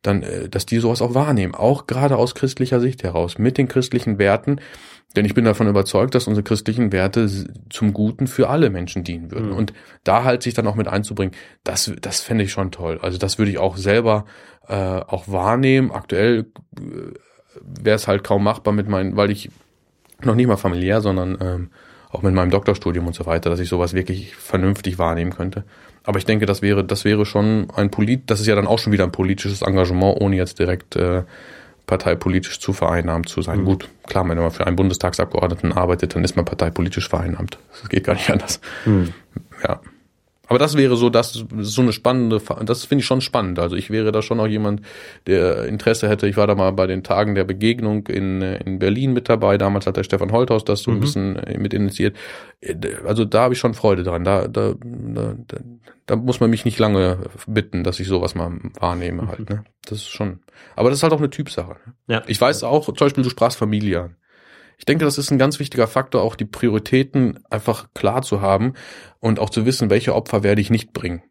[0.01, 3.67] dann, äh, dass die sowas auch wahrnehmen, auch gerade aus christlicher Sicht heraus, mit den
[3.67, 4.59] christlichen Werten,
[5.15, 7.29] denn ich bin davon überzeugt, dass unsere christlichen Werte
[7.69, 9.49] zum Guten für alle Menschen dienen würden.
[9.49, 9.55] Mhm.
[9.57, 12.97] Und da halt sich dann auch mit einzubringen, das, das fände ich schon toll.
[13.01, 14.25] Also das würde ich auch selber
[14.67, 15.91] äh, auch wahrnehmen.
[15.91, 16.45] Aktuell
[16.77, 16.81] äh,
[17.59, 19.49] wäre es halt kaum machbar mit meinen, weil ich
[20.23, 21.71] noch nicht mal familiär, sondern ähm,
[22.11, 25.63] auch mit meinem Doktorstudium und so weiter, dass ich sowas wirklich vernünftig wahrnehmen könnte.
[26.03, 28.79] Aber ich denke, das wäre, das wäre schon ein Polit, das ist ja dann auch
[28.79, 31.23] schon wieder ein politisches Engagement, ohne jetzt direkt äh,
[31.85, 33.61] parteipolitisch zu vereinnahmt zu sein.
[33.61, 33.65] Mhm.
[33.65, 37.59] Gut, klar, wenn man für einen Bundestagsabgeordneten arbeitet, dann ist man parteipolitisch vereinnahmt.
[37.81, 38.59] Das geht gar nicht anders.
[38.85, 39.13] Mhm.
[39.63, 39.79] Ja.
[40.51, 43.57] Aber das wäre so, das so eine spannende, das finde ich schon spannend.
[43.57, 44.81] Also ich wäre da schon auch jemand,
[45.25, 46.27] der Interesse hätte.
[46.27, 49.57] Ich war da mal bei den Tagen der Begegnung in, in Berlin mit dabei.
[49.57, 50.99] Damals hat der Stefan Holthaus das so ein mhm.
[50.99, 52.17] bisschen äh, mit initiiert.
[53.05, 54.25] Also da habe ich schon Freude dran.
[54.25, 55.35] Da, da, da,
[56.05, 59.49] da muss man mich nicht lange bitten, dass ich sowas mal wahrnehme halt.
[59.49, 59.63] Ne?
[59.85, 60.41] Das ist schon.
[60.75, 61.77] Aber das ist halt auch eine Typsache.
[61.85, 61.93] Ne?
[62.15, 62.23] Ja.
[62.27, 64.15] Ich weiß auch, zum Beispiel, du sprachst Familie an.
[64.81, 68.73] Ich denke, das ist ein ganz wichtiger Faktor, auch die Prioritäten einfach klar zu haben
[69.19, 71.21] und auch zu wissen, welche Opfer werde ich nicht bringen.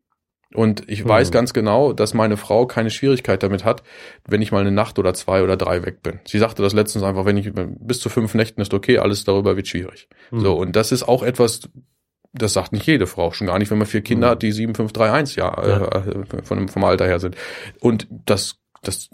[0.55, 1.32] Und ich weiß mhm.
[1.32, 3.82] ganz genau, dass meine Frau keine Schwierigkeit damit hat,
[4.24, 6.20] wenn ich mal eine Nacht oder zwei oder drei weg bin.
[6.28, 9.57] Sie sagte das letztens einfach, wenn ich bis zu fünf Nächten ist okay, alles darüber
[9.57, 10.09] wird schwierig.
[10.30, 10.40] Mhm.
[10.40, 11.68] So, und das ist auch etwas,
[12.32, 14.30] das sagt nicht jede Frau, schon gar nicht, wenn man vier Kinder mhm.
[14.30, 15.86] hat, die sieben, fünf, drei, eins Jahr ja.
[16.07, 17.34] äh, von, vom Alter her sind.
[17.80, 19.11] Und das, das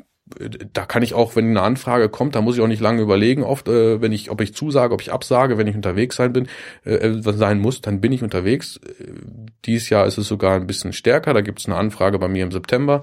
[0.72, 3.44] da kann ich auch, wenn eine Anfrage kommt, da muss ich auch nicht lange überlegen,
[3.44, 6.48] oft, äh, wenn ich, ob ich zusage, ob ich absage, wenn ich unterwegs sein bin,
[6.84, 8.80] äh, was sein muss, dann bin ich unterwegs.
[9.64, 11.32] Dieses Jahr ist es sogar ein bisschen stärker.
[11.32, 13.02] Da gibt es eine Anfrage bei mir im September.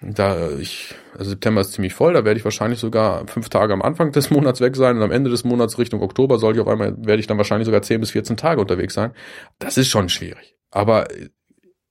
[0.00, 3.82] Da ich, also September ist ziemlich voll, da werde ich wahrscheinlich sogar fünf Tage am
[3.82, 6.68] Anfang des Monats weg sein und am Ende des Monats Richtung Oktober soll ich auf
[6.68, 9.12] einmal, werde ich dann wahrscheinlich sogar zehn bis 14 Tage unterwegs sein.
[9.58, 10.56] Das ist schon schwierig.
[10.70, 11.08] Aber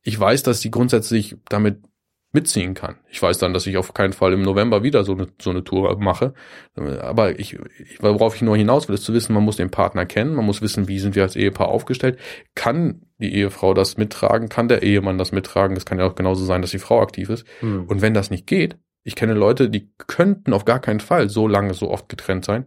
[0.04, 1.78] ich weiß, dass die grundsätzlich damit
[2.34, 2.96] mitziehen kann.
[3.10, 5.64] Ich weiß dann, dass ich auf keinen Fall im November wieder so eine, so eine
[5.64, 6.34] Tour mache.
[6.76, 7.60] Aber ich,
[8.00, 10.62] worauf ich nur hinaus will, ist zu wissen, man muss den Partner kennen, man muss
[10.62, 12.18] wissen, wie sind wir als Ehepaar aufgestellt.
[12.56, 14.50] Kann die Ehefrau das mittragen?
[14.50, 15.76] Kann der Ehemann das mittragen?
[15.76, 17.46] Das kann ja auch genauso sein, dass die Frau aktiv ist.
[17.60, 17.86] Hm.
[17.86, 21.48] Und wenn das nicht geht, ich kenne Leute, die könnten auf gar keinen Fall so
[21.48, 22.66] lange, so oft getrennt sein,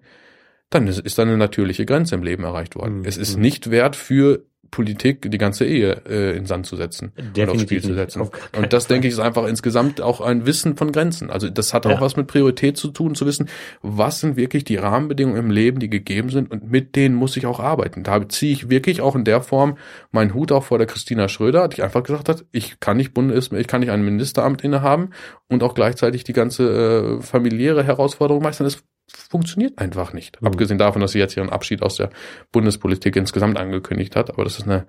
[0.70, 2.98] dann ist, ist da eine natürliche Grenze im Leben erreicht worden.
[2.98, 3.04] Hm.
[3.04, 3.42] Es ist hm.
[3.42, 7.62] nicht wert für Politik die ganze Ehe äh, in Sand zu setzen Definitiv und aufs
[7.62, 8.30] Spiel zu setzen.
[8.56, 11.30] Und das, denke ich, ist einfach insgesamt auch ein Wissen von Grenzen.
[11.30, 12.00] Also das hat auch ja.
[12.00, 13.48] was mit Priorität zu tun, zu wissen,
[13.82, 17.46] was sind wirklich die Rahmenbedingungen im Leben, die gegeben sind und mit denen muss ich
[17.46, 18.02] auch arbeiten.
[18.02, 19.76] Da ziehe ich wirklich auch in der Form
[20.10, 23.50] meinen Hut auch vor der Christina Schröder, die einfach gesagt hat, ich kann nicht Bundes,
[23.52, 25.10] ich kann nicht ein Ministeramt innehaben
[25.48, 28.64] und auch gleichzeitig die ganze äh, familiäre Herausforderung meistern.
[28.64, 30.40] Das funktioniert einfach nicht.
[30.40, 30.48] Mhm.
[30.48, 32.10] Abgesehen davon, dass sie jetzt ihren Abschied aus der
[32.52, 34.30] Bundespolitik insgesamt angekündigt hat.
[34.30, 34.86] Aber das ist eine,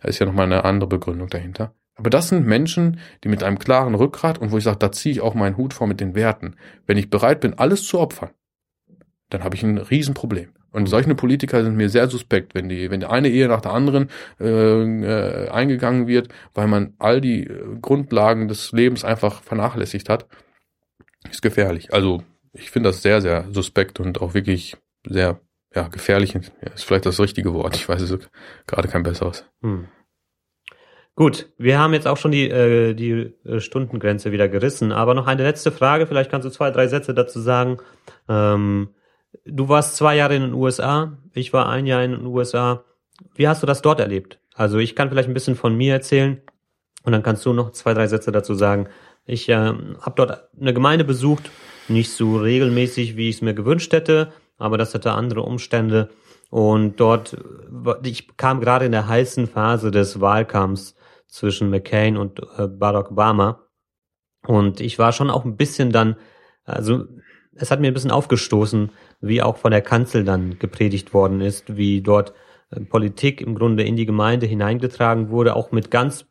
[0.00, 1.74] da ist ja nochmal eine andere Begründung dahinter.
[1.96, 5.12] Aber das sind Menschen, die mit einem klaren Rückgrat und wo ich sage, da ziehe
[5.12, 6.56] ich auch meinen Hut vor mit den Werten.
[6.86, 8.30] Wenn ich bereit bin, alles zu opfern,
[9.28, 10.48] dann habe ich ein Riesenproblem.
[10.72, 13.72] Und solche Politiker sind mir sehr suspekt, wenn die, wenn die eine Ehe nach der
[13.72, 14.08] anderen
[14.38, 20.26] äh, äh, eingegangen wird, weil man all die äh, Grundlagen des Lebens einfach vernachlässigt hat,
[21.28, 21.92] ist gefährlich.
[21.92, 24.76] Also ich finde das sehr, sehr suspekt und auch wirklich
[25.06, 25.40] sehr
[25.74, 26.34] ja, gefährlich.
[26.34, 26.40] Ja,
[26.74, 27.76] ist vielleicht das richtige Wort.
[27.76, 28.28] Ich weiß es
[28.66, 29.44] gerade kein besseres.
[29.62, 29.88] Hm.
[31.14, 35.26] Gut, wir haben jetzt auch schon die, äh, die äh, Stundengrenze wieder gerissen, aber noch
[35.26, 36.06] eine letzte Frage.
[36.06, 37.78] Vielleicht kannst du zwei, drei Sätze dazu sagen.
[38.28, 38.94] Ähm,
[39.44, 42.84] du warst zwei Jahre in den USA, ich war ein Jahr in den USA.
[43.34, 44.40] Wie hast du das dort erlebt?
[44.54, 46.40] Also ich kann vielleicht ein bisschen von mir erzählen
[47.02, 48.88] und dann kannst du noch zwei, drei Sätze dazu sagen.
[49.26, 51.50] Ich äh, habe dort eine Gemeinde besucht
[51.90, 56.10] nicht so regelmäßig, wie ich es mir gewünscht hätte, aber das hatte andere Umstände.
[56.50, 57.36] Und dort,
[58.02, 60.96] ich kam gerade in der heißen Phase des Wahlkampfs
[61.28, 63.66] zwischen McCain und äh, Barack Obama.
[64.46, 66.16] Und ich war schon auch ein bisschen dann,
[66.64, 67.04] also
[67.54, 71.76] es hat mir ein bisschen aufgestoßen, wie auch von der Kanzel dann gepredigt worden ist,
[71.76, 72.32] wie dort
[72.70, 76.26] äh, Politik im Grunde in die Gemeinde hineingetragen wurde, auch mit ganz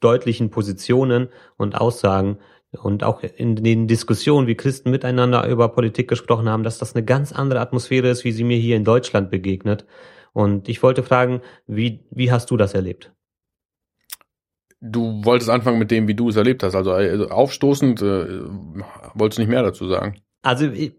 [0.00, 2.38] deutlichen Positionen und Aussagen,
[2.80, 7.04] und auch in den Diskussionen, wie Christen miteinander über Politik gesprochen haben, dass das eine
[7.04, 9.84] ganz andere Atmosphäre ist, wie sie mir hier in Deutschland begegnet.
[10.32, 13.12] Und ich wollte fragen, wie, wie hast du das erlebt?
[14.80, 16.74] Du wolltest anfangen mit dem, wie du es erlebt hast.
[16.74, 18.40] Also, also aufstoßend, äh,
[19.14, 20.16] wolltest du nicht mehr dazu sagen?
[20.40, 20.94] Also ich,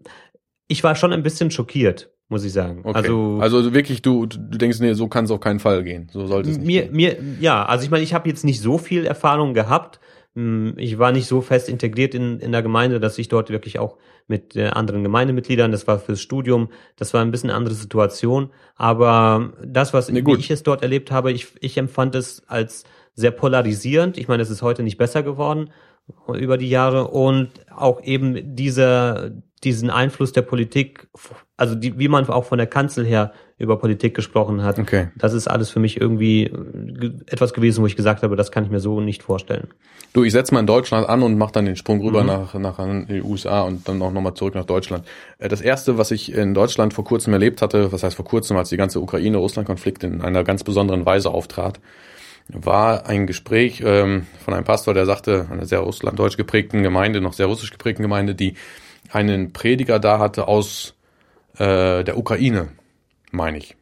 [0.68, 2.80] ich war schon ein bisschen schockiert, muss ich sagen.
[2.84, 2.96] Okay.
[2.96, 6.08] Also, also wirklich, du, du denkst, nee, so kann es auf keinen Fall gehen.
[6.12, 6.96] So sollte es nicht mir, gehen.
[6.96, 10.00] Mir, ja, also ich meine, ich habe jetzt nicht so viel Erfahrung gehabt,
[10.34, 13.98] ich war nicht so fest integriert in, in der Gemeinde, dass ich dort wirklich auch
[14.26, 18.50] mit äh, anderen Gemeindemitgliedern, das war fürs Studium, das war ein bisschen eine andere Situation.
[18.74, 23.30] Aber das, was nee, ich es dort erlebt habe, ich, ich empfand es als sehr
[23.30, 24.18] polarisierend.
[24.18, 25.70] Ich meine, es ist heute nicht besser geworden
[26.26, 29.30] über die Jahre und auch eben dieser,
[29.62, 31.08] diesen Einfluss der Politik,
[31.56, 34.78] also die, wie man auch von der Kanzel her über Politik gesprochen hat.
[34.78, 35.08] Okay.
[35.16, 36.50] Das ist alles für mich irgendwie
[37.26, 39.68] etwas gewesen, wo ich gesagt habe, das kann ich mir so nicht vorstellen.
[40.12, 42.28] Du, ich setze mal in Deutschland an und mache dann den Sprung rüber mhm.
[42.28, 45.04] nach, nach die USA und dann auch nochmal zurück nach Deutschland.
[45.38, 48.56] Äh, das erste, was ich in Deutschland vor kurzem erlebt hatte, was heißt vor kurzem,
[48.56, 51.80] als die ganze Ukraine-Russland-Konflikt in einer ganz besonderen Weise auftrat,
[52.48, 57.32] war ein Gespräch ähm, von einem Pastor, der sagte, einer sehr russlanddeutsch geprägten Gemeinde, noch
[57.32, 58.54] sehr russisch geprägten Gemeinde, die
[59.10, 60.94] einen Prediger da hatte aus
[61.54, 62.68] äh, der Ukraine,
[63.34, 63.76] meine ich.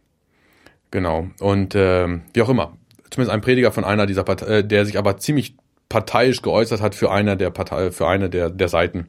[0.91, 1.29] Genau.
[1.41, 2.77] Und äh, wie auch immer.
[3.11, 5.57] Zumindest ein Prediger von einer dieser Partei, äh, der sich aber ziemlich
[5.89, 9.09] parteiisch geäußert hat für eine der Partei, für eine der, der Seiten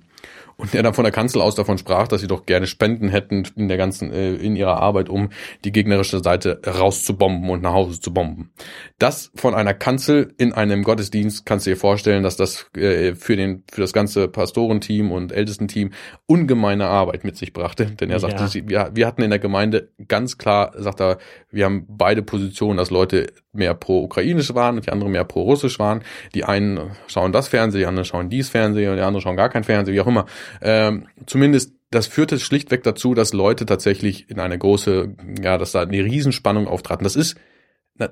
[0.57, 3.43] und der dann von der Kanzel aus davon sprach, dass sie doch gerne Spenden hätten
[3.55, 5.29] in der ganzen äh, in ihrer Arbeit, um
[5.63, 8.51] die gegnerische Seite rauszubomben und nach Hause zu bomben.
[8.99, 13.35] Das von einer Kanzel in einem Gottesdienst kannst du dir vorstellen, dass das äh, für
[13.35, 15.91] den für das ganze Pastorenteam und Ältestenteam
[16.25, 18.47] ungemeine Arbeit mit sich brachte, denn er sagte, ja.
[18.47, 21.17] sie, wir, wir hatten in der Gemeinde ganz klar, sagt er,
[21.51, 26.01] wir haben beide Positionen, dass Leute mehr pro-ukrainisch waren und die anderen mehr pro-russisch waren.
[26.33, 29.49] Die einen schauen das Fernsehen, die anderen schauen dies Fernsehen und die anderen schauen gar
[29.49, 30.25] kein Fernsehen, wie auch immer.
[30.61, 35.81] Ähm, zumindest das führte schlichtweg dazu, dass Leute tatsächlich in eine große, ja, dass da
[35.81, 37.03] eine Riesenspannung auftraten.
[37.03, 37.37] Das ist,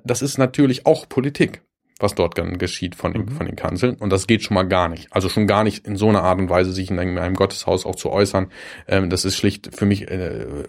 [0.04, 1.62] das ist natürlich auch Politik,
[2.00, 3.30] was dort dann geschieht von den, mhm.
[3.30, 3.96] von den Kanzeln.
[3.96, 5.12] Und das geht schon mal gar nicht.
[5.12, 7.96] Also schon gar nicht in so einer Art und Weise, sich in einem, Gotteshaus auch
[7.96, 8.52] zu äußern.
[8.88, 10.66] Ähm, das ist schlicht für mich äh,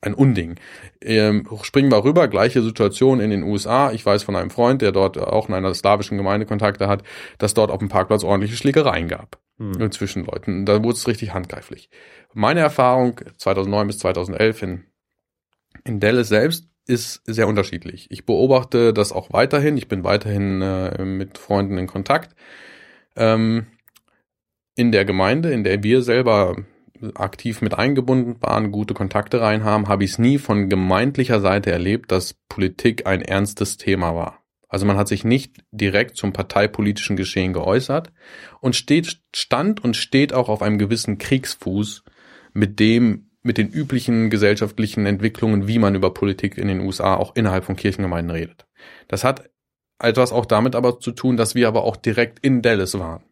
[0.00, 0.56] ein Unding.
[1.00, 3.92] Ähm, springen wir rüber, gleiche Situation in den USA.
[3.92, 7.02] Ich weiß von einem Freund, der dort auch in einer slawischen Gemeinde Kontakte hat,
[7.38, 9.90] dass dort auf dem Parkplatz ordentliche Schlägereien gab hm.
[9.92, 10.66] zwischen Leuten.
[10.66, 11.90] Da wurde es richtig handgreiflich.
[12.32, 14.84] Meine Erfahrung 2009 bis 2011 in,
[15.84, 18.06] in Dallas selbst ist sehr unterschiedlich.
[18.10, 19.76] Ich beobachte das auch weiterhin.
[19.76, 22.36] Ich bin weiterhin äh, mit Freunden in Kontakt.
[23.16, 23.66] Ähm,
[24.76, 26.56] in der Gemeinde, in der wir selber
[27.14, 31.70] aktiv mit eingebunden waren, gute Kontakte rein haben, habe ich es nie von gemeindlicher Seite
[31.72, 34.45] erlebt, dass Politik ein ernstes Thema war.
[34.68, 38.12] Also man hat sich nicht direkt zum parteipolitischen Geschehen geäußert
[38.60, 42.02] und steht, stand und steht auch auf einem gewissen Kriegsfuß
[42.52, 47.36] mit dem, mit den üblichen gesellschaftlichen Entwicklungen, wie man über Politik in den USA auch
[47.36, 48.66] innerhalb von Kirchengemeinden redet.
[49.06, 49.48] Das hat
[49.98, 53.22] etwas auch damit aber zu tun, dass wir aber auch direkt in Dallas waren.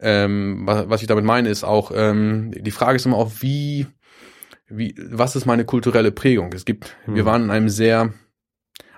[0.00, 3.86] Ähm, was, was ich damit meine, ist auch, ähm, die Frage ist immer auch, wie,
[4.66, 6.52] wie, was ist meine kulturelle Prägung?
[6.54, 7.14] Es gibt, hm.
[7.14, 8.14] wir waren in einem sehr,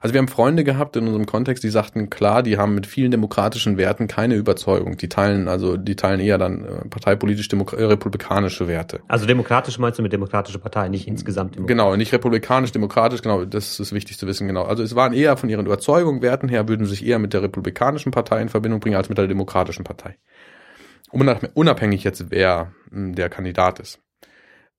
[0.02, 3.10] also wir haben Freunde gehabt in unserem Kontext, die sagten, klar, die haben mit vielen
[3.10, 4.96] demokratischen Werten keine Überzeugung.
[4.96, 9.00] Die teilen, also die teilen eher dann äh, parteipolitisch äh, republikanische Werte.
[9.08, 11.76] Also demokratisch meinst du mit demokratische Partei, nicht insgesamt demokratisch?
[11.76, 14.64] Genau, nicht republikanisch, demokratisch, genau, das ist wichtig zu wissen, genau.
[14.64, 18.10] Also es waren eher von ihren Überzeugungen, Werten her, würden sich eher mit der republikanischen
[18.10, 20.16] Partei in Verbindung bringen als mit der demokratischen Partei
[21.54, 24.00] unabhängig jetzt, wer hm, der Kandidat ist.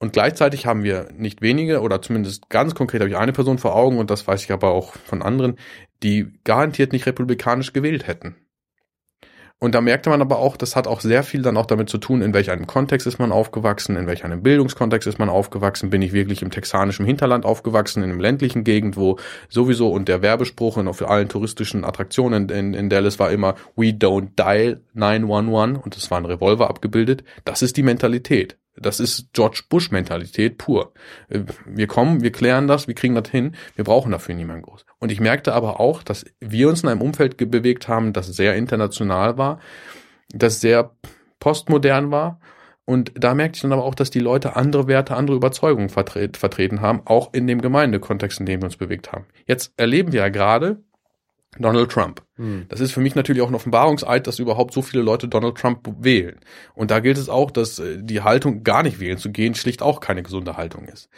[0.04, 3.74] Und gleichzeitig haben wir nicht wenige, oder zumindest ganz konkret habe ich eine Person vor
[3.74, 5.56] Augen, und das weiß ich aber auch von anderen,
[6.04, 8.36] die garantiert nicht republikanisch gewählt hätten.
[9.60, 12.00] Und da merkte man aber auch, das hat auch sehr viel dann auch damit zu
[12.00, 15.90] tun, in welch einem Kontext ist man aufgewachsen, in welch einem Bildungskontext ist man aufgewachsen,
[15.90, 20.22] bin ich wirklich im texanischen Hinterland aufgewachsen, in einem ländlichen Gegend, wo sowieso und der
[20.22, 25.82] Werbespruch auch für allen touristischen Attraktionen in, in Dallas war immer, we don't dial 911
[25.82, 27.24] und es war ein Revolver abgebildet.
[27.46, 28.58] Das ist die Mentalität.
[28.76, 30.94] Das ist George Bush Mentalität pur.
[31.30, 34.86] Äh, wir kommen, wir klären das, wir kriegen das hin, wir brauchen dafür niemanden groß.
[35.00, 38.56] Und ich merkte aber auch, dass wir uns in einem Umfeld bewegt haben, das sehr
[38.56, 39.60] international war,
[40.30, 40.96] das sehr
[41.40, 42.40] postmodern war.
[42.86, 46.82] Und da merkte ich dann aber auch, dass die Leute andere Werte, andere Überzeugungen vertreten
[46.82, 49.26] haben, auch in dem Gemeindekontext, in dem wir uns bewegt haben.
[49.46, 50.84] Jetzt erleben wir ja gerade,
[51.60, 52.22] Donald Trump.
[52.38, 52.66] Hm.
[52.70, 55.88] Das ist für mich natürlich auch ein Offenbarungseid, dass überhaupt so viele Leute Donald Trump
[56.00, 56.40] wählen.
[56.74, 59.82] Und da gilt es auch, dass äh, die Haltung, gar nicht wählen zu gehen, schlicht
[59.82, 61.10] auch keine gesunde Haltung ist.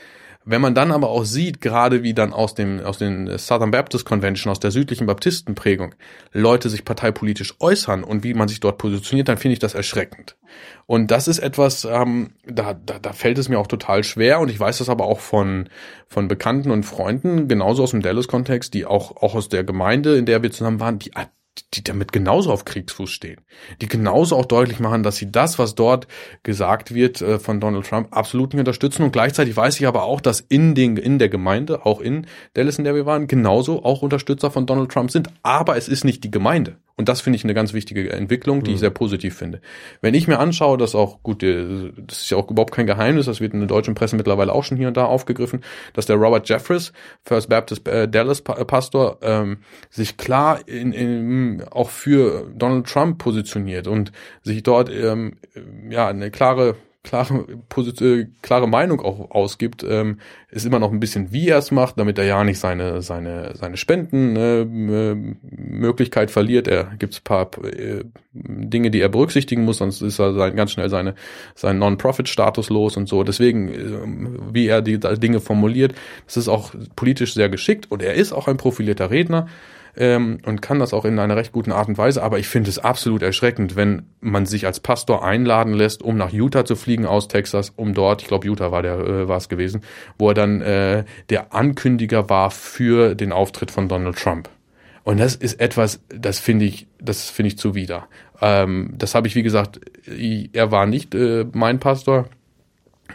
[0.48, 4.06] Wenn man dann aber auch sieht, gerade wie dann aus dem aus den Southern Baptist
[4.06, 5.96] Convention, aus der südlichen Baptistenprägung,
[6.34, 10.38] Leute sich parteipolitisch äußern und wie man sich dort positioniert, dann finde ich das erschreckend.
[10.86, 14.50] Und das ist etwas, ähm, da, da, da fällt es mir auch total schwer und
[14.50, 15.68] ich weiß das aber auch von,
[16.08, 20.28] von Bekannten und Freunden, genauso aus dem Dallas-Kontext, die auch, auch aus der Gemeinde, in
[20.28, 21.16] der wir zusammen waren, die
[21.73, 23.41] die damit genauso auf Kriegsfuß stehen,
[23.82, 26.07] die genauso auch deutlich machen, dass sie das, was dort
[26.44, 29.03] gesagt wird äh, von Donald Trump, absolut nicht unterstützen.
[29.03, 32.77] Und gleichzeitig weiß ich aber auch, dass in, den, in der Gemeinde, auch in Dallas,
[32.77, 35.30] in der wir waren, genauso auch Unterstützer von Donald Trump sind.
[35.44, 36.77] Aber es ist nicht die Gemeinde.
[36.98, 38.76] Und das finde ich eine ganz wichtige Entwicklung, die mhm.
[38.76, 39.60] ich sehr positiv finde.
[40.00, 43.26] Wenn ich mir anschaue, dass auch, gut, äh, das ist ja auch überhaupt kein Geheimnis,
[43.26, 45.62] das wird in der deutschen Presse mittlerweile auch schon hier und da aufgegriffen,
[45.94, 46.94] dass der Robert Jeffries,
[47.24, 49.58] First Baptist äh, Dallas Pastor, ähm,
[49.90, 54.14] sich klar in, in, auch für Donald Trump positioniert und
[54.44, 55.34] sich dort ähm,
[55.90, 60.19] ja eine klare klare, positive, klare Meinung auch ausgibt, ähm,
[60.49, 63.56] ist immer noch ein bisschen, wie er es macht, damit er ja nicht seine, seine,
[63.56, 66.68] seine Spendenmöglichkeit äh, verliert.
[66.68, 68.03] Er gibt paar äh,
[68.34, 71.14] Dinge, die er berücksichtigen muss, sonst ist er sein, ganz schnell seine,
[71.53, 73.23] seinen Non-Profit-Status los und so.
[73.23, 75.94] Deswegen, äh, wie er die Dinge formuliert,
[76.26, 79.48] das ist auch politisch sehr geschickt und er ist auch ein profilierter Redner
[79.98, 82.24] ähm, und kann das auch in einer recht guten Art und Weise.
[82.24, 86.32] Aber ich finde es absolut erschreckend, wenn man sich als Pastor einladen lässt, um nach
[86.32, 89.50] Utah zu fliegen aus Texas, um dort, ich glaube Utah war der äh, war es
[89.50, 89.82] gewesen,
[90.18, 94.50] wo er dann äh, der Ankündiger war für den Auftritt von Donald Trump.
[95.04, 98.08] Und das ist etwas, das finde ich, das finde ich zuwider.
[98.42, 99.80] Ähm, das habe ich, wie gesagt,
[100.52, 102.28] er war nicht äh, mein Pastor.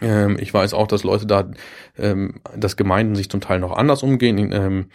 [0.01, 1.51] Ähm, ich weiß auch, dass Leute da,
[1.99, 4.53] ähm, dass Gemeinden sich zum Teil noch anders umgehen.
[4.53, 4.87] Ähm,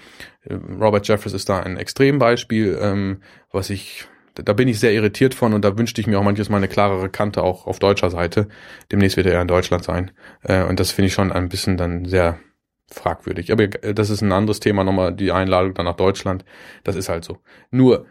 [0.80, 3.22] Robert Jeffers ist da ein Extrembeispiel, ähm,
[3.52, 6.50] was ich, da bin ich sehr irritiert von und da wünschte ich mir auch manches
[6.50, 8.48] Mal eine klarere Kante auch auf deutscher Seite.
[8.92, 10.12] Demnächst wird er ja in Deutschland sein.
[10.44, 12.40] Äh, und das finde ich schon ein bisschen dann sehr
[12.92, 13.52] fragwürdig.
[13.52, 16.46] Aber das ist ein anderes Thema nochmal, die Einladung dann nach Deutschland.
[16.84, 17.40] Das ist halt so.
[17.72, 18.06] Nur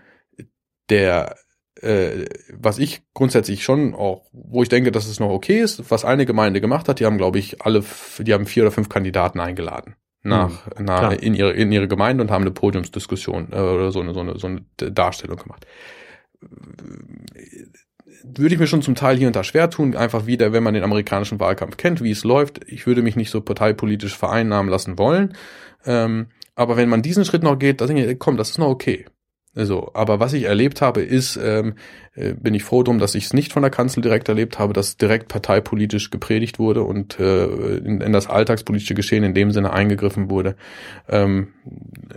[0.91, 1.37] der
[1.85, 6.05] äh, was ich grundsätzlich schon auch, wo ich denke, dass es noch okay ist, was
[6.05, 7.85] eine Gemeinde gemacht hat, die haben, glaube ich, alle,
[8.19, 12.23] die haben vier oder fünf Kandidaten eingeladen nach, mhm, nach in ihre in ihre Gemeinde
[12.23, 15.67] und haben eine Podiumsdiskussion äh, oder so eine so eine so eine Darstellung gemacht.
[18.25, 20.75] würde ich mir schon zum Teil hier und da schwer tun, einfach wieder, wenn man
[20.75, 22.61] den amerikanischen Wahlkampf kennt, wie es läuft.
[22.67, 25.37] Ich würde mich nicht so parteipolitisch vereinnahmen lassen wollen.
[25.85, 28.69] Ähm, aber wenn man diesen Schritt noch geht, da denke ich, komm, das ist noch
[28.69, 29.07] okay.
[29.57, 31.75] So, aber was ich erlebt habe, ist, ähm,
[32.15, 34.73] äh, bin ich froh drum, dass ich es nicht von der Kanzel direkt erlebt habe,
[34.73, 39.73] dass direkt parteipolitisch gepredigt wurde und äh, in, in das alltagspolitische Geschehen in dem Sinne
[39.73, 40.57] eingegriffen wurde.
[41.09, 41.55] Ähm,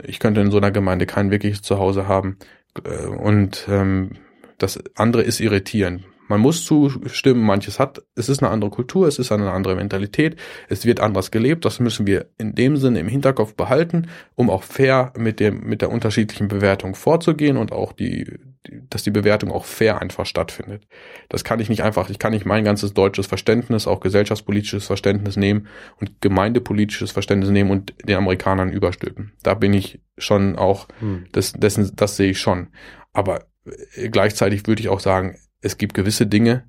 [0.03, 2.37] ich könnte in so einer Gemeinde kein wirkliches Zuhause haben.
[2.83, 4.13] Äh, und ähm,
[4.57, 6.05] das andere ist irritierend.
[6.27, 10.35] Man muss zustimmen, manches hat, es ist eine andere Kultur, es ist eine andere Mentalität,
[10.69, 14.63] es wird anders gelebt, das müssen wir in dem Sinne im Hinterkopf behalten, um auch
[14.63, 18.39] fair mit dem, mit der unterschiedlichen Bewertung vorzugehen und auch die,
[18.89, 20.87] dass die Bewertung auch fair einfach stattfindet.
[21.29, 25.37] Das kann ich nicht einfach, ich kann nicht mein ganzes deutsches Verständnis, auch gesellschaftspolitisches Verständnis
[25.37, 25.67] nehmen
[25.99, 29.33] und gemeindepolitisches Verständnis nehmen und den Amerikanern überstülpen.
[29.43, 31.25] Da bin ich schon auch, hm.
[31.31, 32.67] das, dessen, das sehe ich schon.
[33.13, 33.45] Aber
[33.95, 36.63] äh, gleichzeitig würde ich auch sagen, es gibt gewisse Dinge,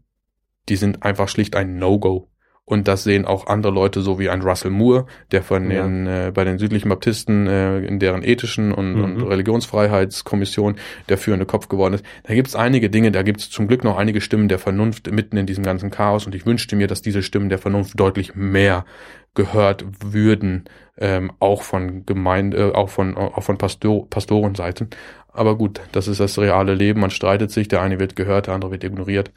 [0.69, 2.29] die sind einfach schlicht ein No-Go.
[2.69, 5.83] Und das sehen auch andere Leute, so wie ein Russell Moore, der von ja.
[5.85, 9.05] den, äh, bei den südlichen Baptisten äh, in deren ethischen und, mhm.
[9.05, 10.77] und Religionsfreiheitskommission
[11.09, 12.05] der führende Kopf geworden ist.
[12.25, 15.11] Da gibt es einige Dinge, da gibt es zum Glück noch einige Stimmen der Vernunft
[15.11, 16.27] mitten in diesem ganzen Chaos.
[16.27, 18.85] Und ich wünschte mir, dass diese Stimmen der Vernunft deutlich mehr
[19.33, 20.65] gehört würden,
[20.99, 24.91] ähm, auch von Gemeinde, äh, auch von, auch von Pastor, Pastorenseiten.
[25.39, 27.01] Aber gut, das ist das reale Leben.
[27.01, 29.31] Man streitet sich, der eine wird gehört, der andere wird ignoriert.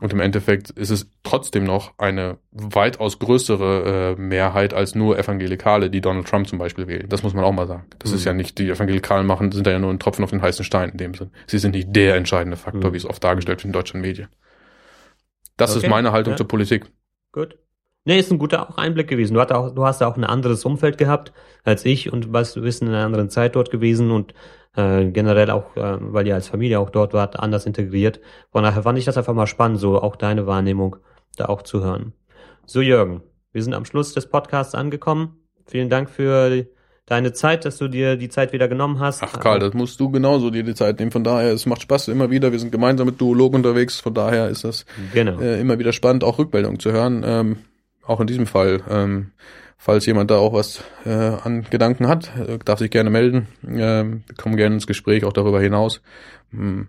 [0.00, 5.90] Und im Endeffekt ist es trotzdem noch eine weitaus größere äh, Mehrheit als nur Evangelikale,
[5.90, 7.08] die Donald Trump zum Beispiel wählen.
[7.10, 7.84] Das muss man auch mal sagen.
[7.98, 8.16] Das mhm.
[8.16, 10.88] ist ja nicht, die Evangelikalen machen, sind ja nur ein Tropfen auf den heißen Stein
[10.90, 11.30] in dem Sinn.
[11.46, 12.94] Sie sind nicht der entscheidende Faktor, mhm.
[12.94, 14.28] wie es oft dargestellt wird in deutschen Medien.
[15.58, 15.84] Das okay.
[15.84, 16.36] ist meine Haltung ja.
[16.38, 16.86] zur Politik.
[17.32, 17.58] Gut.
[18.06, 19.34] Nee, ist ein guter auch Einblick gewesen.
[19.34, 21.32] Du, hast auch, du hast auch ein anderes Umfeld gehabt
[21.64, 24.34] als ich und warst, du bist in einer anderen Zeit dort gewesen und
[24.76, 28.20] äh, generell auch, äh, weil ihr als Familie auch dort wart, anders integriert.
[28.50, 30.96] Von daher fand ich das einfach mal spannend, so auch deine Wahrnehmung
[31.36, 32.12] da auch zu hören.
[32.66, 33.22] So, Jürgen,
[33.52, 35.36] wir sind am Schluss des Podcasts angekommen.
[35.66, 36.66] Vielen Dank für
[37.06, 39.22] deine Zeit, dass du dir die Zeit wieder genommen hast.
[39.22, 41.10] Ach Karl, das musst du genauso dir die Zeit nehmen.
[41.10, 42.52] Von daher, es macht Spaß immer wieder.
[42.52, 44.00] Wir sind gemeinsam mit Duolog unterwegs.
[44.00, 45.38] Von daher ist das genau.
[45.40, 47.22] äh, immer wieder spannend, auch Rückmeldungen zu hören.
[47.24, 47.58] Ähm,
[48.06, 48.82] auch in diesem Fall.
[48.88, 49.30] Ähm,
[49.76, 53.48] falls jemand da auch was äh, an Gedanken hat, äh, darf sich gerne melden.
[53.62, 56.02] Äh, wir kommen gerne ins Gespräch, auch darüber hinaus.
[56.50, 56.88] Hm,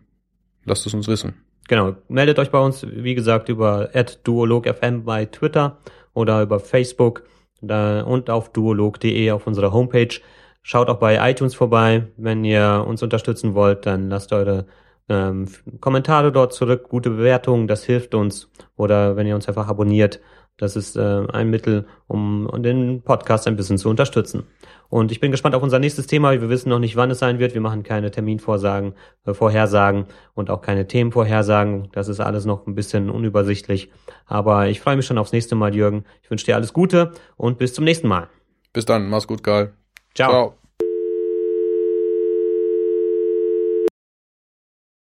[0.66, 1.34] lasst es uns wissen.
[1.68, 3.90] Genau, meldet euch bei uns, wie gesagt, über
[4.24, 5.80] duologfm bei Twitter
[6.14, 7.24] oder über Facebook
[7.62, 10.20] da, und auf duolog.de auf unserer Homepage.
[10.62, 12.07] Schaut auch bei iTunes vorbei.
[12.18, 14.66] Wenn ihr uns unterstützen wollt, dann lasst eure
[15.10, 15.48] ähm,
[15.80, 18.49] Kommentare dort zurück, gute Bewertungen, das hilft uns.
[18.76, 20.20] Oder wenn ihr uns einfach abonniert,
[20.57, 24.44] das ist äh, ein Mittel, um den Podcast ein bisschen zu unterstützen.
[24.90, 26.32] Und ich bin gespannt auf unser nächstes Thema.
[26.32, 27.53] Wir wissen noch nicht, wann es sein wird.
[27.53, 28.94] Wir machen keine Terminvorsagen,
[29.26, 31.90] äh, Vorhersagen und auch keine Themenvorhersagen.
[31.91, 33.91] Das ist alles noch ein bisschen unübersichtlich.
[34.26, 36.06] Aber ich freue mich schon aufs nächste Mal, Jürgen.
[36.23, 38.30] Ich wünsche dir alles Gute und bis zum nächsten Mal.
[38.72, 39.10] Bis dann.
[39.10, 39.73] Mach's gut, Karl.
[40.14, 40.30] Ciao.
[40.30, 40.64] Ciao.